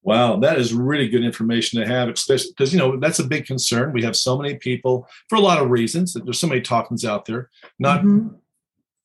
Wow, 0.04 0.36
that 0.40 0.58
is 0.58 0.74
really 0.74 1.08
good 1.08 1.24
information 1.24 1.80
to 1.80 1.86
have, 1.86 2.08
especially 2.08 2.50
because 2.56 2.72
you 2.72 2.78
know 2.78 2.98
that's 2.98 3.20
a 3.20 3.26
big 3.26 3.46
concern. 3.46 3.92
We 3.92 4.02
have 4.02 4.16
so 4.16 4.36
many 4.36 4.56
people 4.56 5.08
for 5.28 5.36
a 5.36 5.40
lot 5.40 5.62
of 5.62 5.70
reasons. 5.70 6.12
That 6.12 6.24
there's 6.24 6.40
so 6.40 6.48
many 6.48 6.60
toxins 6.60 7.04
out 7.04 7.24
there. 7.24 7.50
Not, 7.78 8.00
mm-hmm. 8.00 8.34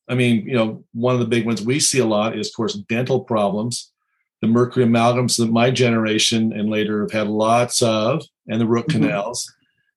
I 0.08 0.14
mean, 0.16 0.44
you 0.46 0.56
know, 0.56 0.84
one 0.92 1.14
of 1.14 1.20
the 1.20 1.26
big 1.26 1.46
ones 1.46 1.62
we 1.62 1.78
see 1.78 2.00
a 2.00 2.04
lot 2.04 2.36
is, 2.36 2.48
of 2.48 2.54
course, 2.56 2.74
dental 2.74 3.20
problems. 3.20 3.92
The 4.40 4.48
mercury 4.48 4.84
amalgams 4.84 5.36
that 5.38 5.50
my 5.50 5.70
generation 5.70 6.52
and 6.52 6.70
later 6.70 7.00
have 7.02 7.12
had 7.12 7.26
lots 7.28 7.82
of, 7.82 8.22
and 8.46 8.60
the 8.60 8.66
root 8.66 8.86
mm-hmm. 8.86 9.02
canals, 9.02 9.52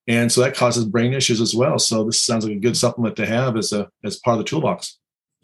and 0.07 0.31
so 0.31 0.41
that 0.41 0.55
causes 0.55 0.85
brain 0.85 1.13
issues 1.13 1.39
as 1.41 1.53
well. 1.53 1.77
So 1.77 2.03
this 2.03 2.21
sounds 2.21 2.45
like 2.45 2.55
a 2.55 2.59
good 2.59 2.75
supplement 2.75 3.15
to 3.17 3.25
have 3.25 3.55
as 3.55 3.71
a 3.71 3.89
as 4.03 4.17
part 4.17 4.39
of 4.39 4.39
the 4.39 4.49
toolbox. 4.49 4.97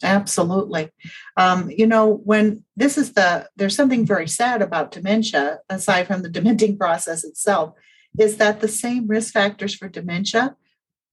Absolutely. 0.04 0.90
Um, 1.38 1.72
you 1.72 1.88
know, 1.88 2.22
when 2.24 2.64
this 2.76 2.98
is 2.98 3.14
the, 3.14 3.50
there's 3.56 3.76
something 3.76 4.06
very 4.06 4.28
sad 4.28 4.62
about 4.62 4.92
dementia, 4.92 5.60
aside 5.70 6.06
from 6.08 6.22
the 6.22 6.30
dementing 6.38 6.78
process 6.78 7.24
itself, 7.24 7.74
is 8.20 8.38
that 8.38 8.60
the 8.60 8.68
same 8.68 9.08
risk 9.08 9.34
factors 9.34 9.76
for 9.76 9.88
dementia 9.88 10.56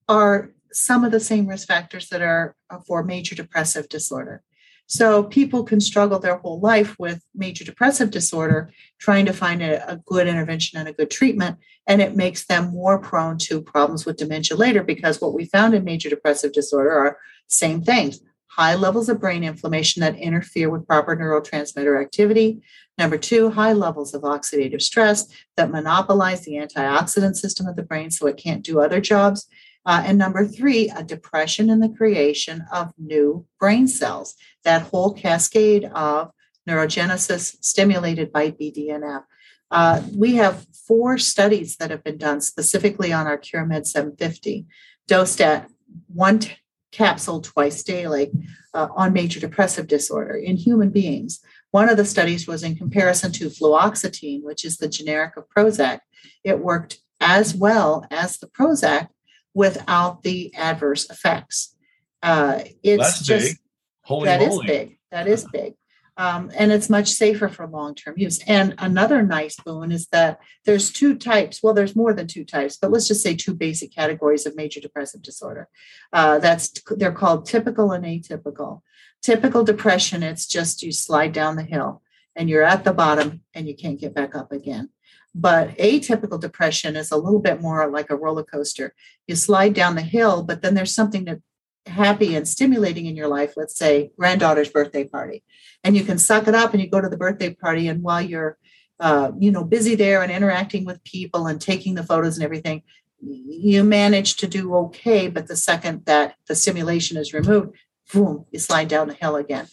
are 0.07 0.51
some 0.71 1.03
of 1.03 1.11
the 1.11 1.19
same 1.19 1.47
risk 1.47 1.67
factors 1.67 2.09
that 2.09 2.21
are 2.21 2.55
uh, 2.69 2.79
for 2.85 3.03
major 3.03 3.33
depressive 3.33 3.89
disorder. 3.89 4.43
So 4.87 5.23
people 5.23 5.63
can 5.63 5.81
struggle 5.81 6.19
their 6.19 6.37
whole 6.37 6.59
life 6.59 6.95
with 6.99 7.23
major 7.33 7.63
depressive 7.63 8.11
disorder, 8.11 8.71
trying 8.99 9.25
to 9.25 9.33
find 9.33 9.61
a, 9.61 9.93
a, 9.93 9.97
good 9.97 10.27
intervention 10.27 10.77
and 10.79 10.87
a 10.87 10.93
good 10.93 11.09
treatment. 11.09 11.57
And 11.87 12.01
it 12.01 12.15
makes 12.15 12.45
them 12.45 12.71
more 12.71 12.99
prone 12.99 13.37
to 13.39 13.61
problems 13.61 14.05
with 14.05 14.17
dementia 14.17 14.57
later 14.57 14.83
because 14.83 15.19
what 15.19 15.33
we 15.33 15.45
found 15.45 15.73
in 15.73 15.83
major 15.83 16.09
depressive 16.09 16.53
disorder 16.53 16.91
are 16.91 17.17
same 17.47 17.81
things 17.81 18.21
high 18.55 18.75
levels 18.75 19.09
of 19.09 19.19
brain 19.19 19.43
inflammation 19.43 19.99
that 19.99 20.15
interfere 20.15 20.69
with 20.69 20.87
proper 20.87 21.13
neurotransmitter 21.15 22.01
activity. 22.01 22.61
Number 22.97 23.17
two, 23.17 23.49
high 23.49 23.73
levels 23.73 24.13
of 24.13 24.21
oxidative 24.21 24.81
stress 24.81 25.27
that 25.57 25.71
monopolize 25.71 26.45
the 26.45 26.53
antioxidant 26.53 27.35
system 27.35 27.67
of 27.67 27.75
the 27.75 27.83
brain 27.83 28.11
so 28.11 28.27
it 28.27 28.37
can't 28.37 28.63
do 28.63 28.79
other 28.79 29.01
jobs. 29.01 29.49
Uh, 29.85 30.03
and 30.05 30.17
number 30.17 30.45
three, 30.45 30.89
a 30.89 31.03
depression 31.03 31.69
in 31.69 31.79
the 31.79 31.89
creation 31.89 32.65
of 32.71 32.91
new 32.97 33.45
brain 33.59 33.87
cells, 33.87 34.35
that 34.63 34.81
whole 34.81 35.13
cascade 35.13 35.85
of 35.85 36.31
neurogenesis 36.67 37.55
stimulated 37.63 38.31
by 38.31 38.49
BDNF. 38.51 39.23
Uh, 39.71 40.01
we 40.15 40.35
have 40.35 40.65
four 40.87 41.17
studies 41.17 41.77
that 41.77 41.91
have 41.91 42.03
been 42.03 42.17
done 42.17 42.41
specifically 42.41 43.11
on 43.11 43.27
our 43.27 43.37
Curamed 43.37 43.85
750, 43.85 44.65
dosed 45.07 45.41
at 45.41 45.69
one 46.07 46.39
t- 46.39 46.53
capsule 46.91 47.41
twice 47.41 47.83
daily 47.83 48.31
uh, 48.73 48.87
on 48.95 49.13
major 49.13 49.39
depressive 49.39 49.87
disorder 49.87 50.35
in 50.35 50.55
human 50.55 50.89
beings. 50.89 51.41
One 51.71 51.89
of 51.89 51.97
the 51.97 52.05
studies 52.05 52.47
was 52.47 52.63
in 52.63 52.75
comparison 52.75 53.31
to 53.33 53.49
fluoxetine, 53.49 54.43
which 54.43 54.63
is 54.63 54.77
the 54.77 54.87
generic 54.87 55.35
of 55.35 55.49
Prozac. 55.49 55.99
It 56.43 56.59
worked 56.59 56.99
as 57.19 57.53
well 57.53 58.05
as 58.09 58.37
the 58.37 58.47
Prozac 58.47 59.09
without 59.55 60.21
the 60.21 60.53
adverse 60.55 61.09
effects. 61.09 61.75
Uh, 62.21 62.59
it's 62.83 63.03
That's 63.03 63.21
just 63.21 63.45
big. 63.47 63.57
Holy 64.01 64.25
that 64.25 64.41
is 64.41 64.59
big. 64.67 64.99
That 65.09 65.27
is 65.27 65.47
big. 65.51 65.73
Um, 66.17 66.49
and 66.55 66.71
it's 66.71 66.89
much 66.89 67.09
safer 67.09 67.49
for 67.49 67.67
long-term 67.67 68.15
use. 68.17 68.39
And 68.47 68.75
another 68.77 69.21
nice 69.21 69.57
boon 69.57 69.91
is 69.91 70.07
that 70.07 70.39
there's 70.63 70.91
two 70.91 71.15
types. 71.17 71.61
Well, 71.61 71.73
there's 71.73 71.95
more 71.95 72.13
than 72.13 72.27
two 72.27 72.45
types, 72.45 72.77
but 72.77 72.91
let's 72.91 73.07
just 73.07 73.21
say 73.21 73.35
two 73.35 73.53
basic 73.53 73.93
categories 73.93 74.45
of 74.45 74.55
major 74.55 74.79
depressive 74.79 75.21
disorder. 75.21 75.67
Uh, 76.13 76.39
that's 76.39 76.71
they're 76.95 77.11
called 77.11 77.45
typical 77.45 77.91
and 77.91 78.05
atypical. 78.05 78.81
Typical 79.21 79.63
depression, 79.63 80.23
it's 80.23 80.45
just 80.45 80.83
you 80.83 80.91
slide 80.91 81.33
down 81.33 81.55
the 81.55 81.63
hill 81.63 82.01
and 82.35 82.49
you're 82.49 82.63
at 82.63 82.83
the 82.83 82.93
bottom 82.93 83.41
and 83.53 83.67
you 83.67 83.75
can't 83.75 83.99
get 83.99 84.13
back 84.13 84.35
up 84.35 84.51
again. 84.51 84.89
But 85.37 85.77
atypical 85.77 86.39
depression 86.39 86.95
is 86.95 87.11
a 87.11 87.17
little 87.17 87.41
bit 87.41 87.61
more 87.61 87.89
like 87.89 88.09
a 88.09 88.15
roller 88.15 88.43
coaster. 88.43 88.95
You 89.27 89.35
slide 89.35 89.73
down 89.73 89.95
the 89.95 90.01
hill, 90.01 90.43
but 90.43 90.61
then 90.61 90.75
there's 90.75 90.95
something 90.95 91.25
that 91.25 91.41
happy 91.87 92.35
and 92.35 92.47
stimulating 92.47 93.05
in 93.05 93.17
your 93.17 93.27
life, 93.27 93.53
let's 93.57 93.77
say 93.77 94.11
granddaughter's 94.17 94.69
birthday 94.69 95.03
party, 95.03 95.43
and 95.83 95.95
you 95.95 96.05
can 96.05 96.17
suck 96.17 96.47
it 96.47 96.55
up 96.55 96.73
and 96.73 96.81
you 96.81 96.89
go 96.89 97.01
to 97.01 97.09
the 97.09 97.17
birthday 97.17 97.53
party, 97.53 97.89
and 97.89 98.01
while 98.01 98.21
you're 98.21 98.57
uh, 99.01 99.31
you 99.37 99.51
know 99.51 99.65
busy 99.65 99.93
there 99.95 100.23
and 100.23 100.31
interacting 100.31 100.85
with 100.85 101.03
people 101.03 101.47
and 101.47 101.59
taking 101.59 101.95
the 101.95 102.03
photos 102.03 102.37
and 102.37 102.45
everything, 102.45 102.81
you 103.19 103.83
manage 103.83 104.37
to 104.37 104.47
do 104.47 104.73
okay. 104.73 105.27
But 105.27 105.47
the 105.47 105.57
second 105.57 106.05
that 106.05 106.35
the 106.47 106.55
stimulation 106.55 107.17
is 107.17 107.33
removed, 107.33 107.75
boom, 108.13 108.45
you 108.51 108.59
slide 108.59 108.87
down 108.87 109.09
the 109.09 109.13
hill 109.13 109.35
again. 109.35 109.67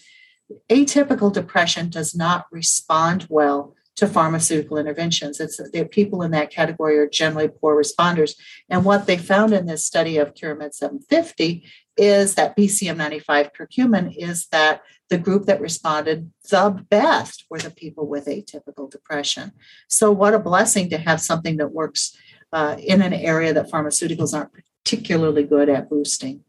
Atypical 0.68 1.32
depression 1.32 1.88
does 1.88 2.16
not 2.16 2.46
respond 2.50 3.26
well 3.30 3.76
to 4.02 4.08
pharmaceutical 4.08 4.78
interventions. 4.78 5.38
It's 5.38 5.58
the 5.58 5.84
people 5.84 6.22
in 6.22 6.32
that 6.32 6.50
category 6.50 6.98
are 6.98 7.08
generally 7.08 7.46
poor 7.46 7.80
responders. 7.80 8.34
And 8.68 8.84
what 8.84 9.06
they 9.06 9.16
found 9.16 9.52
in 9.52 9.66
this 9.66 9.84
study 9.84 10.18
of 10.18 10.34
Curamed 10.34 10.74
750 10.74 11.64
is 11.96 12.34
that 12.34 12.56
BCM95 12.56 13.50
curcumin 13.54 14.12
is 14.16 14.48
that 14.48 14.82
the 15.08 15.18
group 15.18 15.44
that 15.46 15.60
responded 15.60 16.32
the 16.50 16.84
best 16.90 17.44
were 17.48 17.60
the 17.60 17.70
people 17.70 18.08
with 18.08 18.26
atypical 18.26 18.90
depression. 18.90 19.52
So, 19.86 20.10
what 20.10 20.34
a 20.34 20.40
blessing 20.40 20.90
to 20.90 20.98
have 20.98 21.20
something 21.20 21.58
that 21.58 21.72
works 21.72 22.16
uh, 22.52 22.74
in 22.80 23.02
an 23.02 23.12
area 23.12 23.54
that 23.54 23.70
pharmaceuticals 23.70 24.34
aren't 24.34 24.50
particularly 24.52 25.44
good 25.44 25.68
at 25.68 25.88
boosting. 25.88 26.42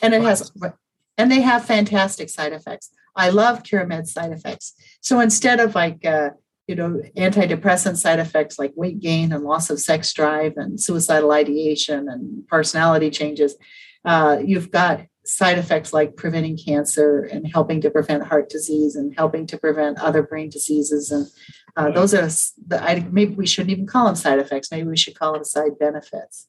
And 0.00 0.14
it 0.14 0.22
has, 0.22 0.52
and 1.20 1.30
they 1.30 1.42
have 1.42 1.64
fantastic 1.64 2.30
side 2.30 2.54
effects. 2.54 2.90
I 3.14 3.28
love 3.28 3.62
Curamed 3.62 4.06
side 4.06 4.32
effects. 4.32 4.74
So 5.02 5.20
instead 5.20 5.60
of 5.60 5.74
like, 5.74 6.04
uh, 6.06 6.30
you 6.66 6.74
know, 6.74 7.02
antidepressant 7.16 7.96
side 7.98 8.20
effects 8.20 8.58
like 8.58 8.72
weight 8.74 9.00
gain 9.00 9.32
and 9.32 9.44
loss 9.44 9.68
of 9.68 9.80
sex 9.80 10.12
drive 10.14 10.54
and 10.56 10.80
suicidal 10.80 11.32
ideation 11.32 12.08
and 12.08 12.46
personality 12.48 13.10
changes, 13.10 13.56
uh, 14.04 14.38
you've 14.42 14.70
got 14.70 15.02
side 15.26 15.58
effects 15.58 15.92
like 15.92 16.16
preventing 16.16 16.56
cancer 16.56 17.28
and 17.30 17.46
helping 17.52 17.80
to 17.82 17.90
prevent 17.90 18.26
heart 18.26 18.48
disease 18.48 18.96
and 18.96 19.14
helping 19.16 19.46
to 19.46 19.58
prevent 19.58 19.98
other 19.98 20.22
brain 20.22 20.48
diseases. 20.48 21.10
And 21.10 21.26
uh, 21.76 21.90
those 21.90 22.14
are 22.14 22.26
the, 22.66 22.82
I, 22.82 23.06
maybe 23.10 23.34
we 23.34 23.46
shouldn't 23.46 23.70
even 23.70 23.86
call 23.86 24.06
them 24.06 24.16
side 24.16 24.38
effects. 24.38 24.70
Maybe 24.70 24.88
we 24.88 24.96
should 24.96 25.18
call 25.18 25.34
them 25.34 25.44
side 25.44 25.78
benefits. 25.78 26.48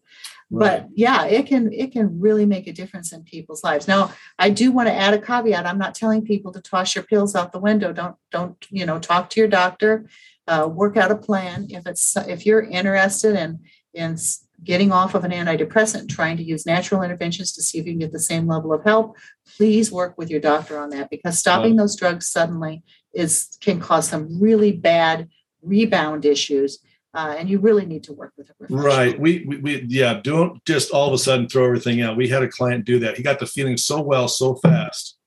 Right. 0.52 0.82
But 0.82 0.90
yeah, 0.96 1.26
it 1.26 1.48
can 1.48 1.72
it 1.72 1.94
can 1.94 2.20
really 2.20 2.46
make 2.46 2.68
a 2.68 2.74
difference 2.74 3.14
in 3.14 3.24
people's 3.24 3.64
lives. 3.64 3.88
Now, 3.88 4.12
I 4.38 4.50
do 4.50 4.72
want 4.74 4.90
to 4.90 4.94
add 4.94 5.14
a 5.14 5.22
caveat. 5.22 5.66
I'm 5.66 5.78
not 5.78 5.96
telling 5.96 6.26
people 6.26 6.52
to 6.52 6.62
toss 6.62 6.94
your 6.94 7.06
pills 7.06 7.36
out 7.36 7.54
the 7.54 7.60
window. 7.60 7.94
Don't 7.94 8.18
don't 8.32 8.58
you 8.70 8.86
know 8.86 9.00
talk 9.00 9.30
to 9.32 9.40
your 9.40 9.48
doctor, 9.48 10.10
uh, 10.48 10.68
work 10.70 10.98
out 10.98 11.10
a 11.10 11.16
plan. 11.16 11.68
If 11.70 11.88
it's 11.88 12.18
if 12.18 12.46
you're 12.46 12.64
interested 12.64 13.36
in 13.36 13.60
in 13.94 14.18
getting 14.64 14.92
off 14.92 15.16
of 15.16 15.24
an 15.24 15.32
antidepressant, 15.32 16.10
trying 16.10 16.38
to 16.38 16.44
use 16.44 16.66
natural 16.66 17.02
interventions 17.02 17.54
to 17.54 17.64
see 17.64 17.80
if 17.80 17.86
you 17.86 17.94
can 17.94 18.00
get 18.00 18.12
the 18.12 18.20
same 18.20 18.46
level 18.46 18.74
of 18.74 18.84
help, 18.84 19.18
please 19.58 19.90
work 19.92 20.18
with 20.18 20.30
your 20.30 20.40
doctor 20.42 20.78
on 20.78 20.90
that 20.90 21.10
because 21.10 21.40
stopping 21.40 21.78
those 21.78 21.96
drugs 21.96 22.28
suddenly 22.28 22.84
is 23.14 23.58
can 23.62 23.80
cause 23.80 24.08
some 24.08 24.40
really 24.42 24.72
bad 24.72 25.30
rebound 25.62 26.26
issues. 26.26 26.80
Uh, 27.14 27.36
and 27.38 27.50
you 27.50 27.60
really 27.60 27.86
need 27.86 28.04
to 28.06 28.14
work 28.14 28.32
with 28.38 28.50
a 28.50 28.54
professional. 28.54 28.86
Right. 28.86 29.20
We, 29.20 29.44
we, 29.46 29.58
we, 29.58 29.86
yeah, 29.88 30.22
don't 30.24 30.64
just 30.66 30.92
all 30.92 31.08
of 31.08 31.14
a 31.14 31.18
sudden 31.18 31.50
throw 31.50 31.66
everything 31.66 32.02
out. 32.02 32.16
We 32.16 32.30
had 32.30 32.44
a 32.44 32.48
client 32.48 32.86
do 32.86 33.00
that. 33.00 33.18
He 33.18 33.24
got 33.24 33.40
the 33.40 33.46
feeling 33.46 33.76
so 33.76 34.02
well, 34.02 34.28
so 34.28 34.56
fast. 34.56 35.18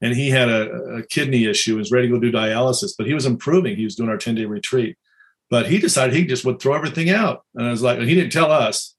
And 0.00 0.14
he 0.14 0.30
had 0.30 0.48
a, 0.48 0.70
a 0.70 1.06
kidney 1.06 1.44
issue, 1.44 1.76
was 1.76 1.92
ready 1.92 2.08
to 2.08 2.14
go 2.14 2.20
do 2.20 2.32
dialysis, 2.32 2.92
but 2.96 3.06
he 3.06 3.14
was 3.14 3.26
improving. 3.26 3.76
He 3.76 3.84
was 3.84 3.94
doing 3.94 4.08
our 4.08 4.16
10 4.16 4.34
day 4.34 4.44
retreat. 4.46 4.96
But 5.50 5.66
he 5.66 5.78
decided 5.78 6.14
he 6.14 6.24
just 6.24 6.44
would 6.44 6.60
throw 6.60 6.74
everything 6.74 7.10
out. 7.10 7.44
And 7.54 7.66
I 7.66 7.70
was 7.70 7.82
like, 7.82 8.00
he 8.00 8.14
didn't 8.14 8.32
tell 8.32 8.50
us. 8.50 8.96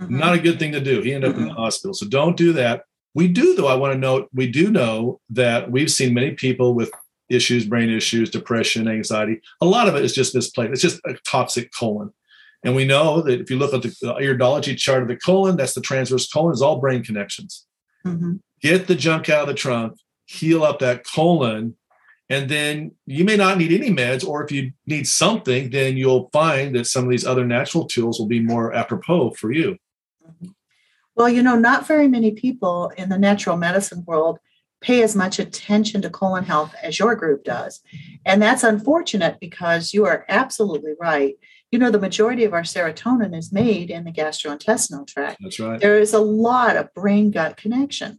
Mhm. 0.00 0.10
Not 0.10 0.34
a 0.34 0.38
good 0.38 0.58
thing 0.58 0.72
to 0.72 0.80
do. 0.80 1.00
He 1.00 1.12
ended 1.12 1.30
up 1.30 1.36
in 1.36 1.48
the 1.48 1.54
hospital. 1.54 1.94
So 1.94 2.06
don't 2.06 2.36
do 2.36 2.52
that. 2.54 2.84
We 3.14 3.26
do, 3.26 3.54
though, 3.54 3.66
I 3.66 3.74
want 3.74 3.92
to 3.92 3.98
note, 3.98 4.28
we 4.32 4.46
do 4.48 4.70
know 4.70 5.20
that 5.30 5.70
we've 5.70 5.90
seen 5.90 6.14
many 6.14 6.32
people 6.32 6.74
with 6.74 6.90
issues, 7.30 7.66
brain 7.66 7.88
issues, 7.88 8.30
depression, 8.30 8.88
anxiety. 8.88 9.40
A 9.60 9.66
lot 9.66 9.88
of 9.88 9.94
it 9.94 10.04
is 10.04 10.14
just 10.14 10.34
misplaced. 10.34 10.72
It's 10.72 10.82
just 10.82 11.00
a 11.06 11.14
toxic 11.24 11.70
colon. 11.78 12.12
And 12.62 12.76
we 12.76 12.84
know 12.84 13.22
that 13.22 13.40
if 13.40 13.50
you 13.50 13.56
look 13.56 13.72
at 13.72 13.82
the 13.82 13.88
iridology 14.14 14.76
chart 14.76 15.02
of 15.02 15.08
the 15.08 15.16
colon, 15.16 15.56
that's 15.56 15.74
the 15.74 15.80
transverse 15.80 16.30
colon, 16.30 16.52
is 16.52 16.60
all 16.60 16.80
brain 16.80 17.02
connections. 17.02 17.66
Mhm. 18.04 18.40
Get 18.60 18.86
the 18.86 18.94
junk 18.94 19.30
out 19.30 19.42
of 19.42 19.48
the 19.48 19.54
trunk, 19.54 19.94
heal 20.26 20.62
up 20.62 20.78
that 20.80 21.04
colon, 21.04 21.76
and 22.28 22.48
then 22.48 22.92
you 23.06 23.24
may 23.24 23.36
not 23.36 23.58
need 23.58 23.72
any 23.72 23.90
meds, 23.90 24.26
or 24.26 24.44
if 24.44 24.52
you 24.52 24.72
need 24.86 25.08
something, 25.08 25.70
then 25.70 25.96
you'll 25.96 26.28
find 26.32 26.74
that 26.76 26.86
some 26.86 27.04
of 27.04 27.10
these 27.10 27.26
other 27.26 27.46
natural 27.46 27.86
tools 27.86 28.18
will 28.18 28.28
be 28.28 28.40
more 28.40 28.72
apropos 28.74 29.30
for 29.30 29.50
you. 29.50 29.76
Well, 31.16 31.28
you 31.28 31.42
know, 31.42 31.58
not 31.58 31.88
very 31.88 32.08
many 32.08 32.30
people 32.30 32.92
in 32.96 33.08
the 33.08 33.18
natural 33.18 33.56
medicine 33.56 34.04
world 34.06 34.38
pay 34.80 35.02
as 35.02 35.14
much 35.14 35.38
attention 35.38 36.02
to 36.02 36.10
colon 36.10 36.44
health 36.44 36.74
as 36.82 36.98
your 36.98 37.14
group 37.14 37.44
does. 37.44 37.80
And 38.24 38.40
that's 38.40 38.64
unfortunate 38.64 39.38
because 39.40 39.92
you 39.92 40.06
are 40.06 40.24
absolutely 40.28 40.92
right. 41.00 41.34
You 41.70 41.78
know, 41.78 41.90
the 41.90 42.00
majority 42.00 42.44
of 42.44 42.54
our 42.54 42.62
serotonin 42.62 43.36
is 43.36 43.52
made 43.52 43.90
in 43.90 44.04
the 44.04 44.12
gastrointestinal 44.12 45.06
tract. 45.06 45.38
That's 45.40 45.60
right. 45.60 45.80
There 45.80 45.98
is 45.98 46.14
a 46.14 46.18
lot 46.18 46.76
of 46.76 46.92
brain 46.94 47.30
gut 47.30 47.56
connection. 47.56 48.18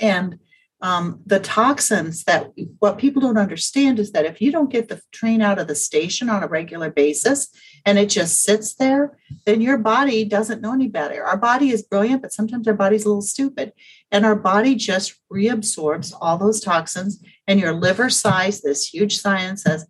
And 0.00 0.38
um, 0.82 1.20
the 1.26 1.40
toxins 1.40 2.24
that 2.24 2.52
what 2.78 2.96
people 2.96 3.20
don't 3.20 3.36
understand 3.36 3.98
is 3.98 4.12
that 4.12 4.24
if 4.24 4.40
you 4.40 4.50
don't 4.50 4.70
get 4.70 4.88
the 4.88 5.00
train 5.12 5.42
out 5.42 5.58
of 5.58 5.66
the 5.66 5.74
station 5.74 6.30
on 6.30 6.42
a 6.42 6.48
regular 6.48 6.90
basis 6.90 7.48
and 7.84 7.98
it 7.98 8.06
just 8.06 8.42
sits 8.42 8.74
there, 8.74 9.18
then 9.44 9.60
your 9.60 9.76
body 9.76 10.24
doesn't 10.24 10.62
know 10.62 10.72
any 10.72 10.88
better. 10.88 11.22
Our 11.22 11.36
body 11.36 11.70
is 11.70 11.82
brilliant, 11.82 12.22
but 12.22 12.32
sometimes 12.32 12.66
our 12.66 12.74
body's 12.74 13.04
a 13.04 13.08
little 13.08 13.20
stupid. 13.20 13.72
And 14.12 14.26
our 14.26 14.36
body 14.36 14.74
just 14.74 15.14
reabsorbs 15.32 16.12
all 16.20 16.38
those 16.38 16.60
toxins, 16.60 17.22
and 17.46 17.60
your 17.60 17.72
liver 17.72 18.10
sighs 18.10 18.60
this 18.60 18.92
huge 18.92 19.18
sigh 19.18 19.40
and 19.40 19.58
says, 19.58 19.86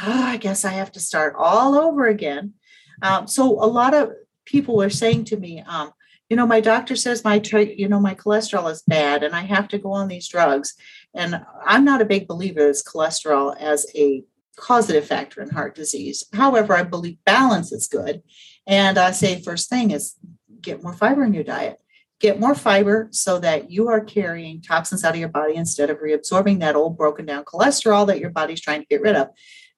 "Ah, 0.00 0.30
I 0.30 0.36
guess 0.36 0.64
I 0.64 0.72
have 0.72 0.92
to 0.92 1.00
start 1.00 1.34
all 1.36 1.74
over 1.74 2.06
again. 2.06 2.54
Um, 3.02 3.26
so 3.26 3.62
a 3.62 3.66
lot 3.66 3.94
of 3.94 4.12
people 4.44 4.76
were 4.76 4.90
saying 4.90 5.24
to 5.26 5.36
me, 5.36 5.62
um, 5.66 5.92
you 6.30 6.36
know, 6.36 6.46
my 6.46 6.60
doctor 6.60 6.96
says 6.96 7.24
my, 7.24 7.38
tri- 7.38 7.74
you 7.76 7.88
know, 7.88 8.00
my 8.00 8.14
cholesterol 8.14 8.70
is 8.70 8.82
bad 8.86 9.22
and 9.22 9.34
I 9.34 9.42
have 9.42 9.68
to 9.68 9.78
go 9.78 9.92
on 9.92 10.08
these 10.08 10.28
drugs. 10.28 10.74
And 11.12 11.44
I'm 11.64 11.84
not 11.84 12.00
a 12.00 12.06
big 12.06 12.26
believer 12.26 12.66
as 12.66 12.82
cholesterol 12.82 13.56
as 13.60 13.86
a 13.94 14.24
causative 14.56 15.06
factor 15.06 15.42
in 15.42 15.50
heart 15.50 15.74
disease. 15.74 16.24
However, 16.32 16.74
I 16.74 16.82
believe 16.82 17.18
balance 17.24 17.72
is 17.72 17.88
good. 17.88 18.22
And 18.66 18.96
I 18.98 19.10
say 19.10 19.42
first 19.42 19.68
thing 19.68 19.90
is 19.90 20.16
get 20.60 20.82
more 20.82 20.94
fiber 20.94 21.24
in 21.24 21.34
your 21.34 21.44
diet. 21.44 21.78
Get 22.24 22.40
more 22.40 22.54
fiber 22.54 23.08
so 23.10 23.38
that 23.40 23.70
you 23.70 23.88
are 23.88 24.00
carrying 24.00 24.62
toxins 24.62 25.04
out 25.04 25.12
of 25.12 25.20
your 25.20 25.28
body 25.28 25.56
instead 25.56 25.90
of 25.90 25.98
reabsorbing 25.98 26.60
that 26.60 26.74
old 26.74 26.96
broken 26.96 27.26
down 27.26 27.44
cholesterol 27.44 28.06
that 28.06 28.18
your 28.18 28.30
body's 28.30 28.62
trying 28.62 28.80
to 28.80 28.86
get 28.86 29.02
rid 29.02 29.14
of. 29.14 29.28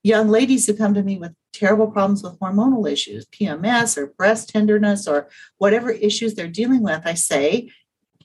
Young 0.05 0.29
ladies 0.29 0.65
who 0.65 0.77
come 0.77 0.95
to 0.95 1.03
me 1.03 1.19
with 1.19 1.33
terrible 1.53 1.91
problems 1.91 2.23
with 2.23 2.39
hormonal 2.39 2.89
issues, 2.89 3.27
PMS 3.27 3.99
or 3.99 4.15
breast 4.17 4.49
tenderness 4.49 5.09
or 5.09 5.29
whatever 5.59 5.91
issues 5.91 6.37
they're 6.37 6.47
dealing 6.47 6.85
with, 6.85 7.03
I 7.05 7.15
say, 7.15 7.73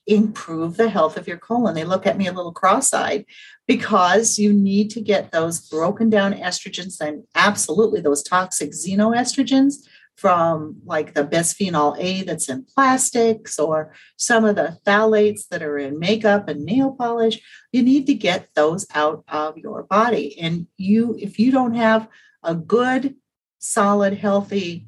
improve 0.06 0.78
the 0.78 0.92
health 0.92 1.18
of 1.18 1.28
your 1.28 1.38
colon. 1.38 1.74
They 1.74 1.84
look 1.84 2.06
at 2.06 2.16
me 2.20 2.28
a 2.28 2.32
little 2.32 2.54
cross 2.54 2.94
eyed 2.94 3.26
because 3.68 4.38
you 4.38 4.54
need 4.54 4.92
to 4.92 5.02
get 5.02 5.32
those 5.32 5.68
broken 5.68 6.12
down 6.12 6.34
estrogens 6.34 7.02
and 7.02 7.24
absolutely 7.34 8.02
those 8.02 8.22
toxic 8.22 8.70
xenoestrogens 8.70 9.78
from 10.22 10.76
like 10.86 11.16
the 11.16 11.24
bisphenol 11.24 11.98
A 11.98 12.22
that's 12.22 12.48
in 12.48 12.64
plastics 12.64 13.58
or 13.58 13.92
some 14.18 14.46
of 14.46 14.56
the 14.56 14.78
phthalates 14.86 15.48
that 15.50 15.64
are 15.64 15.80
in 15.80 15.98
makeup 15.98 16.48
and 16.48 16.64
nail 16.64 16.92
polish. 16.92 17.42
You 17.72 17.82
need 17.82 18.06
to 18.06 18.14
get 18.14 18.50
those 18.54 18.86
out 18.94 19.24
of 19.28 19.58
your 19.58 19.82
body. 19.82 20.40
And 20.40 20.68
you, 20.78 21.18
if 21.20 21.40
you 21.40 21.52
don't 21.52 21.74
have 21.74 22.08
a 22.44 22.54
good, 22.54 23.16
solid, 23.58 24.14
healthy 24.14 24.86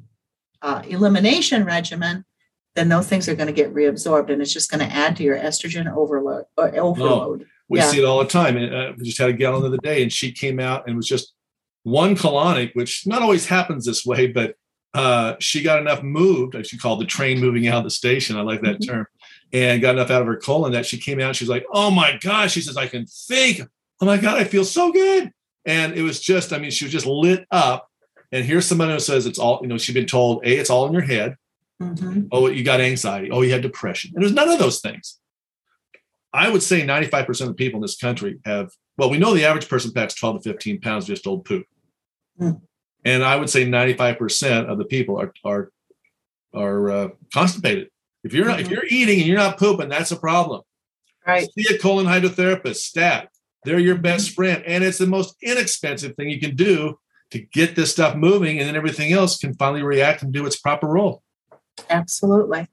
uh, 0.62 0.82
elimination 0.86 1.64
regimen, 1.64 2.24
then 2.76 2.88
those 2.88 3.08
things 3.08 3.28
are 3.28 3.34
going 3.34 3.48
to 3.48 3.52
get 3.52 3.74
reabsorbed 3.74 4.30
and 4.30 4.40
it's 4.40 4.52
just 4.52 4.70
going 4.70 4.88
to 4.88 4.94
add 4.94 5.16
to 5.16 5.24
your 5.24 5.36
estrogen 5.36 5.92
overload 5.92 6.44
or 6.56 6.78
overload. 6.78 7.42
Oh, 7.42 7.46
we 7.68 7.80
yeah. 7.80 7.90
see 7.90 7.98
it 7.98 8.04
all 8.04 8.20
the 8.20 8.28
time. 8.30 8.56
Uh, 8.56 8.92
we 8.96 9.04
just 9.04 9.18
had 9.18 9.30
a 9.30 9.32
gal 9.32 9.60
the 9.60 9.66
other 9.66 9.78
day 9.78 10.00
and 10.00 10.12
she 10.12 10.30
came 10.30 10.60
out 10.60 10.86
and 10.86 10.96
was 10.96 11.08
just 11.08 11.34
one 11.82 12.14
colonic, 12.14 12.70
which 12.74 13.04
not 13.04 13.20
always 13.20 13.46
happens 13.46 13.84
this 13.84 14.06
way, 14.06 14.28
but 14.28 14.54
uh, 14.94 15.34
she 15.40 15.62
got 15.62 15.80
enough 15.80 16.02
moved, 16.02 16.56
she 16.66 16.78
called 16.78 17.00
the 17.00 17.04
train 17.04 17.40
moving 17.40 17.66
out 17.66 17.78
of 17.78 17.84
the 17.84 17.90
station. 17.90 18.36
I 18.36 18.42
like 18.42 18.62
that 18.62 18.80
mm-hmm. 18.80 18.92
term. 18.92 19.06
And 19.52 19.82
got 19.82 19.94
enough 19.94 20.10
out 20.10 20.22
of 20.22 20.26
her 20.26 20.36
colon 20.36 20.72
that 20.72 20.86
she 20.86 20.98
came 20.98 21.20
out. 21.20 21.36
She's 21.36 21.48
like, 21.48 21.64
"Oh 21.72 21.88
my 21.88 22.18
god!" 22.20 22.50
She 22.50 22.60
says, 22.60 22.76
"I 22.76 22.88
can 22.88 23.06
think. 23.06 23.60
Oh 24.00 24.06
my 24.06 24.16
god, 24.16 24.38
I 24.38 24.44
feel 24.44 24.64
so 24.64 24.90
good." 24.90 25.30
And 25.64 25.94
it 25.94 26.02
was 26.02 26.20
just, 26.20 26.52
I 26.52 26.58
mean, 26.58 26.72
she 26.72 26.84
was 26.84 26.92
just 26.92 27.06
lit 27.06 27.46
up. 27.52 27.88
And 28.32 28.44
here's 28.44 28.66
somebody 28.66 28.92
who 28.92 28.98
says 28.98 29.26
it's 29.26 29.38
all, 29.38 29.60
you 29.62 29.68
know, 29.68 29.78
she's 29.78 29.94
been 29.94 30.06
told, 30.06 30.44
"A, 30.44 30.58
it's 30.58 30.70
all 30.70 30.86
in 30.86 30.92
your 30.92 31.02
head." 31.02 31.36
Mm-hmm. 31.80 32.22
Oh, 32.32 32.48
you 32.48 32.64
got 32.64 32.80
anxiety. 32.80 33.30
Oh, 33.30 33.42
you 33.42 33.52
had 33.52 33.62
depression. 33.62 34.12
And 34.14 34.22
there's 34.22 34.34
none 34.34 34.48
of 34.48 34.58
those 34.58 34.80
things. 34.80 35.20
I 36.32 36.50
would 36.50 36.62
say 36.62 36.82
95% 36.82 37.42
of 37.42 37.48
the 37.48 37.54
people 37.54 37.78
in 37.78 37.82
this 37.82 37.96
country 37.96 38.40
have, 38.44 38.72
well, 38.96 39.08
we 39.08 39.18
know 39.18 39.34
the 39.34 39.44
average 39.44 39.68
person 39.68 39.92
packs 39.92 40.14
12 40.14 40.42
to 40.42 40.52
15 40.52 40.80
pounds 40.80 41.06
just 41.06 41.26
old 41.26 41.44
poop. 41.44 41.64
Mm. 42.40 42.60
And 43.04 43.22
I 43.22 43.36
would 43.36 43.50
say 43.50 43.66
95% 43.66 44.66
of 44.70 44.78
the 44.78 44.84
people 44.84 45.20
are 45.20 45.32
are 45.44 45.70
are 46.54 46.90
uh, 46.90 47.08
constipated. 47.32 47.90
If 48.22 48.32
you're 48.32 48.46
not, 48.46 48.58
mm-hmm. 48.58 48.66
if 48.66 48.70
you're 48.70 48.86
eating 48.86 49.18
and 49.18 49.26
you're 49.26 49.36
not 49.36 49.58
pooping, 49.58 49.88
that's 49.88 50.10
a 50.10 50.16
problem. 50.16 50.62
Right. 51.26 51.48
See 51.52 51.74
a 51.74 51.78
colon 51.78 52.06
hydrotherapist, 52.06 52.76
stat. 52.76 53.28
They're 53.64 53.78
your 53.78 53.96
best 53.96 54.28
mm-hmm. 54.28 54.34
friend. 54.34 54.64
And 54.66 54.84
it's 54.84 54.98
the 54.98 55.06
most 55.06 55.36
inexpensive 55.42 56.16
thing 56.16 56.30
you 56.30 56.40
can 56.40 56.56
do 56.56 56.98
to 57.30 57.38
get 57.38 57.74
this 57.74 57.90
stuff 57.90 58.14
moving, 58.14 58.58
and 58.58 58.68
then 58.68 58.76
everything 58.76 59.12
else 59.12 59.38
can 59.38 59.54
finally 59.54 59.82
react 59.82 60.22
and 60.22 60.32
do 60.32 60.46
its 60.46 60.56
proper 60.56 60.86
role. 60.86 61.22
Absolutely. 61.90 62.68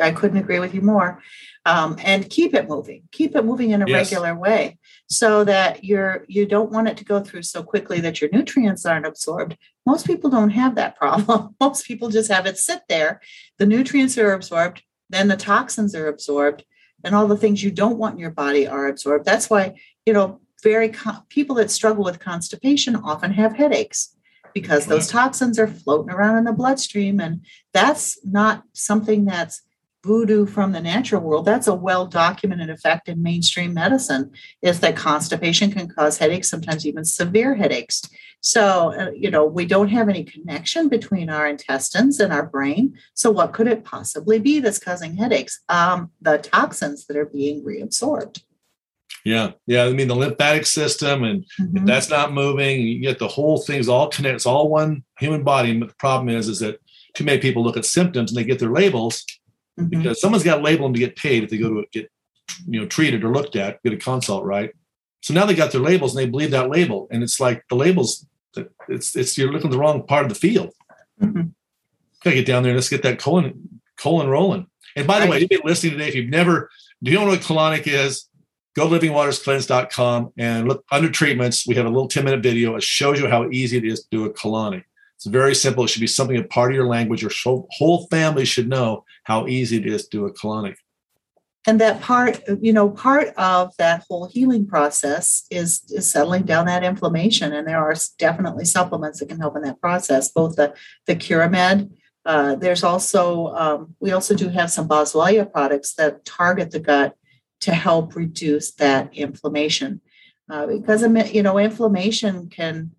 I 0.00 0.12
couldn't 0.12 0.38
agree 0.38 0.58
with 0.58 0.74
you 0.74 0.80
more. 0.80 1.22
Um, 1.66 1.96
and 2.02 2.28
keep 2.30 2.54
it 2.54 2.68
moving. 2.68 3.02
Keep 3.12 3.36
it 3.36 3.44
moving 3.44 3.72
in 3.72 3.82
a 3.82 3.86
yes. 3.86 4.10
regular 4.10 4.34
way 4.34 4.78
so 5.08 5.44
that 5.44 5.84
you're 5.84 6.24
you 6.26 6.46
don't 6.46 6.70
want 6.70 6.88
it 6.88 6.96
to 6.96 7.04
go 7.04 7.20
through 7.20 7.42
so 7.42 7.62
quickly 7.62 8.00
that 8.00 8.20
your 8.20 8.30
nutrients 8.32 8.86
aren't 8.86 9.04
absorbed. 9.04 9.58
Most 9.84 10.06
people 10.06 10.30
don't 10.30 10.50
have 10.50 10.76
that 10.76 10.96
problem. 10.98 11.54
Most 11.60 11.84
people 11.84 12.08
just 12.08 12.30
have 12.30 12.46
it 12.46 12.56
sit 12.56 12.80
there. 12.88 13.20
The 13.58 13.66
nutrients 13.66 14.16
are 14.16 14.32
absorbed, 14.32 14.82
then 15.10 15.28
the 15.28 15.36
toxins 15.36 15.94
are 15.94 16.08
absorbed, 16.08 16.64
and 17.04 17.14
all 17.14 17.26
the 17.26 17.36
things 17.36 17.62
you 17.62 17.70
don't 17.70 17.98
want 17.98 18.14
in 18.14 18.20
your 18.20 18.30
body 18.30 18.66
are 18.66 18.88
absorbed. 18.88 19.26
That's 19.26 19.50
why, 19.50 19.74
you 20.06 20.14
know, 20.14 20.40
very 20.62 20.88
con- 20.88 21.22
people 21.28 21.56
that 21.56 21.70
struggle 21.70 22.04
with 22.04 22.20
constipation 22.20 22.96
often 22.96 23.32
have 23.32 23.56
headaches 23.56 24.16
because 24.54 24.86
those 24.86 25.06
toxins 25.06 25.58
are 25.58 25.66
floating 25.66 26.10
around 26.10 26.36
in 26.36 26.44
the 26.44 26.52
bloodstream 26.52 27.20
and 27.20 27.44
that's 27.72 28.18
not 28.24 28.64
something 28.72 29.24
that's 29.24 29.62
voodoo 30.02 30.46
from 30.46 30.72
the 30.72 30.80
natural 30.80 31.20
world 31.20 31.44
that's 31.44 31.66
a 31.66 31.74
well 31.74 32.06
documented 32.06 32.70
effect 32.70 33.08
in 33.08 33.22
mainstream 33.22 33.74
medicine 33.74 34.30
is 34.62 34.80
that 34.80 34.96
constipation 34.96 35.70
can 35.70 35.88
cause 35.88 36.18
headaches 36.18 36.48
sometimes 36.48 36.86
even 36.86 37.04
severe 37.04 37.54
headaches 37.54 38.02
so 38.40 38.94
uh, 38.98 39.10
you 39.14 39.30
know 39.30 39.44
we 39.44 39.66
don't 39.66 39.88
have 39.88 40.08
any 40.08 40.24
connection 40.24 40.88
between 40.88 41.28
our 41.28 41.46
intestines 41.46 42.18
and 42.18 42.32
our 42.32 42.46
brain 42.46 42.94
so 43.14 43.30
what 43.30 43.52
could 43.52 43.66
it 43.66 43.84
possibly 43.84 44.38
be 44.38 44.58
that's 44.58 44.78
causing 44.78 45.16
headaches 45.16 45.60
um, 45.68 46.10
the 46.22 46.38
toxins 46.38 47.06
that 47.06 47.16
are 47.16 47.26
being 47.26 47.62
reabsorbed 47.64 48.42
yeah, 49.22 49.52
yeah. 49.66 49.84
I 49.84 49.92
mean, 49.92 50.08
the 50.08 50.16
lymphatic 50.16 50.64
system, 50.64 51.24
and 51.24 51.44
mm-hmm. 51.60 51.76
if 51.76 51.84
that's 51.84 52.08
not 52.08 52.32
moving, 52.32 52.80
you 52.80 53.00
get 53.00 53.18
the 53.18 53.28
whole 53.28 53.58
thing's 53.58 53.88
all 53.88 54.08
connected. 54.08 54.36
It's 54.36 54.46
all 54.46 54.70
one 54.70 55.04
human 55.18 55.42
body. 55.42 55.78
But 55.78 55.90
the 55.90 55.94
problem 55.96 56.34
is, 56.34 56.48
is 56.48 56.60
that 56.60 56.80
too 57.14 57.24
many 57.24 57.40
people 57.40 57.62
look 57.62 57.76
at 57.76 57.84
symptoms 57.84 58.30
and 58.30 58.38
they 58.38 58.44
get 58.44 58.58
their 58.58 58.70
labels 58.70 59.24
mm-hmm. 59.80 59.98
because 59.98 60.20
someone's 60.20 60.44
got 60.44 60.56
to 60.56 60.62
label 60.62 60.86
them 60.86 60.94
to 60.94 61.00
get 61.00 61.16
paid 61.16 61.44
if 61.44 61.50
they 61.50 61.58
go 61.58 61.74
to 61.74 61.86
get, 61.92 62.10
you 62.66 62.80
know, 62.80 62.86
treated 62.86 63.24
or 63.24 63.32
looked 63.32 63.56
at, 63.56 63.82
get 63.82 63.92
a 63.92 63.96
consult, 63.96 64.44
right? 64.44 64.72
So 65.22 65.34
now 65.34 65.46
they 65.46 65.54
got 65.54 65.72
their 65.72 65.80
labels 65.80 66.14
and 66.14 66.24
they 66.24 66.30
believe 66.30 66.50
that 66.52 66.70
label, 66.70 67.08
and 67.10 67.22
it's 67.22 67.40
like 67.40 67.64
the 67.68 67.76
labels. 67.76 68.26
It's 68.88 69.14
it's 69.14 69.38
you're 69.38 69.52
looking 69.52 69.68
at 69.68 69.72
the 69.72 69.78
wrong 69.78 70.06
part 70.06 70.24
of 70.24 70.28
the 70.28 70.34
field. 70.34 70.70
Mm-hmm. 71.20 71.48
Gotta 72.24 72.36
get 72.36 72.46
down 72.46 72.62
there 72.62 72.70
and 72.70 72.76
let's 72.76 72.88
get 72.88 73.02
that 73.02 73.18
colon 73.18 73.80
colon 73.96 74.28
rolling. 74.28 74.66
And 74.96 75.06
by 75.06 75.20
the 75.20 75.20
right. 75.22 75.30
way, 75.30 75.40
you've 75.40 75.50
been 75.50 75.60
listening 75.64 75.92
today. 75.92 76.08
If 76.08 76.14
you've 76.14 76.30
never, 76.30 76.68
do 77.02 77.10
you 77.10 77.18
know 77.18 77.26
what 77.26 77.40
colonic 77.40 77.86
is? 77.86 78.30
go 78.76 78.88
to 78.88 78.98
livingwaterscleanse.com 78.98 80.32
and 80.38 80.68
look 80.68 80.84
under 80.90 81.10
treatments. 81.10 81.66
We 81.66 81.74
have 81.74 81.86
a 81.86 81.90
little 81.90 82.08
10 82.08 82.24
minute 82.24 82.42
video. 82.42 82.76
It 82.76 82.82
shows 82.82 83.20
you 83.20 83.28
how 83.28 83.48
easy 83.50 83.78
it 83.78 83.84
is 83.84 84.02
to 84.02 84.08
do 84.10 84.24
a 84.24 84.32
colonic. 84.32 84.84
It's 85.16 85.26
very 85.26 85.54
simple. 85.54 85.84
It 85.84 85.88
should 85.88 86.00
be 86.00 86.06
something 86.06 86.36
a 86.36 86.44
part 86.44 86.70
of 86.70 86.76
your 86.76 86.86
language. 86.86 87.22
Your 87.22 87.32
whole 87.70 88.06
family 88.10 88.44
should 88.44 88.68
know 88.68 89.04
how 89.30 89.46
easy 89.46 89.76
it 89.76 89.86
is 89.86 90.08
to 90.08 90.18
do 90.18 90.26
a 90.26 90.32
colonic. 90.32 90.74
And 91.66 91.80
that 91.80 92.00
part, 92.00 92.40
you 92.60 92.72
know, 92.72 92.88
part 92.90 93.28
of 93.36 93.72
that 93.78 94.02
whole 94.08 94.26
healing 94.26 94.66
process 94.66 95.44
is, 95.50 95.82
is 95.90 96.10
settling 96.10 96.44
down 96.44 96.66
that 96.66 96.82
inflammation. 96.82 97.52
And 97.52 97.68
there 97.68 97.78
are 97.78 97.94
definitely 98.18 98.64
supplements 98.64 99.20
that 99.20 99.28
can 99.28 99.38
help 99.38 99.56
in 99.56 99.62
that 99.62 99.80
process, 99.80 100.32
both 100.32 100.56
the, 100.56 100.74
the 101.06 101.14
Curamed. 101.14 101.90
Uh, 102.24 102.56
there's 102.56 102.82
also, 102.82 103.48
um, 103.48 103.94
we 104.00 104.10
also 104.12 104.34
do 104.34 104.48
have 104.48 104.70
some 104.70 104.88
Boswellia 104.88 105.50
products 105.52 105.94
that 105.94 106.24
target 106.24 106.70
the 106.70 106.80
gut 106.80 107.14
to 107.60 107.72
help 107.72 108.16
reduce 108.16 108.72
that 108.72 109.14
inflammation. 109.14 110.00
Uh, 110.50 110.66
because 110.66 111.02
you 111.32 111.44
know 111.44 111.58
inflammation 111.58 112.48
can 112.48 112.90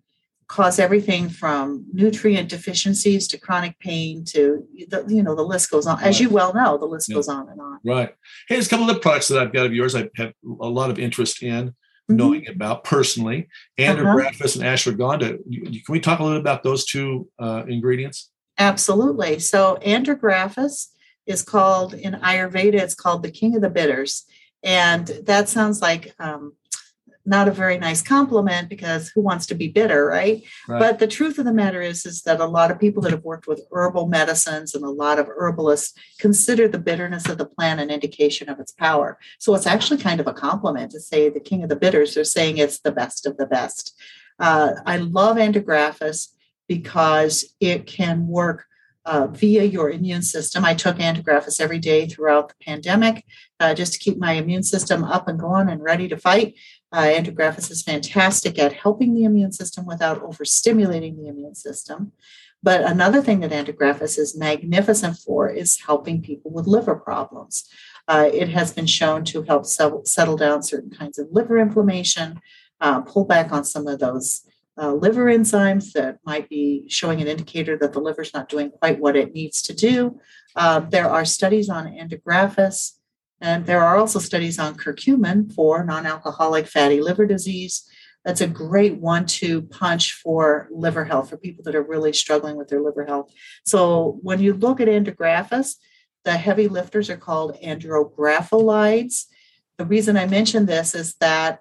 cause 0.52 0.78
everything 0.78 1.30
from 1.30 1.86
nutrient 1.94 2.50
deficiencies 2.50 3.26
to 3.26 3.38
chronic 3.38 3.78
pain 3.78 4.22
to 4.22 4.62
the, 4.88 5.02
you 5.08 5.22
know 5.22 5.34
the 5.34 5.42
list 5.42 5.70
goes 5.70 5.86
on. 5.86 5.98
As 6.02 6.20
you 6.20 6.28
well 6.28 6.52
know 6.52 6.76
the 6.76 6.84
list 6.84 7.08
yeah. 7.08 7.14
goes 7.14 7.26
on 7.26 7.48
and 7.48 7.58
on. 7.58 7.78
Right. 7.82 8.10
Hey 8.48 8.56
there's 8.56 8.66
a 8.66 8.70
couple 8.70 8.88
of 8.88 8.94
the 8.94 9.00
products 9.00 9.28
that 9.28 9.40
i've 9.40 9.52
got 9.52 9.64
of 9.64 9.72
yours 9.72 9.94
i 9.94 10.10
have 10.16 10.34
a 10.44 10.68
lot 10.68 10.90
of 10.90 10.98
interest 10.98 11.42
in 11.42 11.68
mm-hmm. 11.68 12.16
knowing 12.16 12.48
about 12.48 12.84
personally. 12.84 13.48
Andrographis 13.78 14.58
uh-huh. 14.58 14.66
and 14.66 14.78
ashwagandha. 14.78 15.84
Can 15.84 15.92
we 15.92 16.00
talk 16.00 16.18
a 16.18 16.22
little 16.22 16.38
bit 16.38 16.42
about 16.42 16.62
those 16.62 16.84
two 16.84 17.28
uh, 17.38 17.62
ingredients? 17.66 18.30
Absolutely. 18.58 19.38
So 19.38 19.78
andrographis 19.86 20.88
is 21.24 21.42
called 21.42 21.94
in 21.94 22.12
ayurveda 22.14 22.74
it's 22.74 22.94
called 22.94 23.22
the 23.22 23.30
king 23.30 23.56
of 23.56 23.62
the 23.62 23.70
bitters. 23.70 24.24
And 24.62 25.06
that 25.24 25.48
sounds 25.48 25.80
like 25.80 26.14
um, 26.18 26.52
not 27.24 27.48
a 27.48 27.52
very 27.52 27.78
nice 27.78 28.02
compliment 28.02 28.68
because 28.68 29.08
who 29.10 29.20
wants 29.20 29.46
to 29.46 29.54
be 29.54 29.68
bitter, 29.68 30.06
right? 30.06 30.42
right? 30.66 30.78
But 30.78 30.98
the 30.98 31.06
truth 31.06 31.38
of 31.38 31.44
the 31.44 31.52
matter 31.52 31.80
is, 31.80 32.04
is 32.04 32.22
that 32.22 32.40
a 32.40 32.46
lot 32.46 32.70
of 32.70 32.80
people 32.80 33.02
that 33.02 33.12
have 33.12 33.24
worked 33.24 33.46
with 33.46 33.66
herbal 33.70 34.08
medicines 34.08 34.74
and 34.74 34.84
a 34.84 34.90
lot 34.90 35.18
of 35.18 35.28
herbalists 35.28 35.94
consider 36.18 36.66
the 36.66 36.78
bitterness 36.78 37.28
of 37.28 37.38
the 37.38 37.46
plant 37.46 37.80
an 37.80 37.90
indication 37.90 38.48
of 38.48 38.58
its 38.58 38.72
power. 38.72 39.18
So 39.38 39.54
it's 39.54 39.66
actually 39.66 39.98
kind 39.98 40.20
of 40.20 40.26
a 40.26 40.32
compliment 40.32 40.90
to 40.92 41.00
say 41.00 41.28
the 41.28 41.40
king 41.40 41.62
of 41.62 41.68
the 41.68 41.76
bitters. 41.76 42.14
They're 42.14 42.24
saying 42.24 42.58
it's 42.58 42.80
the 42.80 42.92
best 42.92 43.26
of 43.26 43.36
the 43.36 43.46
best. 43.46 43.94
Uh, 44.38 44.72
I 44.86 44.96
love 44.96 45.36
Andrographis 45.36 46.28
because 46.68 47.54
it 47.60 47.86
can 47.86 48.26
work 48.26 48.64
uh, 49.04 49.26
via 49.26 49.64
your 49.64 49.90
immune 49.90 50.22
system. 50.22 50.64
I 50.64 50.74
took 50.74 50.96
Andrographis 50.96 51.60
every 51.60 51.78
day 51.78 52.06
throughout 52.06 52.48
the 52.48 52.54
pandemic 52.64 53.24
uh, 53.58 53.74
just 53.74 53.94
to 53.94 53.98
keep 53.98 54.18
my 54.18 54.32
immune 54.32 54.62
system 54.62 55.02
up 55.04 55.28
and 55.28 55.38
going 55.38 55.68
and 55.68 55.82
ready 55.82 56.08
to 56.08 56.16
fight. 56.16 56.54
Uh, 56.92 57.04
Andrographis 57.04 57.70
is 57.70 57.82
fantastic 57.82 58.58
at 58.58 58.72
helping 58.72 59.14
the 59.14 59.24
immune 59.24 59.52
system 59.52 59.86
without 59.86 60.22
overstimulating 60.22 61.16
the 61.16 61.28
immune 61.28 61.54
system. 61.54 62.12
But 62.62 62.82
another 62.82 63.22
thing 63.22 63.40
that 63.40 63.50
Andrographis 63.50 64.18
is 64.18 64.36
magnificent 64.36 65.16
for 65.16 65.48
is 65.48 65.80
helping 65.80 66.22
people 66.22 66.52
with 66.52 66.66
liver 66.66 66.94
problems. 66.94 67.68
Uh, 68.06 68.28
it 68.32 68.48
has 68.50 68.72
been 68.72 68.86
shown 68.86 69.24
to 69.24 69.42
help 69.42 69.66
settle, 69.66 70.04
settle 70.04 70.36
down 70.36 70.62
certain 70.62 70.90
kinds 70.90 71.18
of 71.18 71.28
liver 71.32 71.58
inflammation, 71.58 72.40
uh, 72.80 73.00
pull 73.00 73.24
back 73.24 73.52
on 73.52 73.64
some 73.64 73.86
of 73.86 73.98
those 73.98 74.42
uh, 74.80 74.92
liver 74.92 75.26
enzymes 75.26 75.92
that 75.92 76.18
might 76.24 76.48
be 76.48 76.84
showing 76.88 77.20
an 77.20 77.28
indicator 77.28 77.76
that 77.76 77.92
the 77.92 78.00
liver's 78.00 78.32
not 78.32 78.48
doing 78.48 78.70
quite 78.70 78.98
what 78.98 79.16
it 79.16 79.34
needs 79.34 79.60
to 79.62 79.74
do. 79.74 80.18
Uh, 80.56 80.80
there 80.80 81.08
are 81.08 81.24
studies 81.24 81.68
on 81.68 81.86
andrographis, 81.86 82.92
and 83.42 83.66
there 83.66 83.82
are 83.82 83.96
also 83.96 84.20
studies 84.20 84.60
on 84.60 84.76
curcumin 84.76 85.52
for 85.52 85.84
non 85.84 86.06
alcoholic 86.06 86.68
fatty 86.68 87.00
liver 87.02 87.26
disease. 87.26 87.86
That's 88.24 88.40
a 88.40 88.46
great 88.46 88.98
one 88.98 89.26
two 89.26 89.62
punch 89.62 90.12
for 90.14 90.68
liver 90.70 91.04
health 91.04 91.28
for 91.28 91.36
people 91.36 91.64
that 91.64 91.74
are 91.74 91.82
really 91.82 92.12
struggling 92.12 92.56
with 92.56 92.68
their 92.68 92.80
liver 92.80 93.04
health. 93.04 93.32
So 93.64 94.20
when 94.22 94.40
you 94.40 94.54
look 94.54 94.80
at 94.80 94.86
andrographis, 94.86 95.74
the 96.24 96.36
heavy 96.36 96.68
lifters 96.68 97.10
are 97.10 97.16
called 97.16 97.56
andrographolides. 97.60 99.24
The 99.76 99.86
reason 99.86 100.16
I 100.16 100.26
mention 100.26 100.66
this 100.66 100.94
is 100.94 101.16
that 101.16 101.60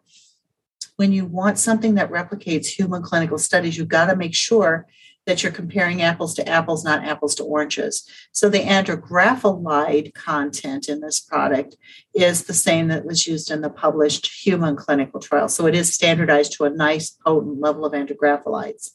when 0.97 1.11
you 1.11 1.25
want 1.25 1.57
something 1.57 1.95
that 1.95 2.11
replicates 2.11 2.67
human 2.67 3.01
clinical 3.01 3.39
studies, 3.39 3.75
you've 3.75 3.87
got 3.87 4.05
to 4.05 4.15
make 4.15 4.35
sure 4.35 4.85
that 5.27 5.43
you're 5.43 5.51
comparing 5.51 6.01
apples 6.01 6.33
to 6.35 6.47
apples, 6.47 6.83
not 6.83 7.03
apples 7.03 7.35
to 7.35 7.43
oranges. 7.43 8.09
So 8.31 8.49
the 8.49 8.63
andrographolide 8.63 10.13
content 10.13 10.89
in 10.89 10.99
this 10.99 11.19
product 11.19 11.75
is 12.13 12.45
the 12.45 12.53
same 12.53 12.87
that 12.87 13.05
was 13.05 13.27
used 13.27 13.51
in 13.51 13.61
the 13.61 13.69
published 13.69 14.27
human 14.45 14.75
clinical 14.75 15.19
trial. 15.19 15.47
So 15.47 15.67
it 15.67 15.75
is 15.75 15.93
standardized 15.93 16.53
to 16.53 16.65
a 16.65 16.69
nice 16.69 17.11
potent 17.11 17.59
level 17.59 17.85
of 17.85 17.93
andrographolides. 17.93 18.91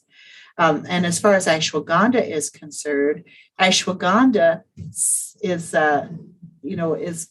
Um, 0.57 0.85
and 0.89 1.05
as 1.05 1.19
far 1.19 1.35
as 1.35 1.45
ashwagandha 1.45 2.27
is 2.27 2.49
concerned, 2.49 3.23
ashwagandha 3.59 4.63
is, 4.75 5.73
uh, 5.73 6.07
you 6.63 6.75
know, 6.75 6.93
is 6.95 7.29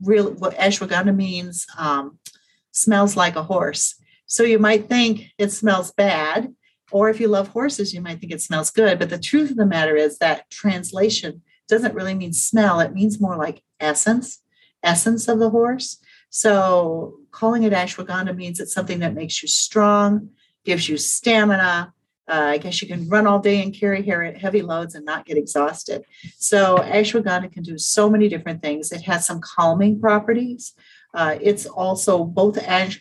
really 0.00 0.32
what 0.32 0.56
ashwagandha 0.56 1.14
means 1.14 1.66
um, 1.78 2.18
smells 2.72 3.16
like 3.16 3.36
a 3.36 3.42
horse. 3.42 3.94
So 4.26 4.42
you 4.42 4.58
might 4.58 4.88
think 4.88 5.26
it 5.38 5.52
smells 5.52 5.92
bad, 5.92 6.54
or 6.92 7.08
if 7.08 7.20
you 7.20 7.28
love 7.28 7.48
horses, 7.48 7.92
you 7.92 8.00
might 8.00 8.20
think 8.20 8.32
it 8.32 8.42
smells 8.42 8.70
good. 8.70 8.98
But 8.98 9.10
the 9.10 9.18
truth 9.18 9.50
of 9.50 9.56
the 9.56 9.66
matter 9.66 9.96
is 9.96 10.18
that 10.18 10.50
translation 10.50 11.42
doesn't 11.68 11.94
really 11.94 12.14
mean 12.14 12.32
smell, 12.32 12.80
it 12.80 12.92
means 12.92 13.20
more 13.20 13.36
like 13.36 13.62
essence, 13.80 14.40
essence 14.82 15.28
of 15.28 15.38
the 15.38 15.50
horse. 15.50 15.98
So 16.30 17.18
calling 17.30 17.62
it 17.62 17.72
ashwagandha 17.72 18.34
means 18.36 18.58
it's 18.58 18.72
something 18.74 19.00
that 19.00 19.14
makes 19.14 19.42
you 19.42 19.48
strong, 19.48 20.30
gives 20.64 20.88
you 20.88 20.96
stamina. 20.96 21.92
Uh, 22.28 22.34
I 22.34 22.58
guess 22.58 22.80
you 22.80 22.88
can 22.88 23.08
run 23.08 23.26
all 23.26 23.38
day 23.38 23.62
and 23.62 23.74
carry 23.74 24.02
heavy 24.02 24.62
loads 24.62 24.94
and 24.94 25.04
not 25.04 25.26
get 25.26 25.36
exhausted. 25.36 26.04
So 26.38 26.78
ashwagandha 26.78 27.52
can 27.52 27.62
do 27.62 27.76
so 27.76 28.08
many 28.08 28.28
different 28.28 28.62
things. 28.62 28.92
It 28.92 29.02
has 29.02 29.26
some 29.26 29.40
calming 29.40 30.00
properties. 30.00 30.72
Uh, 31.14 31.36
it's 31.40 31.66
also 31.66 32.24
both 32.24 32.54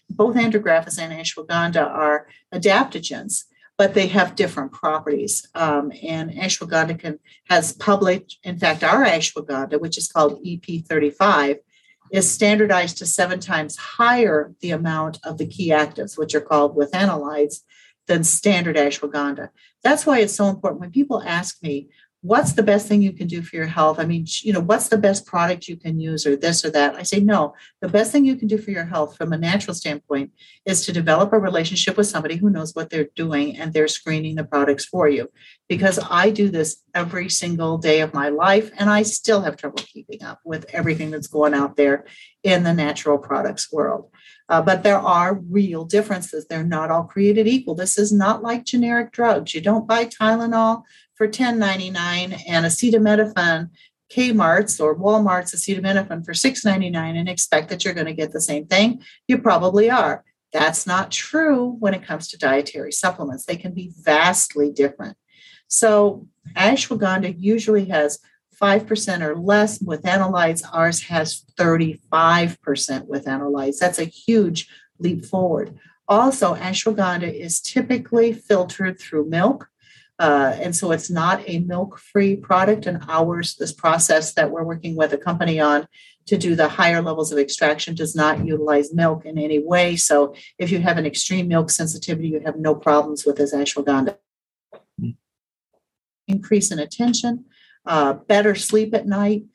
both 0.09 0.35
andrographis 0.35 0.99
and 0.99 1.13
ashwagandha 1.13 1.85
are 1.85 2.27
adaptogens, 2.53 3.45
but 3.81 3.95
they 3.95 4.05
have 4.05 4.35
different 4.35 4.71
properties. 4.71 5.47
Um, 5.55 5.91
and 6.03 6.29
ashwagandha 6.29 6.99
can, 6.99 7.19
has 7.49 7.73
published, 7.73 8.39
in 8.43 8.59
fact, 8.59 8.83
our 8.83 9.03
ashwagandha, 9.03 9.81
which 9.81 9.97
is 9.97 10.07
called 10.07 10.45
EP35, 10.45 11.57
is 12.11 12.29
standardized 12.29 12.99
to 12.99 13.07
seven 13.07 13.39
times 13.39 13.77
higher 13.77 14.53
the 14.61 14.69
amount 14.69 15.17
of 15.23 15.39
the 15.39 15.47
key 15.47 15.69
actives, 15.69 16.15
which 16.15 16.35
are 16.35 16.41
called 16.41 16.77
withanolides, 16.77 17.61
than 18.05 18.23
standard 18.23 18.75
ashwagandha. 18.75 19.49
That's 19.83 20.05
why 20.05 20.19
it's 20.19 20.35
so 20.35 20.49
important 20.49 20.81
when 20.81 20.91
people 20.91 21.23
ask 21.23 21.63
me, 21.63 21.89
what's 22.21 22.53
the 22.53 22.63
best 22.63 22.87
thing 22.87 23.01
you 23.01 23.11
can 23.11 23.27
do 23.27 23.41
for 23.41 23.55
your 23.55 23.65
health? 23.65 23.99
I 23.99 24.05
mean, 24.05 24.25
you 24.41 24.53
know, 24.53 24.59
what's 24.59 24.89
the 24.89 24.97
best 24.97 25.25
product 25.25 25.67
you 25.67 25.75
can 25.75 25.99
use 25.99 26.27
or 26.27 26.35
this 26.35 26.63
or 26.63 26.69
that? 26.69 26.95
I 26.95 27.01
say, 27.01 27.19
no, 27.19 27.55
the 27.81 27.89
best 27.89 28.11
thing 28.11 28.25
you 28.25 28.35
can 28.35 28.47
do 28.47 28.59
for 28.59 28.69
your 28.69 28.85
health 28.85 29.17
from 29.17 29.33
a 29.33 29.37
natural 29.37 29.73
standpoint 29.73 30.31
is 30.65 30.85
to 30.85 30.93
develop 30.93 31.33
a 31.33 31.39
relationship 31.39 31.97
with 31.97 32.07
somebody 32.07 32.35
who 32.35 32.51
knows 32.51 32.75
what 32.75 32.91
they're 32.91 33.09
doing 33.15 33.57
and 33.57 33.73
they're 33.73 33.87
screening 33.87 34.35
the 34.35 34.43
products 34.43 34.85
for 34.85 35.09
you. 35.09 35.31
Because 35.67 35.99
I 36.09 36.29
do 36.29 36.49
this 36.49 36.83
every 36.93 37.27
single 37.27 37.79
day 37.79 38.01
of 38.01 38.13
my 38.13 38.29
life 38.29 38.69
and 38.77 38.89
I 38.89 39.01
still 39.01 39.41
have 39.41 39.57
trouble 39.57 39.79
keeping 39.79 40.23
up 40.23 40.41
with 40.45 40.65
everything 40.69 41.09
that's 41.09 41.27
going 41.27 41.55
out 41.55 41.75
there 41.75 42.05
in 42.43 42.63
the 42.63 42.73
natural 42.73 43.17
products 43.17 43.71
world. 43.71 44.11
Uh, 44.47 44.61
but 44.61 44.83
there 44.83 44.99
are 44.99 45.39
real 45.49 45.85
differences. 45.85 46.45
They're 46.45 46.63
not 46.63 46.91
all 46.91 47.05
created 47.05 47.47
equal. 47.47 47.73
This 47.73 47.97
is 47.97 48.11
not 48.11 48.43
like 48.43 48.65
generic 48.65 49.11
drugs. 49.11 49.55
You 49.55 49.61
don't 49.61 49.87
buy 49.87 50.05
Tylenol 50.05 50.83
for 51.21 51.27
$10.99 51.27 52.41
and 52.47 52.65
acetaminophen 52.65 53.69
Kmart's 54.09 54.79
or 54.79 54.97
Walmart's 54.97 55.53
acetaminophen 55.53 56.25
for 56.25 56.33
$6.99 56.33 56.95
and 56.95 57.29
expect 57.29 57.69
that 57.69 57.85
you're 57.85 57.93
going 57.93 58.07
to 58.07 58.13
get 58.13 58.31
the 58.31 58.41
same 58.41 58.65
thing. 58.65 59.03
You 59.27 59.37
probably 59.37 59.91
are. 59.91 60.23
That's 60.51 60.87
not 60.87 61.11
true 61.11 61.75
when 61.77 61.93
it 61.93 62.03
comes 62.03 62.27
to 62.29 62.39
dietary 62.39 62.91
supplements. 62.91 63.45
They 63.45 63.55
can 63.55 63.71
be 63.71 63.93
vastly 64.01 64.71
different. 64.71 65.15
So, 65.67 66.27
ashwagandha 66.57 67.35
usually 67.37 67.85
has 67.85 68.17
5% 68.59 69.21
or 69.21 69.35
less 69.35 69.77
withanolides. 69.77 70.63
Ours 70.73 71.03
has 71.03 71.45
35% 71.59 72.47
withanolides. 72.57 73.77
That's 73.77 73.99
a 73.99 74.05
huge 74.05 74.67
leap 74.97 75.23
forward. 75.23 75.77
Also, 76.07 76.55
ashwagandha 76.55 77.31
is 77.31 77.61
typically 77.61 78.33
filtered 78.33 78.99
through 78.99 79.29
milk. 79.29 79.70
Uh, 80.21 80.55
and 80.61 80.75
so 80.75 80.91
it's 80.91 81.09
not 81.09 81.41
a 81.49 81.57
milk 81.61 81.97
free 81.97 82.35
product. 82.35 82.85
And 82.85 83.03
ours, 83.09 83.55
this 83.55 83.73
process 83.73 84.35
that 84.35 84.51
we're 84.51 84.63
working 84.63 84.95
with 84.95 85.13
a 85.13 85.17
company 85.17 85.59
on 85.59 85.87
to 86.27 86.37
do 86.37 86.55
the 86.55 86.67
higher 86.69 87.01
levels 87.01 87.31
of 87.31 87.39
extraction 87.39 87.95
does 87.95 88.15
not 88.15 88.45
utilize 88.45 88.93
milk 88.93 89.25
in 89.25 89.39
any 89.39 89.57
way. 89.57 89.95
So 89.95 90.35
if 90.59 90.69
you 90.69 90.79
have 90.81 90.99
an 90.99 91.07
extreme 91.07 91.47
milk 91.47 91.71
sensitivity, 91.71 92.27
you 92.27 92.41
have 92.45 92.55
no 92.59 92.75
problems 92.75 93.25
with 93.25 93.37
this 93.37 93.51
ashwagandha. 93.51 94.15
Increase 96.27 96.71
in 96.71 96.77
attention, 96.77 97.45
uh, 97.87 98.13
better 98.13 98.53
sleep 98.53 98.93
at 98.93 99.07
night, 99.07 99.45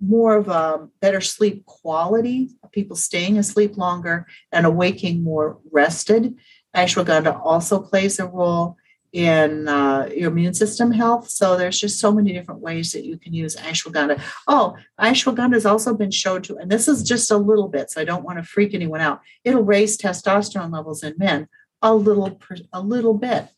more 0.00 0.36
of 0.36 0.48
a 0.48 0.88
better 1.02 1.20
sleep 1.20 1.66
quality, 1.66 2.52
people 2.72 2.96
staying 2.96 3.36
asleep 3.36 3.76
longer 3.76 4.26
and 4.50 4.64
awaking 4.64 5.22
more 5.22 5.58
rested. 5.70 6.36
Ashwagandha 6.74 7.38
also 7.44 7.82
plays 7.82 8.18
a 8.18 8.24
role 8.24 8.77
in 9.12 9.68
uh, 9.68 10.08
your 10.14 10.30
immune 10.30 10.54
system 10.54 10.92
health. 10.92 11.30
So 11.30 11.56
there's 11.56 11.80
just 11.80 11.98
so 11.98 12.12
many 12.12 12.32
different 12.32 12.60
ways 12.60 12.92
that 12.92 13.04
you 13.04 13.18
can 13.18 13.32
use 13.32 13.56
ashwagandha. 13.56 14.20
Oh, 14.46 14.76
ashwagandha 15.00 15.54
has 15.54 15.66
also 15.66 15.94
been 15.94 16.10
shown 16.10 16.42
to, 16.42 16.56
and 16.58 16.70
this 16.70 16.88
is 16.88 17.02
just 17.02 17.30
a 17.30 17.36
little 17.36 17.68
bit, 17.68 17.90
so 17.90 18.00
I 18.00 18.04
don't 18.04 18.24
want 18.24 18.38
to 18.38 18.44
freak 18.44 18.74
anyone 18.74 19.00
out. 19.00 19.20
It'll 19.44 19.62
raise 19.62 19.96
testosterone 19.96 20.72
levels 20.72 21.02
in 21.02 21.14
men 21.16 21.48
a 21.80 21.94
little, 21.94 22.38
a 22.72 22.80
little 22.80 23.14
bit. 23.14 23.48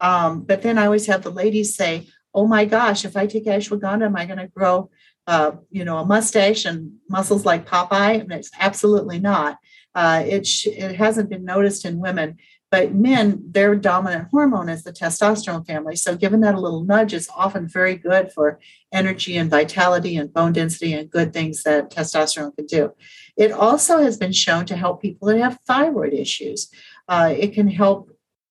Um, 0.00 0.42
but 0.42 0.62
then 0.62 0.78
I 0.78 0.86
always 0.86 1.06
have 1.06 1.22
the 1.22 1.30
ladies 1.30 1.76
say, 1.76 2.08
"Oh 2.34 2.46
my 2.46 2.64
gosh, 2.64 3.04
if 3.04 3.16
I 3.16 3.26
take 3.26 3.46
ashwagandha, 3.46 4.06
am 4.06 4.16
I 4.16 4.26
going 4.26 4.38
to 4.38 4.48
grow, 4.48 4.90
uh, 5.26 5.52
you 5.70 5.84
know, 5.84 5.98
a 5.98 6.04
mustache 6.04 6.64
and 6.64 6.92
muscles 7.08 7.44
like 7.46 7.68
Popeye?" 7.68 8.20
And 8.20 8.32
it's 8.32 8.50
absolutely 8.58 9.20
not. 9.20 9.58
Uh, 9.94 10.22
it 10.26 10.46
sh- 10.46 10.66
it 10.66 10.96
hasn't 10.96 11.30
been 11.30 11.44
noticed 11.44 11.86
in 11.86 11.98
women 11.98 12.36
but 12.70 12.94
men, 12.94 13.42
their 13.48 13.76
dominant 13.76 14.28
hormone 14.30 14.68
is 14.68 14.82
the 14.82 14.92
testosterone 14.92 15.66
family. 15.66 15.94
So, 15.94 16.16
giving 16.16 16.40
that 16.40 16.54
a 16.54 16.60
little 16.60 16.84
nudge 16.84 17.14
is 17.14 17.28
often 17.34 17.68
very 17.68 17.96
good 17.96 18.32
for 18.32 18.58
energy 18.92 19.36
and 19.36 19.50
vitality 19.50 20.16
and 20.16 20.32
bone 20.32 20.52
density 20.52 20.92
and 20.92 21.10
good 21.10 21.32
things 21.32 21.62
that 21.62 21.90
testosterone 21.90 22.56
can 22.56 22.66
do. 22.66 22.92
It 23.36 23.52
also 23.52 23.98
has 23.98 24.16
been 24.16 24.32
shown 24.32 24.66
to 24.66 24.76
help 24.76 25.00
people 25.00 25.28
that 25.28 25.38
have 25.38 25.58
thyroid 25.66 26.12
issues. 26.12 26.68
Uh, 27.08 27.32
it 27.36 27.52
can 27.52 27.68
help 27.68 28.10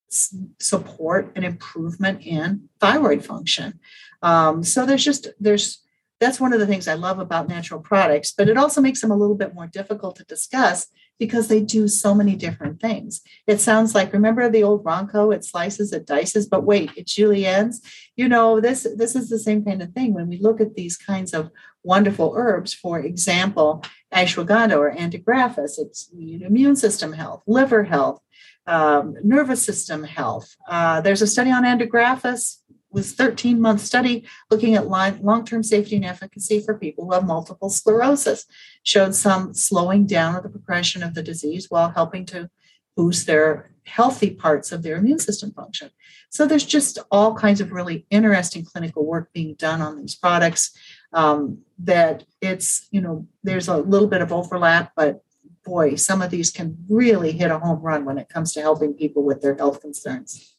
s- 0.09 0.35
support 0.59 1.33
an 1.35 1.43
improvement 1.43 2.25
in 2.25 2.69
thyroid 2.79 3.25
function. 3.25 3.79
Um, 4.21 4.63
so, 4.63 4.85
there's 4.85 5.03
just, 5.03 5.27
there's, 5.41 5.81
that's 6.21 6.39
one 6.39 6.53
of 6.53 6.61
the 6.61 6.67
things 6.67 6.87
I 6.87 6.93
love 6.93 7.19
about 7.19 7.49
natural 7.49 7.81
products, 7.81 8.31
but 8.31 8.47
it 8.47 8.57
also 8.57 8.79
makes 8.79 9.01
them 9.01 9.11
a 9.11 9.17
little 9.17 9.35
bit 9.35 9.53
more 9.53 9.67
difficult 9.67 10.15
to 10.15 10.23
discuss 10.23 10.87
because 11.19 11.47
they 11.47 11.61
do 11.61 11.87
so 11.87 12.13
many 12.13 12.35
different 12.35 12.81
things. 12.81 13.21
It 13.47 13.61
sounds 13.61 13.95
like 13.95 14.13
remember 14.13 14.49
the 14.49 14.63
old 14.63 14.83
Ronco, 14.83 15.33
it 15.33 15.45
slices, 15.45 15.93
it 15.93 16.05
dices, 16.05 16.47
but 16.49 16.63
wait, 16.63 16.91
it 16.95 17.07
juliennes. 17.07 17.77
You 18.15 18.29
know, 18.29 18.59
this 18.59 18.87
this 18.95 19.15
is 19.15 19.29
the 19.29 19.39
same 19.39 19.63
kind 19.63 19.81
of 19.81 19.91
thing 19.93 20.13
when 20.13 20.27
we 20.27 20.39
look 20.39 20.61
at 20.61 20.75
these 20.75 20.97
kinds 20.97 21.33
of 21.33 21.51
wonderful 21.83 22.33
herbs, 22.35 22.73
for 22.73 22.99
example, 22.99 23.83
ashwagandha 24.13 24.77
or 24.77 24.93
andrographis, 24.93 25.77
it's 25.77 26.09
immune 26.13 26.75
system 26.75 27.13
health, 27.13 27.43
liver 27.45 27.83
health, 27.83 28.19
um, 28.67 29.15
nervous 29.23 29.63
system 29.63 30.03
health. 30.03 30.55
Uh, 30.67 31.01
there's 31.01 31.21
a 31.21 31.27
study 31.27 31.51
on 31.51 31.63
andrographis 31.63 32.57
was 32.95 33.13
13 33.13 33.61
month 33.61 33.81
study 33.81 34.25
looking 34.49 34.73
at 34.73 34.87
long-term 34.87 35.61
safety 35.61 35.97
and 35.97 36.05
efficacy 36.05 36.61
for 36.61 36.77
people 36.77 37.05
who 37.05 37.11
have 37.11 37.25
multiple 37.25 37.69
sclerosis 37.69 38.45
showed 38.83 39.13
some 39.13 39.53
slowing 39.53 40.07
down 40.07 40.35
of 40.35 40.43
the 40.43 40.49
progression 40.49 41.03
of 41.03 41.13
the 41.13 41.21
disease 41.21 41.69
while 41.69 41.89
helping 41.89 42.25
to 42.25 42.49
boost 42.95 43.27
their 43.27 43.69
healthy 43.85 44.31
parts 44.31 44.71
of 44.71 44.81
their 44.81 44.95
immune 44.95 45.19
system 45.19 45.51
function. 45.51 45.91
So 46.29 46.47
there's 46.47 46.65
just 46.65 46.97
all 47.11 47.35
kinds 47.35 47.61
of 47.61 47.71
really 47.71 48.07
interesting 48.09 48.65
clinical 48.65 49.05
work 49.05 49.31
being 49.33 49.55
done 49.55 49.81
on 49.81 49.97
these 49.97 50.15
products 50.15 50.75
um, 51.13 51.59
that 51.79 52.23
it's 52.41 52.87
you 52.91 53.01
know 53.01 53.27
there's 53.43 53.67
a 53.67 53.77
little 53.77 54.07
bit 54.07 54.21
of 54.21 54.31
overlap 54.31 54.93
but 54.95 55.21
boy 55.65 55.95
some 55.95 56.21
of 56.21 56.29
these 56.29 56.51
can 56.51 56.77
really 56.89 57.31
hit 57.31 57.51
a 57.51 57.59
home 57.59 57.81
run 57.81 58.05
when 58.05 58.17
it 58.17 58.29
comes 58.29 58.53
to 58.53 58.61
helping 58.61 58.93
people 58.93 59.23
with 59.23 59.41
their 59.41 59.55
health 59.55 59.81
concerns 59.81 60.54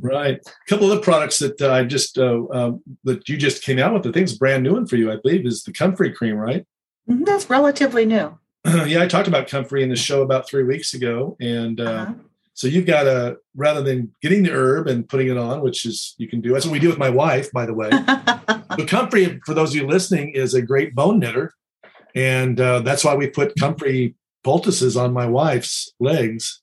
Right. 0.00 0.38
A 0.44 0.68
couple 0.68 0.90
of 0.90 0.96
the 0.96 1.02
products 1.02 1.38
that 1.38 1.60
uh, 1.60 1.72
I 1.72 1.84
just 1.84 2.18
uh, 2.18 2.44
uh, 2.44 2.72
that 3.04 3.28
you 3.28 3.36
just 3.36 3.62
came 3.62 3.78
out 3.78 3.94
with, 3.94 4.02
the 4.02 4.12
thing's 4.12 4.36
brand 4.36 4.62
new 4.62 4.74
one 4.74 4.86
for 4.86 4.96
you, 4.96 5.10
I 5.10 5.16
believe, 5.16 5.46
is 5.46 5.62
the 5.62 5.72
Comfrey 5.72 6.12
cream, 6.12 6.36
right? 6.36 6.66
Mm-hmm. 7.08 7.24
That's 7.24 7.48
relatively 7.48 8.04
new. 8.04 8.38
yeah, 8.86 9.02
I 9.02 9.06
talked 9.06 9.28
about 9.28 9.48
Comfrey 9.48 9.82
in 9.82 9.88
the 9.88 9.96
show 9.96 10.22
about 10.22 10.48
three 10.48 10.64
weeks 10.64 10.94
ago, 10.94 11.36
and 11.40 11.80
uh, 11.80 11.84
uh-huh. 11.84 12.14
so 12.54 12.68
you've 12.68 12.86
got 12.86 13.06
a 13.06 13.38
rather 13.56 13.82
than 13.82 14.12
getting 14.20 14.42
the 14.42 14.52
herb 14.52 14.88
and 14.88 15.08
putting 15.08 15.28
it 15.28 15.38
on, 15.38 15.62
which 15.62 15.86
is 15.86 16.14
you 16.18 16.28
can 16.28 16.40
do. 16.40 16.52
That's 16.52 16.66
what 16.66 16.72
we 16.72 16.80
do 16.80 16.88
with 16.88 16.98
my 16.98 17.10
wife, 17.10 17.50
by 17.52 17.66
the 17.66 17.74
way. 17.74 17.90
but 18.46 18.88
Comfrey, 18.88 19.40
for 19.44 19.54
those 19.54 19.70
of 19.70 19.76
you 19.76 19.86
listening, 19.86 20.30
is 20.34 20.54
a 20.54 20.62
great 20.62 20.94
bone 20.94 21.18
knitter, 21.18 21.54
and 22.14 22.60
uh, 22.60 22.80
that's 22.80 23.04
why 23.04 23.14
we 23.14 23.28
put 23.28 23.58
Comfrey 23.58 24.14
poultices 24.44 24.96
on 24.96 25.12
my 25.12 25.26
wife's 25.26 25.92
legs 25.98 26.62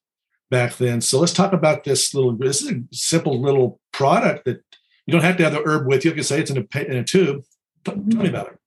back 0.50 0.78
then. 0.78 1.02
So 1.02 1.20
let's 1.20 1.34
talk 1.34 1.54
about 1.54 1.84
this 1.84 2.14
little. 2.14 2.36
This 2.36 2.62
is 2.62 2.72
a 2.72 2.82
simple 2.92 3.42
little 3.42 3.80
product 3.92 4.46
that 4.46 4.64
you 5.06 5.12
don't 5.12 5.24
have 5.24 5.38
to 5.38 5.44
have 5.44 5.54
the 5.54 5.64
herb 5.64 5.88
with 5.88 6.06
you. 6.06 6.12
You 6.12 6.16
can 6.16 6.24
say 6.24 6.40
it's 6.40 6.52
in 6.52 6.58
a, 6.58 6.86
in 6.86 6.98
a 6.98 7.04
tube. 7.04 7.44
Tell 7.84 7.96
me 7.96 8.30
about 8.30 8.48
it. 8.48 8.60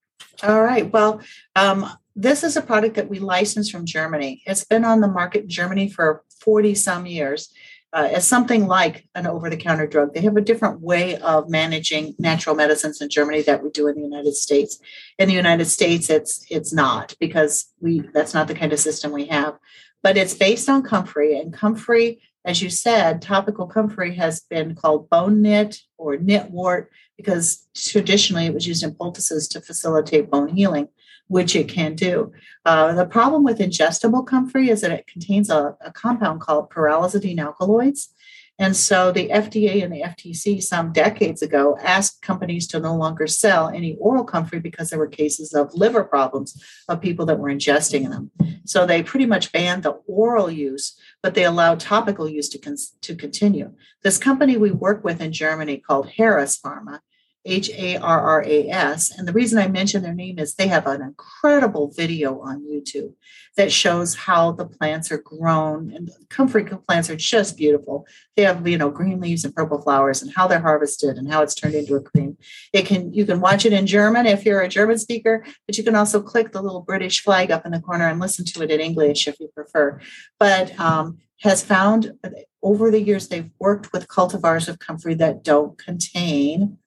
All 0.42 0.62
right. 0.62 0.90
Well, 0.92 1.20
um, 1.56 1.90
this 2.14 2.44
is 2.44 2.56
a 2.56 2.62
product 2.62 2.96
that 2.96 3.08
we 3.08 3.18
license 3.18 3.70
from 3.70 3.84
Germany. 3.84 4.42
It's 4.46 4.64
been 4.64 4.84
on 4.84 5.00
the 5.00 5.08
market 5.08 5.42
in 5.44 5.48
Germany 5.48 5.88
for 5.88 6.22
40 6.40 6.74
some 6.74 7.06
years. 7.06 7.52
Uh, 7.90 8.06
as 8.12 8.28
something 8.28 8.66
like 8.66 9.08
an 9.14 9.26
over 9.26 9.48
the 9.48 9.56
counter 9.56 9.86
drug. 9.86 10.12
They 10.12 10.20
have 10.20 10.36
a 10.36 10.42
different 10.42 10.82
way 10.82 11.16
of 11.16 11.48
managing 11.48 12.14
natural 12.18 12.54
medicines 12.54 13.00
in 13.00 13.08
Germany 13.08 13.40
that 13.42 13.62
we 13.62 13.70
do 13.70 13.88
in 13.88 13.94
the 13.94 14.02
United 14.02 14.34
States. 14.34 14.78
In 15.18 15.26
the 15.26 15.34
United 15.34 15.64
States, 15.64 16.10
it's 16.10 16.44
it's 16.50 16.70
not 16.70 17.14
because 17.18 17.72
we 17.80 18.00
that's 18.12 18.34
not 18.34 18.46
the 18.46 18.54
kind 18.54 18.74
of 18.74 18.78
system 18.78 19.10
we 19.10 19.24
have. 19.28 19.54
But 20.02 20.16
it's 20.16 20.34
based 20.34 20.68
on 20.68 20.82
comfrey, 20.82 21.38
and 21.38 21.52
comfrey, 21.52 22.20
as 22.44 22.62
you 22.62 22.70
said, 22.70 23.20
topical 23.20 23.66
comfrey 23.66 24.14
has 24.14 24.40
been 24.40 24.74
called 24.74 25.10
bone 25.10 25.42
knit 25.42 25.80
or 25.96 26.16
knitwort 26.16 26.86
because 27.16 27.66
traditionally 27.74 28.46
it 28.46 28.54
was 28.54 28.66
used 28.66 28.84
in 28.84 28.94
poultices 28.94 29.48
to 29.48 29.60
facilitate 29.60 30.30
bone 30.30 30.48
healing 30.48 30.88
which 31.28 31.54
it 31.54 31.68
can 31.68 31.94
do. 31.94 32.32
Uh, 32.64 32.92
the 32.94 33.06
problem 33.06 33.44
with 33.44 33.58
ingestible 33.58 34.26
comfrey 34.26 34.68
is 34.68 34.80
that 34.80 34.90
it 34.90 35.06
contains 35.06 35.48
a, 35.48 35.76
a 35.80 35.92
compound 35.92 36.40
called 36.40 36.70
pyrrolizidine 36.70 37.38
alkaloids. 37.38 38.08
And 38.58 38.76
so 38.76 39.12
the 39.12 39.28
FDA 39.28 39.84
and 39.84 39.92
the 39.92 40.02
FTC 40.02 40.60
some 40.62 40.92
decades 40.92 41.42
ago 41.42 41.78
asked 41.80 42.22
companies 42.22 42.66
to 42.68 42.80
no 42.80 42.96
longer 42.96 43.28
sell 43.28 43.68
any 43.68 43.96
oral 44.00 44.24
comfrey 44.24 44.58
because 44.58 44.90
there 44.90 44.98
were 44.98 45.06
cases 45.06 45.54
of 45.54 45.74
liver 45.74 46.02
problems 46.02 46.60
of 46.88 47.00
people 47.00 47.24
that 47.26 47.38
were 47.38 47.50
ingesting 47.50 48.10
them. 48.10 48.30
So 48.64 48.84
they 48.84 49.02
pretty 49.02 49.26
much 49.26 49.52
banned 49.52 49.84
the 49.84 49.92
oral 50.06 50.50
use, 50.50 50.98
but 51.22 51.34
they 51.34 51.44
allowed 51.44 51.78
topical 51.78 52.28
use 52.28 52.48
to, 52.50 52.58
con- 52.58 52.76
to 53.02 53.14
continue. 53.14 53.72
This 54.02 54.18
company 54.18 54.56
we 54.56 54.72
work 54.72 55.04
with 55.04 55.20
in 55.20 55.32
Germany 55.32 55.78
called 55.78 56.10
Harras 56.18 56.60
Pharma 56.60 57.00
H 57.44 57.70
A 57.70 57.96
R 57.96 58.20
R 58.20 58.44
A 58.44 58.68
S. 58.68 59.10
And 59.16 59.26
the 59.26 59.32
reason 59.32 59.58
I 59.58 59.68
mention 59.68 60.02
their 60.02 60.14
name 60.14 60.38
is 60.38 60.54
they 60.54 60.68
have 60.68 60.86
an 60.86 61.02
incredible 61.02 61.92
video 61.96 62.40
on 62.40 62.66
YouTube 62.66 63.14
that 63.56 63.72
shows 63.72 64.14
how 64.14 64.52
the 64.52 64.66
plants 64.66 65.10
are 65.10 65.18
grown. 65.18 65.92
And 65.92 66.10
comfrey 66.28 66.64
plants 66.64 67.08
are 67.10 67.16
just 67.16 67.56
beautiful. 67.56 68.06
They 68.36 68.42
have, 68.42 68.66
you 68.66 68.76
know, 68.76 68.90
green 68.90 69.20
leaves 69.20 69.44
and 69.44 69.54
purple 69.54 69.80
flowers 69.80 70.22
and 70.22 70.32
how 70.34 70.46
they're 70.46 70.60
harvested 70.60 71.16
and 71.16 71.30
how 71.30 71.42
it's 71.42 71.54
turned 71.54 71.74
into 71.74 71.94
a 71.94 72.00
cream. 72.00 72.36
It 72.72 72.86
can 72.86 73.12
you 73.12 73.24
can 73.24 73.40
watch 73.40 73.64
it 73.64 73.72
in 73.72 73.86
German 73.86 74.26
if 74.26 74.44
you're 74.44 74.60
a 74.60 74.68
German 74.68 74.98
speaker, 74.98 75.44
but 75.66 75.78
you 75.78 75.84
can 75.84 75.96
also 75.96 76.20
click 76.20 76.52
the 76.52 76.62
little 76.62 76.82
British 76.82 77.22
flag 77.22 77.50
up 77.50 77.64
in 77.64 77.72
the 77.72 77.80
corner 77.80 78.08
and 78.08 78.20
listen 78.20 78.44
to 78.46 78.62
it 78.62 78.70
in 78.70 78.80
English 78.80 79.26
if 79.26 79.40
you 79.40 79.48
prefer. 79.54 80.00
But 80.38 80.78
um, 80.78 81.18
has 81.40 81.62
found 81.62 82.12
over 82.62 82.90
the 82.90 83.00
years 83.00 83.28
they've 83.28 83.50
worked 83.58 83.92
with 83.92 84.08
cultivars 84.08 84.68
of 84.68 84.78
comfrey 84.78 85.14
that 85.14 85.44
don't 85.44 85.78
contain 85.78 86.78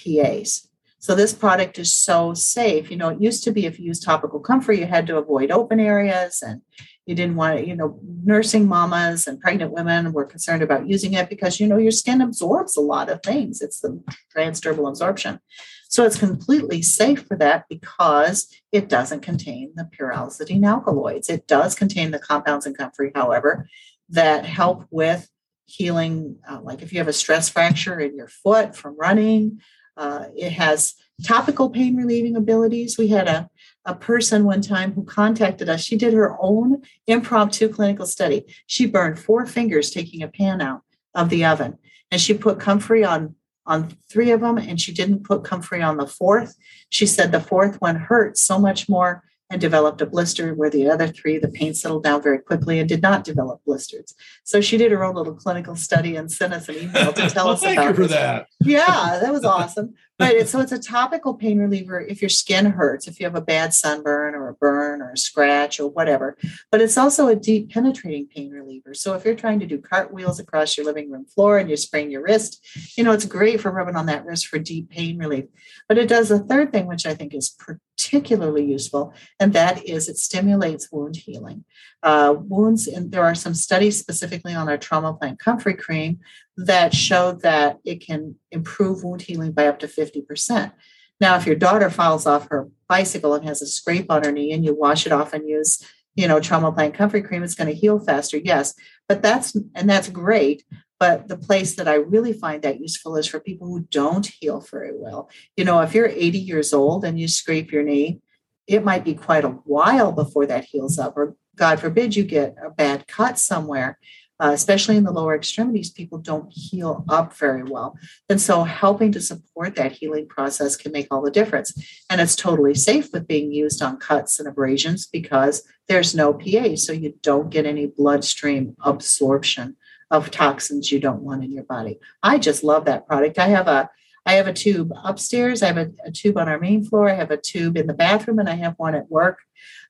PAs. 0.00 0.68
So 0.98 1.14
this 1.14 1.32
product 1.32 1.78
is 1.78 1.94
so 1.94 2.34
safe. 2.34 2.90
You 2.90 2.96
know, 2.98 3.08
it 3.08 3.22
used 3.22 3.42
to 3.44 3.52
be 3.52 3.64
if 3.64 3.78
you 3.78 3.86
use 3.86 4.00
topical 4.00 4.38
comfrey, 4.38 4.80
you 4.80 4.86
had 4.86 5.06
to 5.06 5.16
avoid 5.16 5.50
open 5.50 5.80
areas 5.80 6.42
and 6.46 6.60
you 7.06 7.14
didn't 7.14 7.36
want 7.36 7.58
to, 7.58 7.66
you 7.66 7.74
know, 7.74 7.98
nursing 8.22 8.68
mamas 8.68 9.26
and 9.26 9.40
pregnant 9.40 9.72
women 9.72 10.12
were 10.12 10.26
concerned 10.26 10.62
about 10.62 10.86
using 10.86 11.14
it 11.14 11.30
because, 11.30 11.58
you 11.58 11.66
know, 11.66 11.78
your 11.78 11.90
skin 11.90 12.20
absorbs 12.20 12.76
a 12.76 12.82
lot 12.82 13.08
of 13.08 13.22
things. 13.22 13.62
It's 13.62 13.80
the 13.80 14.02
transdermal 14.36 14.88
absorption. 14.88 15.40
So 15.88 16.04
it's 16.04 16.18
completely 16.18 16.82
safe 16.82 17.26
for 17.26 17.36
that 17.38 17.64
because 17.68 18.46
it 18.70 18.88
doesn't 18.88 19.22
contain 19.22 19.72
the 19.74 19.84
pyrrolizidine 19.84 20.64
alkaloids. 20.64 21.28
It 21.28 21.48
does 21.48 21.74
contain 21.74 22.10
the 22.10 22.20
compounds 22.20 22.66
in 22.66 22.74
comfrey, 22.74 23.10
however, 23.14 23.68
that 24.10 24.44
help 24.44 24.86
with 24.90 25.28
healing, 25.64 26.36
uh, 26.48 26.60
like 26.62 26.82
if 26.82 26.92
you 26.92 26.98
have 26.98 27.08
a 27.08 27.12
stress 27.12 27.48
fracture 27.48 27.98
in 27.98 28.16
your 28.16 28.28
foot 28.28 28.76
from 28.76 28.96
running, 28.98 29.60
uh, 30.00 30.24
it 30.34 30.52
has 30.52 30.94
topical 31.22 31.68
pain 31.68 31.94
relieving 31.94 32.34
abilities. 32.34 32.96
We 32.96 33.08
had 33.08 33.28
a, 33.28 33.50
a 33.84 33.94
person 33.94 34.44
one 34.44 34.62
time 34.62 34.92
who 34.92 35.04
contacted 35.04 35.68
us. 35.68 35.82
She 35.82 35.96
did 35.96 36.14
her 36.14 36.38
own 36.40 36.82
impromptu 37.06 37.68
clinical 37.68 38.06
study. 38.06 38.46
She 38.66 38.86
burned 38.86 39.18
four 39.18 39.44
fingers 39.44 39.90
taking 39.90 40.22
a 40.22 40.28
pan 40.28 40.62
out 40.62 40.80
of 41.14 41.28
the 41.28 41.44
oven, 41.44 41.76
and 42.10 42.18
she 42.18 42.32
put 42.32 42.58
comfrey 42.58 43.04
on 43.04 43.34
on 43.66 43.90
three 44.10 44.30
of 44.30 44.40
them, 44.40 44.56
and 44.56 44.80
she 44.80 44.92
didn't 44.92 45.22
put 45.22 45.44
comfrey 45.44 45.82
on 45.82 45.98
the 45.98 46.06
fourth. 46.06 46.56
She 46.88 47.06
said 47.06 47.30
the 47.30 47.40
fourth 47.40 47.80
one 47.80 47.96
hurt 47.96 48.38
so 48.38 48.58
much 48.58 48.88
more 48.88 49.22
and 49.50 49.60
developed 49.60 50.00
a 50.00 50.06
blister 50.06 50.54
where 50.54 50.70
the 50.70 50.88
other 50.88 51.08
three, 51.08 51.36
the 51.36 51.48
pain 51.48 51.74
settled 51.74 52.04
down 52.04 52.22
very 52.22 52.38
quickly 52.38 52.78
and 52.78 52.88
did 52.88 53.02
not 53.02 53.24
develop 53.24 53.60
blisters. 53.64 54.14
So 54.44 54.60
she 54.60 54.76
did 54.76 54.92
her 54.92 55.04
own 55.04 55.16
little 55.16 55.34
clinical 55.34 55.74
study 55.74 56.14
and 56.14 56.30
sent 56.30 56.54
us 56.54 56.68
an 56.68 56.76
email 56.76 57.12
to 57.12 57.28
tell 57.30 57.46
well, 57.46 57.54
us 57.54 57.60
thank 57.60 57.76
about 57.76 57.88
you 57.88 57.94
for 57.94 58.02
this. 58.02 58.12
that. 58.12 58.46
Yeah, 58.60 59.18
that 59.20 59.32
was 59.32 59.44
awesome. 59.44 59.94
But 60.20 60.34
it, 60.34 60.48
so 60.50 60.60
it's 60.60 60.70
a 60.70 60.78
topical 60.78 61.32
pain 61.32 61.58
reliever 61.58 61.98
if 61.98 62.20
your 62.20 62.28
skin 62.28 62.66
hurts, 62.66 63.08
if 63.08 63.18
you 63.18 63.24
have 63.24 63.34
a 63.34 63.40
bad 63.40 63.72
sunburn 63.72 64.34
or 64.34 64.48
a 64.48 64.54
burn 64.54 65.00
or 65.00 65.12
a 65.12 65.16
scratch 65.16 65.80
or 65.80 65.88
whatever. 65.88 66.36
But 66.70 66.82
it's 66.82 66.98
also 66.98 67.28
a 67.28 67.34
deep 67.34 67.70
penetrating 67.70 68.26
pain 68.26 68.50
reliever. 68.50 68.92
So 68.92 69.14
if 69.14 69.24
you're 69.24 69.34
trying 69.34 69.60
to 69.60 69.66
do 69.66 69.80
cartwheels 69.80 70.38
across 70.38 70.76
your 70.76 70.84
living 70.84 71.10
room 71.10 71.24
floor 71.24 71.56
and 71.56 71.70
you 71.70 71.76
sprain 71.78 72.10
your 72.10 72.22
wrist, 72.22 72.62
you 72.98 73.02
know, 73.02 73.12
it's 73.12 73.24
great 73.24 73.62
for 73.62 73.70
rubbing 73.70 73.96
on 73.96 74.04
that 74.06 74.26
wrist 74.26 74.46
for 74.46 74.58
deep 74.58 74.90
pain 74.90 75.16
relief. 75.16 75.46
But 75.88 75.96
it 75.96 76.08
does 76.08 76.30
a 76.30 76.38
third 76.38 76.70
thing, 76.70 76.86
which 76.86 77.06
I 77.06 77.14
think 77.14 77.32
is 77.32 77.56
particularly 77.58 78.66
useful, 78.66 79.14
and 79.38 79.54
that 79.54 79.86
is 79.86 80.06
it 80.06 80.18
stimulates 80.18 80.92
wound 80.92 81.16
healing. 81.16 81.64
Uh, 82.02 82.34
wounds, 82.38 82.86
and 82.86 83.12
there 83.12 83.24
are 83.24 83.34
some 83.34 83.52
studies 83.52 83.98
specifically 83.98 84.54
on 84.54 84.70
our 84.70 84.78
trauma 84.78 85.12
plant 85.12 85.38
comfrey 85.38 85.74
cream 85.74 86.18
that 86.56 86.94
show 86.94 87.32
that 87.32 87.78
it 87.84 88.04
can 88.04 88.34
improve 88.50 89.04
wound 89.04 89.20
healing 89.20 89.52
by 89.52 89.66
up 89.66 89.78
to 89.78 89.86
50%. 89.86 90.72
Now, 91.20 91.36
if 91.36 91.46
your 91.46 91.56
daughter 91.56 91.90
falls 91.90 92.26
off 92.26 92.48
her 92.48 92.68
bicycle 92.88 93.34
and 93.34 93.44
has 93.44 93.60
a 93.60 93.66
scrape 93.66 94.10
on 94.10 94.24
her 94.24 94.32
knee 94.32 94.52
and 94.52 94.64
you 94.64 94.74
wash 94.74 95.06
it 95.06 95.12
off 95.12 95.34
and 95.34 95.46
use, 95.46 95.84
you 96.14 96.26
know, 96.26 96.40
trauma 96.40 96.72
plant 96.72 96.94
comfrey 96.94 97.22
cream, 97.22 97.42
it's 97.42 97.54
going 97.54 97.68
to 97.68 97.74
heal 97.74 98.00
faster. 98.00 98.38
Yes. 98.38 98.74
But 99.06 99.22
that's, 99.22 99.54
and 99.74 99.88
that's 99.88 100.08
great. 100.08 100.64
But 100.98 101.28
the 101.28 101.36
place 101.36 101.76
that 101.76 101.88
I 101.88 101.94
really 101.94 102.32
find 102.32 102.62
that 102.62 102.80
useful 102.80 103.16
is 103.16 103.26
for 103.26 103.40
people 103.40 103.66
who 103.66 103.86
don't 103.90 104.26
heal 104.26 104.60
very 104.60 104.92
well. 104.94 105.30
You 105.56 105.64
know, 105.64 105.80
if 105.80 105.94
you're 105.94 106.08
80 106.08 106.38
years 106.38 106.72
old 106.72 107.04
and 107.04 107.18
you 107.20 107.28
scrape 107.28 107.70
your 107.72 107.82
knee, 107.82 108.20
it 108.66 108.84
might 108.84 109.04
be 109.04 109.14
quite 109.14 109.44
a 109.44 109.48
while 109.48 110.12
before 110.12 110.46
that 110.46 110.64
heals 110.64 110.98
up, 110.98 111.16
or 111.16 111.36
God 111.60 111.78
forbid 111.78 112.16
you 112.16 112.24
get 112.24 112.56
a 112.64 112.70
bad 112.70 113.06
cut 113.06 113.38
somewhere. 113.38 113.98
Uh, 114.42 114.52
especially 114.52 114.96
in 114.96 115.04
the 115.04 115.12
lower 115.12 115.36
extremities, 115.36 115.90
people 115.90 116.16
don't 116.16 116.50
heal 116.50 117.04
up 117.10 117.36
very 117.36 117.62
well. 117.62 117.94
And 118.30 118.40
so, 118.40 118.64
helping 118.64 119.12
to 119.12 119.20
support 119.20 119.76
that 119.76 119.92
healing 119.92 120.26
process 120.26 120.78
can 120.78 120.92
make 120.92 121.08
all 121.10 121.20
the 121.20 121.30
difference. 121.30 121.74
And 122.08 122.22
it's 122.22 122.34
totally 122.34 122.72
safe 122.72 123.12
with 123.12 123.28
being 123.28 123.52
used 123.52 123.82
on 123.82 123.98
cuts 123.98 124.38
and 124.38 124.48
abrasions 124.48 125.06
because 125.06 125.62
there's 125.88 126.14
no 126.14 126.32
PA. 126.32 126.74
So, 126.76 126.94
you 126.94 127.12
don't 127.20 127.50
get 127.50 127.66
any 127.66 127.84
bloodstream 127.84 128.76
absorption 128.82 129.76
of 130.10 130.30
toxins 130.30 130.90
you 130.90 131.00
don't 131.00 131.22
want 131.22 131.44
in 131.44 131.52
your 131.52 131.64
body. 131.64 132.00
I 132.22 132.38
just 132.38 132.64
love 132.64 132.86
that 132.86 133.06
product. 133.06 133.38
I 133.38 133.48
have 133.48 133.68
a 133.68 133.90
I 134.26 134.34
have 134.34 134.46
a 134.46 134.52
tube 134.52 134.92
upstairs. 135.02 135.62
I 135.62 135.68
have 135.68 135.78
a, 135.78 135.90
a 136.04 136.10
tube 136.10 136.36
on 136.36 136.48
our 136.48 136.58
main 136.58 136.84
floor. 136.84 137.08
I 137.08 137.14
have 137.14 137.30
a 137.30 137.36
tube 137.36 137.76
in 137.76 137.86
the 137.86 137.94
bathroom, 137.94 138.38
and 138.38 138.48
I 138.48 138.54
have 138.54 138.74
one 138.76 138.94
at 138.94 139.10
work. 139.10 139.38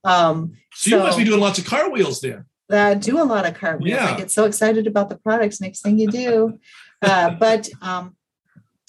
Um, 0.05 0.53
so, 0.73 0.91
so, 0.91 0.97
you 0.97 1.03
must 1.03 1.19
be 1.19 1.25
doing 1.25 1.41
lots 1.41 1.59
of 1.59 1.67
cartwheels 1.67 2.21
then. 2.21 2.45
I 2.71 2.95
do 2.95 3.21
a 3.21 3.25
lot 3.25 3.47
of 3.47 3.55
cartwheels. 3.55 4.01
Yeah. 4.01 4.15
I 4.15 4.17
get 4.17 4.31
so 4.31 4.45
excited 4.45 4.87
about 4.87 5.09
the 5.09 5.17
products. 5.17 5.61
Next 5.61 5.83
thing 5.83 5.99
you 5.99 6.09
do, 6.09 6.59
uh, 7.03 7.31
but 7.31 7.69
um, 7.83 8.17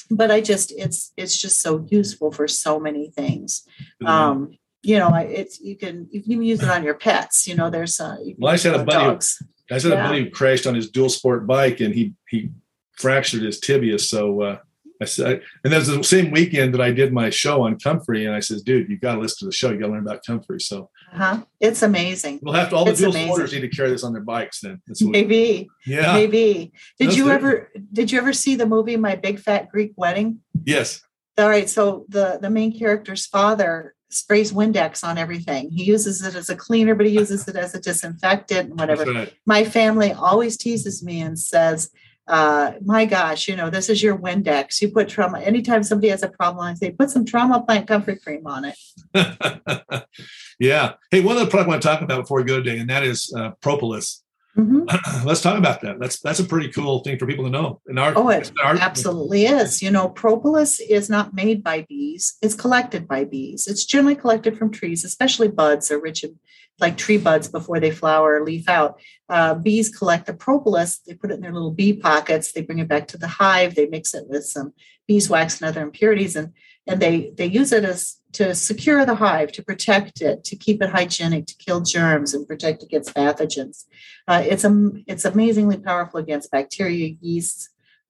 but 0.09 0.29
I 0.29 0.41
just 0.41 0.71
it's 0.77 1.11
it's 1.17 1.39
just 1.39 1.61
so 1.61 1.85
useful 1.89 2.31
for 2.31 2.47
so 2.47 2.79
many 2.79 3.09
things. 3.09 3.65
Um, 4.05 4.57
you 4.83 4.97
know, 4.97 5.13
it's 5.15 5.59
you 5.59 5.75
can 5.75 6.07
you 6.11 6.21
can 6.21 6.31
even 6.31 6.43
use 6.45 6.61
it 6.61 6.69
on 6.69 6.83
your 6.83 6.95
pets. 6.95 7.47
You 7.47 7.55
know, 7.55 7.69
there's 7.69 7.99
uh, 7.99 8.17
well, 8.37 8.53
I 8.53 8.57
had 8.57 8.75
a 8.75 8.83
buddy. 8.83 9.05
Dogs. 9.05 9.41
I 9.71 9.77
said 9.77 9.91
yeah. 9.91 10.05
a 10.05 10.07
buddy 10.09 10.23
who 10.25 10.29
crashed 10.29 10.67
on 10.67 10.75
his 10.75 10.89
dual 10.89 11.09
sport 11.09 11.47
bike 11.47 11.79
and 11.79 11.93
he 11.93 12.13
he 12.27 12.51
fractured 12.93 13.43
his 13.43 13.59
tibia. 13.59 13.99
So 13.99 14.41
uh, 14.41 14.57
I 15.01 15.05
said, 15.05 15.41
and 15.63 15.73
that's 15.73 15.87
the 15.87 16.03
same 16.03 16.31
weekend 16.31 16.73
that 16.73 16.81
I 16.81 16.91
did 16.91 17.11
my 17.11 17.29
show 17.29 17.63
on 17.63 17.79
comfrey, 17.79 18.25
and 18.25 18.35
I 18.35 18.39
says, 18.39 18.61
dude, 18.61 18.89
you 18.89 18.97
got 18.97 19.15
to 19.15 19.21
listen 19.21 19.39
to 19.39 19.45
the 19.45 19.51
show. 19.51 19.71
You 19.71 19.79
got 19.79 19.87
to 19.87 19.93
learn 19.93 20.05
about 20.05 20.23
comfrey. 20.25 20.59
So 20.59 20.89
uh-huh. 21.13 21.43
it's 21.59 21.81
amazing. 21.81 22.39
We'll 22.41 22.53
have 22.53 22.69
to 22.69 22.75
all 22.75 22.85
the 22.85 22.93
dual 22.93 23.11
sporters 23.11 23.51
need 23.51 23.61
to 23.61 23.69
carry 23.69 23.89
this 23.89 24.03
on 24.03 24.13
their 24.13 24.21
bikes. 24.21 24.61
Then 24.61 24.81
maybe, 25.01 25.69
yeah, 25.85 26.13
maybe. 26.13 26.71
Did 26.99 27.15
you 27.15 27.29
ever 27.29 27.71
did 27.91 28.11
you 28.11 28.19
ever 28.19 28.33
see 28.33 28.55
the 28.55 28.65
movie 28.65 28.97
My 28.97 29.15
Big 29.15 29.39
Fat 29.39 29.69
Greek 29.69 29.93
Wedding? 29.95 30.39
Yes. 30.63 31.01
All 31.37 31.49
right. 31.49 31.69
So 31.69 32.05
the 32.09 32.37
the 32.41 32.49
main 32.49 32.77
character's 32.77 33.25
father 33.25 33.95
sprays 34.09 34.51
Windex 34.51 35.03
on 35.03 35.17
everything. 35.17 35.71
He 35.71 35.85
uses 35.85 36.21
it 36.21 36.35
as 36.35 36.49
a 36.49 36.55
cleaner, 36.55 36.95
but 36.95 37.05
he 37.05 37.13
uses 37.13 37.47
it 37.47 37.55
as 37.55 37.73
a 37.73 37.79
disinfectant 37.79 38.69
and 38.69 38.79
whatever. 38.79 39.05
Right. 39.05 39.33
My 39.45 39.63
family 39.63 40.11
always 40.11 40.57
teases 40.57 41.03
me 41.03 41.21
and 41.21 41.39
says, 41.39 41.89
uh, 42.28 42.74
my 42.84 43.05
gosh, 43.05 43.47
you 43.47 43.55
know, 43.55 43.69
this 43.69 43.89
is 43.89 44.01
your 44.01 44.17
Windex. 44.17 44.82
You 44.82 44.89
put 44.89 45.09
trauma, 45.09 45.39
anytime 45.39 45.84
somebody 45.84 46.09
has 46.09 46.24
a 46.24 46.30
problem, 46.30 46.65
I 46.65 46.74
say, 46.76 46.91
put 46.91 47.09
some 47.09 47.26
trauma 47.26 47.61
plant 47.63 47.88
comfrey 47.88 48.17
cream 48.17 48.45
on 48.45 48.65
it. 48.65 50.05
yeah. 50.59 50.93
Hey, 51.09 51.22
one 51.22 51.38
other 51.38 51.49
product 51.49 51.67
I 51.67 51.69
want 51.69 51.82
to 51.82 51.88
talk 51.88 52.01
about 52.01 52.22
before 52.22 52.38
we 52.38 52.43
go 52.45 52.57
today, 52.57 52.80
and 52.80 52.89
that 52.89 53.03
is 53.03 53.34
uh, 53.38 53.51
propolis. 53.61 54.24
Mm-hmm. 54.57 55.25
Let's 55.27 55.41
talk 55.41 55.57
about 55.57 55.81
that. 55.81 55.99
That's 55.99 56.19
that's 56.19 56.39
a 56.39 56.43
pretty 56.43 56.69
cool 56.69 56.99
thing 56.99 57.17
for 57.17 57.25
people 57.25 57.45
to 57.45 57.51
know. 57.51 57.79
In 57.87 57.97
our, 57.97 58.13
oh, 58.15 58.29
it 58.29 58.51
our, 58.63 58.75
absolutely 58.75 59.45
is. 59.45 59.81
You 59.81 59.91
know, 59.91 60.09
propolis 60.09 60.79
is 60.79 61.09
not 61.09 61.33
made 61.33 61.63
by 61.63 61.85
bees; 61.87 62.37
it's 62.41 62.55
collected 62.55 63.07
by 63.07 63.23
bees. 63.23 63.67
It's 63.67 63.85
generally 63.85 64.15
collected 64.15 64.57
from 64.57 64.71
trees, 64.71 65.05
especially 65.05 65.47
buds 65.47 65.89
are 65.89 66.01
rich 66.01 66.23
in 66.23 66.37
like 66.81 66.97
tree 66.97 67.17
buds 67.17 67.47
before 67.47 67.79
they 67.79 67.91
flower 67.91 68.35
or 68.35 68.43
leaf 68.43 68.67
out. 68.67 68.99
Uh, 69.29 69.53
bees 69.53 69.95
collect 69.95 70.25
the 70.25 70.33
propolis, 70.33 70.97
they 70.99 71.13
put 71.13 71.31
it 71.31 71.35
in 71.35 71.41
their 71.41 71.53
little 71.53 71.71
bee 71.71 71.93
pockets, 71.93 72.51
they 72.51 72.61
bring 72.61 72.79
it 72.79 72.87
back 72.87 73.07
to 73.07 73.17
the 73.17 73.27
hive, 73.27 73.75
they 73.75 73.85
mix 73.85 74.13
it 74.13 74.25
with 74.27 74.43
some 74.45 74.73
beeswax 75.07 75.61
and 75.61 75.69
other 75.69 75.81
impurities, 75.81 76.35
and 76.35 76.51
and 76.88 76.99
they 76.99 77.32
they 77.36 77.45
use 77.45 77.71
it 77.71 77.84
as 77.84 78.17
to 78.34 78.55
secure 78.55 79.05
the 79.05 79.15
hive, 79.15 79.51
to 79.51 79.63
protect 79.63 80.21
it, 80.21 80.43
to 80.45 80.55
keep 80.55 80.82
it 80.82 80.89
hygienic, 80.89 81.45
to 81.47 81.55
kill 81.57 81.82
germs 81.82 82.34
and 82.34 82.47
protect 82.47 82.82
against 82.82 83.13
pathogens. 83.13 83.86
Uh, 84.27 84.43
it's 84.45 84.63
um, 84.63 85.03
it's 85.07 85.25
amazingly 85.25 85.77
powerful 85.77 86.19
against 86.19 86.51
bacteria, 86.51 87.15
yeasts, 87.19 87.69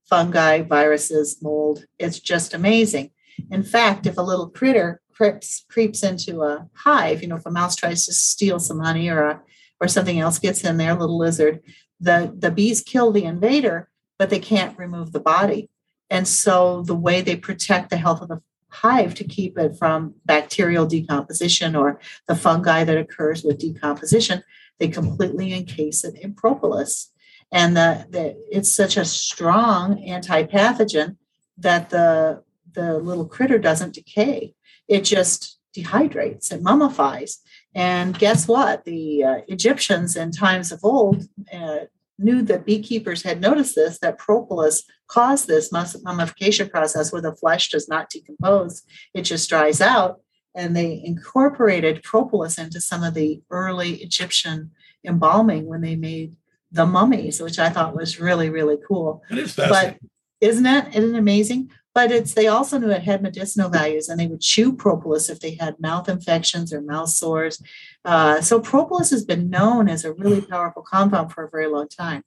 fungi, 0.09 0.61
viruses, 0.61 1.41
mold. 1.41 1.85
It's 1.97 2.19
just 2.19 2.53
amazing. 2.53 3.11
In 3.49 3.63
fact, 3.63 4.05
if 4.05 4.17
a 4.17 4.21
little 4.21 4.49
critter 4.49 5.01
creeps 5.11 5.65
creeps 5.69 6.03
into 6.03 6.43
a 6.43 6.67
hive, 6.75 7.21
you 7.21 7.27
know, 7.27 7.37
if 7.37 7.45
a 7.45 7.51
mouse 7.51 7.75
tries 7.75 8.05
to 8.05 8.13
steal 8.13 8.59
some 8.59 8.79
honey 8.79 9.09
or 9.09 9.23
a, 9.23 9.41
or 9.79 9.87
something 9.87 10.19
else 10.19 10.39
gets 10.39 10.63
in 10.63 10.77
there, 10.77 10.91
a 10.91 10.99
little 10.99 11.17
lizard, 11.17 11.61
the 11.99 12.33
the 12.37 12.51
bees 12.51 12.81
kill 12.81 13.11
the 13.11 13.25
invader, 13.25 13.89
but 14.19 14.29
they 14.29 14.39
can't 14.39 14.77
remove 14.77 15.11
the 15.11 15.19
body. 15.19 15.69
And 16.09 16.27
so 16.27 16.83
the 16.83 16.95
way 16.95 17.21
they 17.21 17.37
protect 17.37 17.89
the 17.89 17.97
health 17.97 18.21
of 18.21 18.27
the 18.27 18.41
hive 18.71 19.13
to 19.15 19.23
keep 19.23 19.57
it 19.57 19.75
from 19.77 20.15
bacterial 20.25 20.85
decomposition 20.85 21.75
or 21.75 21.99
the 22.27 22.35
fungi 22.35 22.83
that 22.83 22.97
occurs 22.97 23.43
with 23.43 23.59
decomposition, 23.59 24.43
they 24.79 24.87
completely 24.87 25.53
encase 25.53 26.03
it 26.03 26.15
in 26.15 26.33
propolis. 26.33 27.11
And 27.51 27.75
the, 27.75 28.07
the, 28.09 28.37
it's 28.49 28.73
such 28.73 28.97
a 28.97 29.05
strong 29.05 30.03
anti-pathogen 30.03 31.17
that 31.57 31.89
the, 31.89 32.43
the 32.73 32.97
little 32.97 33.25
critter 33.25 33.59
doesn't 33.59 33.93
decay. 33.93 34.53
It 34.87 35.01
just 35.01 35.59
dehydrates, 35.75 36.51
it 36.51 36.63
mummifies. 36.63 37.39
And 37.75 38.17
guess 38.17 38.47
what? 38.47 38.85
The 38.85 39.23
uh, 39.23 39.35
Egyptians 39.47 40.15
in 40.15 40.31
times 40.31 40.71
of 40.71 40.79
old 40.83 41.23
uh, 41.53 41.85
knew 42.23 42.41
that 42.43 42.65
beekeepers 42.65 43.23
had 43.23 43.41
noticed 43.41 43.75
this 43.75 43.99
that 43.99 44.17
propolis 44.17 44.83
caused 45.07 45.47
this 45.47 45.71
mummification 45.71 46.69
process 46.69 47.11
where 47.11 47.21
the 47.21 47.35
flesh 47.35 47.69
does 47.69 47.87
not 47.89 48.09
decompose, 48.09 48.83
it 49.13 49.23
just 49.23 49.49
dries 49.49 49.81
out. 49.81 50.21
And 50.53 50.75
they 50.75 51.01
incorporated 51.03 52.03
propolis 52.03 52.57
into 52.57 52.81
some 52.81 53.03
of 53.03 53.13
the 53.13 53.41
early 53.49 53.95
Egyptian 53.95 54.71
embalming 55.05 55.65
when 55.65 55.81
they 55.81 55.95
made 55.95 56.35
the 56.71 56.85
mummies, 56.85 57.41
which 57.41 57.59
I 57.59 57.69
thought 57.69 57.95
was 57.95 58.19
really, 58.19 58.49
really 58.49 58.77
cool. 58.87 59.23
It 59.31 59.37
is 59.37 59.53
fascinating. 59.53 59.99
But 60.01 60.47
isn't 60.47 60.65
it? 60.65 60.95
Isn't 60.95 61.15
it 61.15 61.19
amazing? 61.19 61.71
But 61.93 62.11
it's 62.11 62.33
they 62.33 62.47
also 62.47 62.77
knew 62.77 62.89
it 62.89 63.03
had 63.03 63.21
medicinal 63.21 63.69
values, 63.69 64.07
and 64.07 64.19
they 64.19 64.27
would 64.27 64.41
chew 64.41 64.73
propolis 64.73 65.29
if 65.29 65.39
they 65.39 65.55
had 65.55 65.79
mouth 65.79 66.07
infections 66.07 66.71
or 66.73 66.81
mouth 66.81 67.09
sores. 67.09 67.61
Uh, 68.05 68.41
so 68.41 68.59
propolis 68.59 69.09
has 69.09 69.25
been 69.25 69.49
known 69.49 69.89
as 69.89 70.05
a 70.05 70.13
really 70.13 70.41
powerful 70.41 70.83
compound 70.83 71.31
for 71.31 71.43
a 71.43 71.49
very 71.49 71.67
long 71.67 71.87
time. 71.87 72.23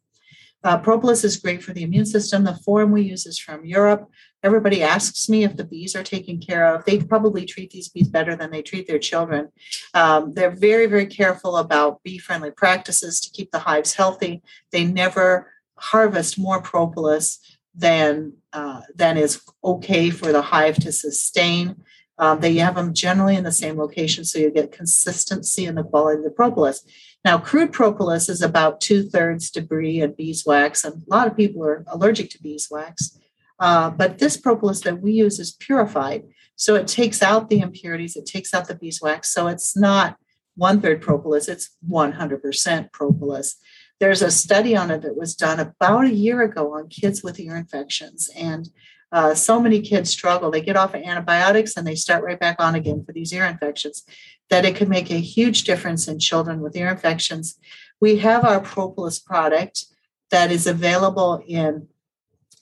Uh, 0.65 0.79
propolis 0.79 1.25
is 1.25 1.37
great 1.37 1.63
for 1.63 1.75
the 1.75 1.83
immune 1.83 2.07
system. 2.07 2.43
The 2.43 2.55
form 2.55 2.91
we 2.91 3.03
use 3.03 3.27
is 3.27 3.39
from 3.39 3.67
Europe. 3.67 4.11
Everybody 4.43 4.83
asks 4.83 5.29
me 5.29 5.45
if 5.45 5.57
the 5.57 5.65
bees 5.65 5.95
are 5.95 6.03
taken 6.03 6.41
care 6.41 6.75
of. 6.75 6.87
They 6.87 6.99
probably 6.99 7.45
treat 7.45 7.71
these 7.71 7.91
bees 7.91 8.09
better 8.09 8.35
than 8.35 8.51
they 8.51 8.63
treat 8.63 8.87
their 8.87 8.99
children. 8.99 9.51
Um, 9.93 10.33
they're 10.33 10.51
very, 10.51 10.87
very 10.87 11.07
careful 11.07 11.59
about 11.59 12.03
bee 12.03 12.17
friendly 12.17 12.51
practices 12.51 13.21
to 13.21 13.31
keep 13.31 13.51
the 13.51 13.59
hives 13.59 13.95
healthy. 13.95 14.43
They 14.73 14.85
never 14.85 15.53
harvest 15.77 16.39
more 16.39 16.63
propolis 16.63 17.41
than 17.75 18.35
uh, 18.53 18.83
than 18.95 19.17
is 19.17 19.43
okay 19.63 20.11
for 20.11 20.33
the 20.33 20.43
hive 20.43 20.77
to 20.77 20.93
sustain. 20.93 21.77
Um, 22.17 22.41
they 22.41 22.55
have 22.57 22.77
them 22.77 22.95
generally 22.95 23.35
in 23.35 23.43
the 23.43 23.51
same 23.51 23.77
location, 23.77 24.25
so 24.25 24.39
you 24.39 24.51
get 24.51 24.71
consistency 24.71 25.67
in 25.67 25.75
the 25.75 25.83
quality 25.83 26.19
of 26.19 26.25
the 26.25 26.31
propolis. 26.31 26.85
Now, 27.25 27.39
crude 27.39 27.73
propolis 27.73 28.29
is 28.29 28.41
about 28.41 28.81
two 28.81 29.03
thirds 29.03 29.51
debris 29.51 30.01
and 30.01 30.17
beeswax, 30.17 30.85
and 30.85 31.03
a 31.03 31.11
lot 31.15 31.27
of 31.27 31.37
people 31.37 31.65
are 31.65 31.85
allergic 31.89 32.31
to 32.31 32.43
beeswax. 32.43 33.19
Uh, 33.59 33.91
but 33.91 34.19
this 34.19 34.37
propolis 34.37 34.81
that 34.83 35.01
we 35.01 35.13
use 35.13 35.41
is 35.41 35.53
purified, 35.53 36.25
so 36.55 36.77
it 36.77 36.87
takes 36.87 37.23
out 37.23 37.49
the 37.49 37.61
impurities, 37.61 38.15
it 38.15 38.27
takes 38.27 38.55
out 38.55 38.69
the 38.69 38.75
beeswax, 38.77 39.31
so 39.31 39.49
it's 39.49 39.77
not 39.77 40.17
one 40.57 40.81
third 40.81 41.01
propolis, 41.01 41.49
it's 41.49 41.71
100% 41.89 42.93
propolis. 42.93 43.57
There's 44.05 44.21
a 44.21 44.31
study 44.31 44.77
on 44.77 44.91
it 44.91 45.01
that 45.01 45.17
was 45.17 45.35
done 45.35 45.59
about 45.59 46.05
a 46.05 46.15
year 46.15 46.43
ago 46.43 46.75
on 46.75 46.89
kids 46.91 47.23
with 47.23 47.41
ear 47.41 47.57
infections. 47.57 48.29
And 48.37 48.69
uh, 49.11 49.35
so 49.35 49.59
many 49.59 49.81
kids 49.81 50.11
struggle. 50.11 50.51
They 50.51 50.61
get 50.61 50.77
off 50.77 50.93
of 50.93 51.01
antibiotics 51.01 51.75
and 51.75 51.87
they 51.87 51.95
start 51.95 52.23
right 52.23 52.39
back 52.39 52.57
on 52.59 52.75
again 52.75 53.03
for 53.03 53.13
these 53.13 53.33
ear 53.33 53.47
infections, 53.47 54.05
that 54.51 54.67
it 54.67 54.77
can 54.77 54.91
make 54.91 55.11
a 55.11 55.19
huge 55.19 55.65
difference 55.65 56.07
in 56.07 56.19
children 56.19 56.61
with 56.61 56.77
ear 56.77 56.91
infections. 56.91 57.59
We 57.99 58.19
have 58.19 58.45
our 58.45 58.61
propolis 58.61 59.19
product 59.19 59.87
that 60.31 60.53
is 60.53 60.67
available 60.67 61.43
in 61.49 61.89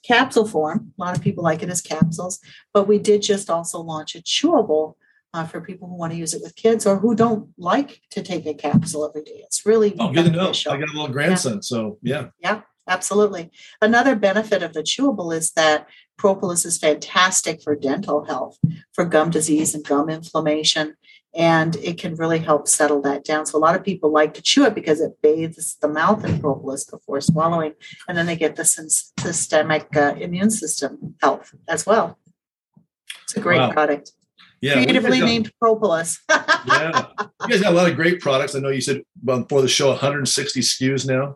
capsule 0.01 0.47
form. 0.47 0.93
A 0.97 1.03
lot 1.03 1.17
of 1.17 1.21
people 1.21 1.43
like 1.43 1.61
it 1.61 1.69
as 1.69 1.81
capsules, 1.81 2.39
but 2.73 2.87
we 2.87 2.99
did 2.99 3.21
just 3.21 3.49
also 3.49 3.81
launch 3.81 4.15
a 4.15 4.21
chewable 4.21 4.95
uh, 5.33 5.45
for 5.45 5.61
people 5.61 5.87
who 5.87 5.95
want 5.95 6.13
to 6.13 6.17
use 6.17 6.33
it 6.33 6.41
with 6.41 6.55
kids 6.55 6.85
or 6.85 6.99
who 6.99 7.15
don't 7.15 7.49
like 7.57 8.01
to 8.11 8.21
take 8.21 8.45
a 8.45 8.53
capsule 8.53 9.07
every 9.07 9.23
day. 9.23 9.41
It's 9.43 9.65
really 9.65 9.95
oh, 9.99 10.11
good 10.11 10.25
to 10.25 10.31
know. 10.31 10.51
I 10.69 10.77
got 10.77 10.89
a 10.89 10.93
little 10.93 11.07
grandson, 11.07 11.55
yeah. 11.55 11.59
so 11.61 11.97
yeah. 12.01 12.27
Yeah, 12.39 12.61
absolutely. 12.87 13.51
Another 13.81 14.15
benefit 14.15 14.61
of 14.61 14.73
the 14.73 14.83
chewable 14.83 15.35
is 15.35 15.51
that 15.51 15.87
propolis 16.17 16.65
is 16.65 16.77
fantastic 16.77 17.63
for 17.63 17.75
dental 17.75 18.25
health, 18.25 18.57
for 18.93 19.05
gum 19.05 19.31
disease 19.31 19.73
and 19.73 19.83
gum 19.83 20.09
inflammation, 20.09 20.95
and 21.33 21.75
it 21.77 21.97
can 21.97 22.15
really 22.15 22.39
help 22.39 22.67
settle 22.67 23.01
that 23.01 23.25
down. 23.25 23.47
So 23.47 23.57
a 23.57 23.59
lot 23.59 23.75
of 23.75 23.83
people 23.83 24.11
like 24.11 24.35
to 24.35 24.41
chew 24.41 24.65
it 24.65 24.75
because 24.75 25.01
it 25.01 25.13
bathes 25.23 25.77
the 25.81 25.87
mouth 25.87 26.23
in 26.23 26.39
propolis 26.39 26.85
before 26.85 27.21
swallowing, 27.21 27.73
and 28.07 28.15
then 28.15 28.27
they 28.27 28.35
get 28.35 28.55
the 28.55 28.65
systemic 28.65 29.95
uh, 29.95 30.13
immune 30.19 30.51
system 30.51 31.15
health 31.21 31.55
as 31.67 31.87
well. 31.87 32.19
It's 33.23 33.35
a 33.35 33.39
great 33.39 33.57
wow. 33.57 33.71
product. 33.71 34.11
Yeah, 34.63 34.75
creatively 34.75 35.19
got, 35.19 35.25
named 35.25 35.51
propolis. 35.59 36.23
yeah, 36.29 37.07
you 37.19 37.49
guys 37.49 37.59
got 37.59 37.73
a 37.73 37.75
lot 37.75 37.89
of 37.89 37.97
great 37.97 38.21
products. 38.21 38.55
I 38.55 38.59
know 38.59 38.69
you 38.69 38.79
said 38.79 39.01
before 39.21 39.61
the 39.61 39.67
show 39.67 39.89
160 39.89 40.61
SKUs 40.61 41.05
now. 41.05 41.35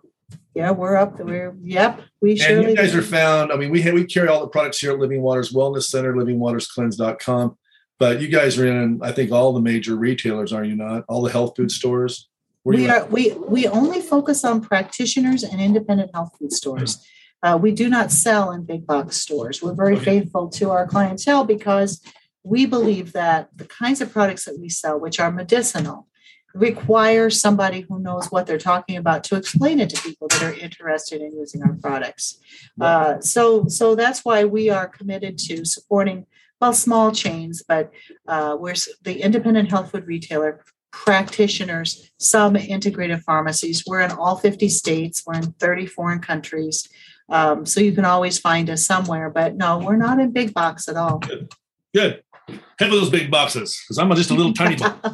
Yeah, 0.55 0.71
we're 0.71 0.95
up. 0.95 1.19
We're 1.19 1.53
yep. 1.61 1.99
We 2.21 2.31
and 2.31 2.39
surely. 2.39 2.69
you 2.69 2.75
guys 2.77 2.95
are 2.95 3.01
found. 3.01 3.51
I 3.51 3.57
mean, 3.57 3.69
we 3.69 3.91
we 3.91 4.05
carry 4.05 4.29
all 4.29 4.39
the 4.39 4.47
products 4.47 4.79
here 4.79 4.93
at 4.93 4.99
Living 4.99 5.21
Waters 5.21 5.51
Wellness 5.51 5.83
Center, 5.83 6.13
livingwaterscleanse.com. 6.13 7.57
But 7.99 8.21
you 8.21 8.29
guys 8.29 8.57
are 8.57 8.65
in, 8.65 9.01
I 9.03 9.11
think, 9.11 9.33
all 9.33 9.51
the 9.51 9.59
major 9.59 9.97
retailers, 9.97 10.53
are 10.53 10.63
you 10.63 10.77
not? 10.77 11.03
All 11.09 11.21
the 11.21 11.31
health 11.31 11.57
food 11.57 11.69
stores. 11.69 12.29
Where 12.63 12.77
we 12.77 12.89
are. 12.89 13.05
We 13.07 13.33
we 13.33 13.67
only 13.67 13.99
focus 13.99 14.45
on 14.45 14.61
practitioners 14.61 15.43
and 15.43 15.59
independent 15.59 16.11
health 16.13 16.31
food 16.39 16.53
stores. 16.53 17.05
Uh, 17.43 17.59
we 17.61 17.73
do 17.73 17.89
not 17.89 18.09
sell 18.09 18.51
in 18.51 18.63
big 18.63 18.87
box 18.87 19.17
stores. 19.17 19.61
We're 19.61 19.75
very 19.75 19.97
okay. 19.97 20.21
faithful 20.21 20.47
to 20.51 20.71
our 20.71 20.87
clientele 20.87 21.43
because 21.43 22.01
we 22.47 22.65
believe 22.65 23.13
that 23.13 23.49
the 23.55 23.65
kinds 23.65 24.01
of 24.01 24.11
products 24.11 24.45
that 24.45 24.57
we 24.59 24.69
sell, 24.69 24.99
which 24.99 25.19
are 25.19 25.31
medicinal, 25.31 26.07
require 26.53 27.29
somebody 27.29 27.81
who 27.81 27.99
knows 27.99 28.27
what 28.31 28.47
they're 28.47 28.57
talking 28.57 28.97
about 28.97 29.23
to 29.25 29.35
explain 29.35 29.79
it 29.79 29.89
to 29.89 30.01
people 30.01 30.27
that 30.29 30.41
are 30.41 30.53
interested 30.53 31.21
in 31.21 31.35
using 31.37 31.61
our 31.61 31.73
products. 31.73 32.39
Uh, 32.79 33.19
so, 33.19 33.67
so 33.67 33.95
that's 33.95 34.23
why 34.25 34.43
we 34.45 34.69
are 34.69 34.87
committed 34.87 35.37
to 35.37 35.65
supporting 35.65 36.25
well 36.59 36.73
small 36.73 37.11
chains, 37.11 37.63
but 37.67 37.91
uh, 38.27 38.55
we're 38.59 38.73
the 39.03 39.21
independent 39.21 39.69
health 39.69 39.91
food 39.91 40.07
retailer 40.07 40.63
practitioners, 40.91 42.09
some 42.17 42.55
integrated 42.55 43.21
pharmacies. 43.21 43.83
We're 43.85 44.01
in 44.01 44.11
all 44.11 44.37
50 44.37 44.69
states. 44.69 45.23
We're 45.27 45.35
in 45.35 45.51
30 45.53 45.85
foreign 45.85 46.19
countries. 46.19 46.87
Um, 47.29 47.65
so 47.65 47.81
you 47.81 47.91
can 47.91 48.05
always 48.05 48.39
find 48.39 48.69
us 48.69 48.85
somewhere. 48.85 49.29
But 49.29 49.55
no, 49.55 49.77
we're 49.79 49.97
not 49.97 50.19
in 50.19 50.31
big 50.31 50.53
box 50.53 50.87
at 50.87 50.95
all. 50.95 51.19
Good. 51.19 51.51
Good. 51.93 52.23
Head 52.47 52.89
for 52.89 52.95
those 52.95 53.09
big 53.09 53.29
boxes 53.29 53.81
because 53.83 53.97
I'm 53.97 54.13
just 54.15 54.31
a 54.31 54.33
little 54.33 54.53
tiny 54.53 54.75
box. 54.77 55.09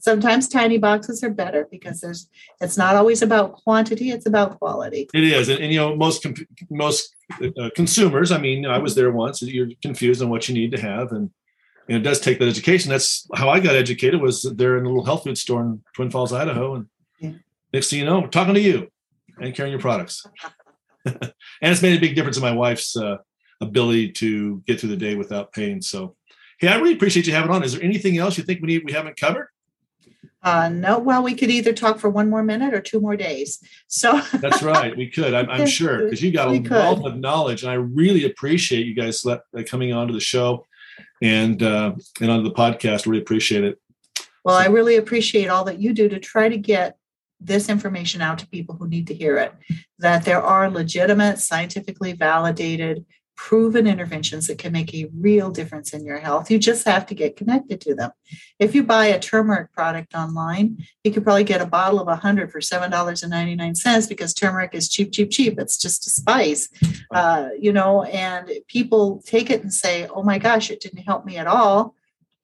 Sometimes 0.00 0.48
tiny 0.48 0.78
boxes 0.78 1.24
are 1.24 1.30
better 1.30 1.66
because 1.70 2.00
there's 2.00 2.28
it's 2.60 2.76
not 2.76 2.94
always 2.94 3.22
about 3.22 3.54
quantity; 3.54 4.10
it's 4.10 4.26
about 4.26 4.58
quality. 4.58 5.08
It 5.14 5.24
is, 5.24 5.48
and, 5.48 5.60
and 5.60 5.72
you 5.72 5.78
know 5.78 5.96
most 5.96 6.26
most 6.70 7.14
uh, 7.42 7.70
consumers. 7.74 8.30
I 8.30 8.38
mean, 8.38 8.66
I 8.66 8.78
was 8.78 8.94
there 8.94 9.10
once. 9.10 9.40
You're 9.42 9.70
confused 9.82 10.22
on 10.22 10.28
what 10.28 10.48
you 10.48 10.54
need 10.54 10.72
to 10.72 10.80
have, 10.80 11.10
and, 11.10 11.30
and 11.88 11.96
it 11.96 12.00
does 12.00 12.20
take 12.20 12.38
that 12.38 12.48
education. 12.48 12.90
That's 12.90 13.26
how 13.34 13.48
I 13.48 13.60
got 13.60 13.76
educated. 13.76 14.20
Was 14.20 14.42
there 14.42 14.76
in 14.76 14.84
a 14.84 14.88
little 14.88 15.04
health 15.04 15.24
food 15.24 15.38
store 15.38 15.62
in 15.62 15.82
Twin 15.96 16.10
Falls, 16.10 16.32
Idaho, 16.32 16.74
and 16.74 16.86
yeah. 17.18 17.32
next 17.72 17.90
thing 17.90 17.98
you 17.98 18.04
know, 18.04 18.26
talking 18.26 18.54
to 18.54 18.60
you 18.60 18.88
and 19.40 19.54
carrying 19.54 19.72
your 19.72 19.80
products. 19.80 20.24
and 21.06 21.32
it's 21.60 21.82
made 21.82 21.96
a 21.96 22.00
big 22.00 22.14
difference 22.14 22.36
in 22.36 22.42
my 22.42 22.52
wife's 22.52 22.96
uh, 22.96 23.18
ability 23.64 24.12
to 24.12 24.62
get 24.66 24.80
through 24.80 24.90
the 24.90 24.96
day 24.96 25.14
without 25.14 25.52
pain. 25.52 25.82
So, 25.82 26.16
hey, 26.58 26.68
I 26.68 26.76
really 26.76 26.94
appreciate 26.94 27.26
you 27.26 27.32
having 27.32 27.50
on. 27.50 27.64
Is 27.64 27.74
there 27.74 27.82
anything 27.82 28.18
else 28.18 28.38
you 28.38 28.44
think 28.44 28.60
we 28.60 28.68
need 28.68 28.84
we 28.84 28.92
haven't 28.92 29.16
covered? 29.16 29.48
Uh, 30.44 30.68
no, 30.68 30.98
well, 30.98 31.22
we 31.22 31.34
could 31.34 31.50
either 31.50 31.72
talk 31.72 31.98
for 31.98 32.10
one 32.10 32.28
more 32.28 32.42
minute 32.42 32.74
or 32.74 32.80
two 32.80 33.00
more 33.00 33.16
days. 33.16 33.60
So 33.88 34.20
that's 34.34 34.62
right, 34.62 34.94
we 34.94 35.10
could. 35.10 35.32
I'm, 35.32 35.48
I'm 35.48 35.66
sure 35.66 36.04
because 36.04 36.22
you 36.22 36.32
got 36.32 36.48
a 36.48 36.60
wealth 36.60 37.04
of 37.04 37.16
knowledge, 37.16 37.62
and 37.62 37.72
I 37.72 37.76
really 37.76 38.26
appreciate 38.26 38.86
you 38.86 38.94
guys 38.94 39.24
let, 39.24 39.40
uh, 39.56 39.62
coming 39.66 39.94
onto 39.94 40.12
the 40.12 40.20
show 40.20 40.66
and 41.22 41.62
uh, 41.62 41.94
and 42.20 42.30
on 42.30 42.44
the 42.44 42.50
podcast. 42.50 43.06
Really 43.06 43.22
appreciate 43.22 43.64
it. 43.64 43.80
Well, 44.44 44.56
I 44.56 44.66
really 44.66 44.96
appreciate 44.96 45.48
all 45.48 45.64
that 45.64 45.80
you 45.80 45.94
do 45.94 46.10
to 46.10 46.20
try 46.20 46.50
to 46.50 46.58
get 46.58 46.98
this 47.40 47.70
information 47.70 48.20
out 48.20 48.38
to 48.38 48.46
people 48.46 48.76
who 48.76 48.86
need 48.86 49.06
to 49.06 49.14
hear 49.14 49.38
it. 49.38 49.54
That 49.98 50.26
there 50.26 50.42
are 50.42 50.68
legitimate, 50.68 51.38
scientifically 51.38 52.12
validated 52.12 53.06
proven 53.36 53.86
interventions 53.86 54.46
that 54.46 54.58
can 54.58 54.72
make 54.72 54.94
a 54.94 55.08
real 55.18 55.50
difference 55.50 55.92
in 55.92 56.04
your 56.04 56.18
health. 56.18 56.50
You 56.50 56.58
just 56.58 56.86
have 56.86 57.06
to 57.06 57.14
get 57.14 57.36
connected 57.36 57.80
to 57.82 57.94
them. 57.94 58.10
If 58.58 58.74
you 58.74 58.84
buy 58.84 59.06
a 59.06 59.18
turmeric 59.18 59.72
product 59.72 60.14
online, 60.14 60.84
you 61.02 61.12
could 61.12 61.24
probably 61.24 61.44
get 61.44 61.60
a 61.60 61.66
bottle 61.66 62.00
of 62.00 62.06
100 62.06 62.52
for 62.52 62.60
$7.99 62.60 64.08
because 64.08 64.34
turmeric 64.34 64.74
is 64.74 64.88
cheap, 64.88 65.12
cheap, 65.12 65.30
cheap. 65.30 65.58
It's 65.58 65.76
just 65.76 66.06
a 66.06 66.10
spice, 66.10 66.68
uh, 67.12 67.48
you 67.58 67.72
know, 67.72 68.04
and 68.04 68.50
people 68.68 69.22
take 69.26 69.50
it 69.50 69.62
and 69.62 69.72
say, 69.72 70.06
oh 70.06 70.22
my 70.22 70.38
gosh, 70.38 70.70
it 70.70 70.80
didn't 70.80 71.04
help 71.04 71.24
me 71.24 71.36
at 71.36 71.46
all 71.46 71.94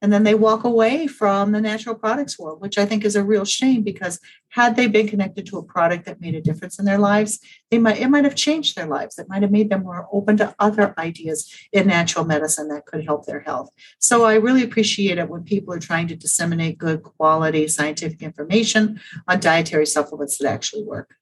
and 0.01 0.11
then 0.11 0.23
they 0.23 0.33
walk 0.33 0.63
away 0.63 1.05
from 1.05 1.51
the 1.51 1.61
natural 1.61 1.95
products 1.95 2.37
world 2.39 2.59
which 2.59 2.77
i 2.77 2.85
think 2.85 3.05
is 3.05 3.15
a 3.15 3.23
real 3.23 3.45
shame 3.45 3.81
because 3.81 4.19
had 4.49 4.75
they 4.75 4.87
been 4.87 5.07
connected 5.07 5.45
to 5.45 5.57
a 5.57 5.63
product 5.63 6.05
that 6.05 6.19
made 6.19 6.35
a 6.35 6.41
difference 6.41 6.79
in 6.79 6.85
their 6.85 6.97
lives 6.97 7.39
they 7.69 7.77
might 7.77 7.99
it 7.99 8.09
might 8.09 8.23
have 8.23 8.35
changed 8.35 8.75
their 8.75 8.87
lives 8.87 9.17
it 9.17 9.29
might 9.29 9.41
have 9.41 9.51
made 9.51 9.69
them 9.69 9.83
more 9.83 10.07
open 10.11 10.35
to 10.37 10.53
other 10.59 10.93
ideas 10.97 11.53
in 11.71 11.87
natural 11.87 12.25
medicine 12.25 12.67
that 12.67 12.85
could 12.85 13.05
help 13.05 13.25
their 13.25 13.41
health 13.41 13.69
so 13.99 14.23
i 14.23 14.35
really 14.35 14.63
appreciate 14.63 15.17
it 15.17 15.29
when 15.29 15.43
people 15.43 15.73
are 15.73 15.79
trying 15.79 16.07
to 16.07 16.15
disseminate 16.15 16.77
good 16.77 17.03
quality 17.03 17.67
scientific 17.67 18.21
information 18.21 18.99
on 19.27 19.39
dietary 19.39 19.85
supplements 19.85 20.37
that 20.37 20.47
actually 20.47 20.83
work 20.83 21.15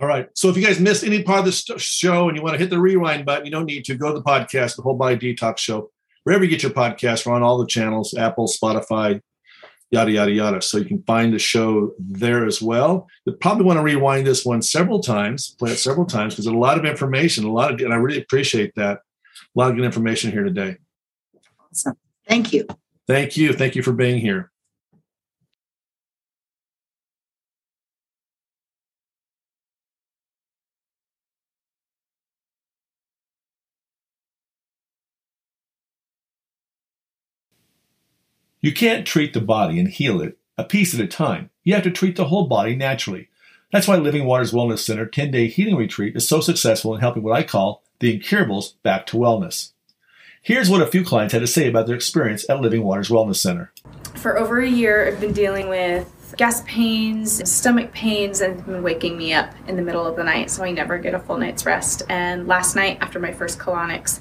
all 0.00 0.08
right. 0.08 0.30
So 0.32 0.48
if 0.48 0.56
you 0.56 0.64
guys 0.64 0.80
missed 0.80 1.04
any 1.04 1.22
part 1.22 1.40
of 1.40 1.44
the 1.44 1.78
show 1.78 2.28
and 2.28 2.34
you 2.34 2.42
want 2.42 2.54
to 2.54 2.58
hit 2.58 2.70
the 2.70 2.80
rewind 2.80 3.26
button, 3.26 3.44
you 3.44 3.52
don't 3.52 3.66
need 3.66 3.84
to. 3.84 3.94
Go 3.94 4.14
to 4.14 4.18
the 4.18 4.24
podcast, 4.24 4.76
the 4.76 4.80
Whole 4.80 4.94
Body 4.94 5.34
Detox 5.34 5.58
Show 5.58 5.90
wherever 6.24 6.44
you 6.44 6.50
get 6.50 6.62
your 6.62 6.72
podcast, 6.72 7.26
we're 7.26 7.34
on 7.34 7.42
all 7.42 7.58
the 7.58 7.66
channels, 7.66 8.14
Apple, 8.14 8.46
Spotify, 8.46 9.20
yada, 9.90 10.10
yada, 10.10 10.30
yada. 10.30 10.62
So 10.62 10.78
you 10.78 10.84
can 10.84 11.02
find 11.02 11.32
the 11.32 11.38
show 11.38 11.92
there 11.98 12.46
as 12.46 12.62
well. 12.62 13.08
You 13.24 13.32
probably 13.32 13.64
want 13.64 13.78
to 13.78 13.82
rewind 13.82 14.26
this 14.26 14.44
one 14.44 14.62
several 14.62 15.00
times, 15.00 15.54
play 15.58 15.72
it 15.72 15.78
several 15.78 16.06
times, 16.06 16.34
because 16.34 16.44
there's 16.44 16.54
a 16.54 16.58
lot 16.58 16.78
of 16.78 16.84
information, 16.84 17.44
a 17.44 17.52
lot 17.52 17.72
of, 17.72 17.80
and 17.80 17.92
I 17.92 17.96
really 17.96 18.20
appreciate 18.20 18.74
that. 18.76 18.98
A 18.98 19.58
lot 19.58 19.70
of 19.70 19.76
good 19.76 19.84
information 19.84 20.30
here 20.30 20.44
today. 20.44 20.76
Awesome. 21.72 21.96
Thank 22.28 22.52
you. 22.52 22.66
Thank 23.08 23.36
you. 23.36 23.52
Thank 23.52 23.74
you 23.74 23.82
for 23.82 23.92
being 23.92 24.18
here. 24.18 24.52
You 38.60 38.72
can't 38.74 39.06
treat 39.06 39.32
the 39.32 39.40
body 39.40 39.78
and 39.78 39.88
heal 39.88 40.20
it 40.20 40.36
a 40.58 40.64
piece 40.64 40.92
at 40.92 41.00
a 41.00 41.06
time. 41.06 41.48
You 41.64 41.74
have 41.74 41.84
to 41.84 41.90
treat 41.90 42.16
the 42.16 42.26
whole 42.26 42.46
body 42.46 42.76
naturally. 42.76 43.28
That's 43.72 43.88
why 43.88 43.96
Living 43.96 44.26
Waters 44.26 44.52
Wellness 44.52 44.80
Center 44.80 45.06
10 45.06 45.30
day 45.30 45.48
healing 45.48 45.76
retreat 45.76 46.14
is 46.14 46.28
so 46.28 46.40
successful 46.40 46.94
in 46.94 47.00
helping 47.00 47.22
what 47.22 47.36
I 47.36 47.42
call 47.42 47.82
the 48.00 48.12
incurables 48.12 48.72
back 48.82 49.06
to 49.06 49.16
wellness. 49.16 49.72
Here's 50.42 50.68
what 50.68 50.82
a 50.82 50.86
few 50.86 51.04
clients 51.04 51.32
had 51.32 51.40
to 51.40 51.46
say 51.46 51.68
about 51.68 51.86
their 51.86 51.96
experience 51.96 52.48
at 52.50 52.60
Living 52.60 52.82
Waters 52.82 53.08
Wellness 53.08 53.36
Center. 53.36 53.72
For 54.16 54.38
over 54.38 54.60
a 54.60 54.68
year, 54.68 55.08
I've 55.08 55.20
been 55.20 55.32
dealing 55.32 55.68
with 55.68 56.34
gas 56.36 56.62
pains, 56.66 57.48
stomach 57.50 57.92
pains, 57.92 58.40
and 58.40 58.64
been 58.66 58.82
waking 58.82 59.16
me 59.16 59.32
up 59.32 59.54
in 59.68 59.76
the 59.76 59.82
middle 59.82 60.06
of 60.06 60.16
the 60.16 60.24
night, 60.24 60.50
so 60.50 60.64
I 60.64 60.70
never 60.70 60.98
get 60.98 61.14
a 61.14 61.18
full 61.18 61.38
night's 61.38 61.64
rest. 61.64 62.02
And 62.08 62.46
last 62.46 62.76
night, 62.76 62.98
after 63.00 63.18
my 63.18 63.32
first 63.32 63.58
colonics, 63.58 64.20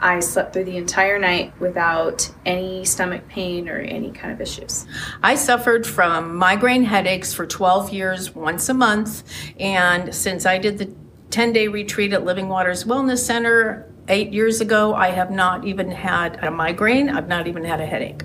I 0.00 0.20
slept 0.20 0.52
through 0.52 0.64
the 0.64 0.76
entire 0.76 1.18
night 1.18 1.52
without 1.60 2.30
any 2.46 2.84
stomach 2.84 3.28
pain 3.28 3.68
or 3.68 3.78
any 3.78 4.10
kind 4.10 4.32
of 4.32 4.40
issues. 4.40 4.86
I 5.22 5.34
suffered 5.34 5.86
from 5.86 6.36
migraine 6.36 6.84
headaches 6.84 7.34
for 7.34 7.46
12 7.46 7.92
years, 7.92 8.34
once 8.34 8.68
a 8.68 8.74
month. 8.74 9.22
And 9.58 10.14
since 10.14 10.46
I 10.46 10.58
did 10.58 10.78
the 10.78 10.90
10 11.30 11.52
day 11.52 11.68
retreat 11.68 12.12
at 12.12 12.24
Living 12.24 12.48
Waters 12.48 12.84
Wellness 12.84 13.18
Center 13.18 13.86
eight 14.08 14.32
years 14.32 14.60
ago, 14.60 14.94
I 14.94 15.08
have 15.08 15.30
not 15.30 15.64
even 15.64 15.90
had 15.90 16.42
a 16.42 16.50
migraine. 16.50 17.10
I've 17.10 17.28
not 17.28 17.46
even 17.46 17.64
had 17.64 17.80
a 17.80 17.86
headache. 17.86 18.22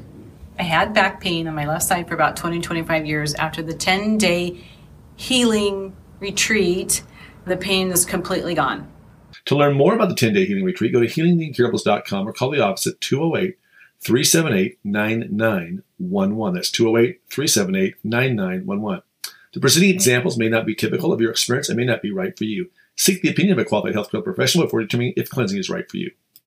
I 0.57 0.63
had 0.63 0.93
back 0.93 1.19
pain 1.19 1.47
on 1.47 1.55
my 1.55 1.67
left 1.67 1.84
side 1.84 2.07
for 2.07 2.13
about 2.13 2.38
20, 2.38 2.61
25 2.61 3.05
years. 3.05 3.34
After 3.36 3.61
the 3.61 3.73
10 3.73 4.17
day 4.17 4.63
healing 5.17 5.95
retreat, 6.19 7.03
the 7.45 7.57
pain 7.57 7.91
is 7.91 8.05
completely 8.05 8.55
gone. 8.55 8.89
To 9.45 9.55
learn 9.55 9.77
more 9.77 9.93
about 9.93 10.09
the 10.09 10.15
10 10.15 10.33
day 10.33 10.45
healing 10.45 10.63
retreat, 10.63 10.93
go 10.93 10.99
to 10.99 11.07
healingtheincurables.com 11.07 12.27
or 12.27 12.33
call 12.33 12.49
the 12.49 12.61
office 12.61 12.87
at 12.87 12.99
208 13.01 13.57
378 14.01 14.79
9911. 14.83 16.55
That's 16.55 16.71
208 16.71 17.21
378 17.29 17.95
9911. 18.03 19.03
The 19.53 19.59
preceding 19.59 19.91
examples 19.91 20.37
may 20.37 20.49
not 20.49 20.65
be 20.65 20.75
typical 20.75 21.13
of 21.13 21.21
your 21.21 21.31
experience 21.31 21.69
and 21.69 21.77
may 21.77 21.85
not 21.85 22.01
be 22.01 22.11
right 22.11 22.37
for 22.37 22.43
you. 22.43 22.69
Seek 22.97 23.21
the 23.21 23.29
opinion 23.29 23.53
of 23.53 23.65
a 23.65 23.67
qualified 23.67 23.95
healthcare 23.95 24.23
professional 24.23 24.65
before 24.65 24.81
determining 24.81 25.13
if 25.15 25.29
cleansing 25.29 25.59
is 25.59 25.69
right 25.69 25.89
for 25.89 25.97
you. 25.97 26.11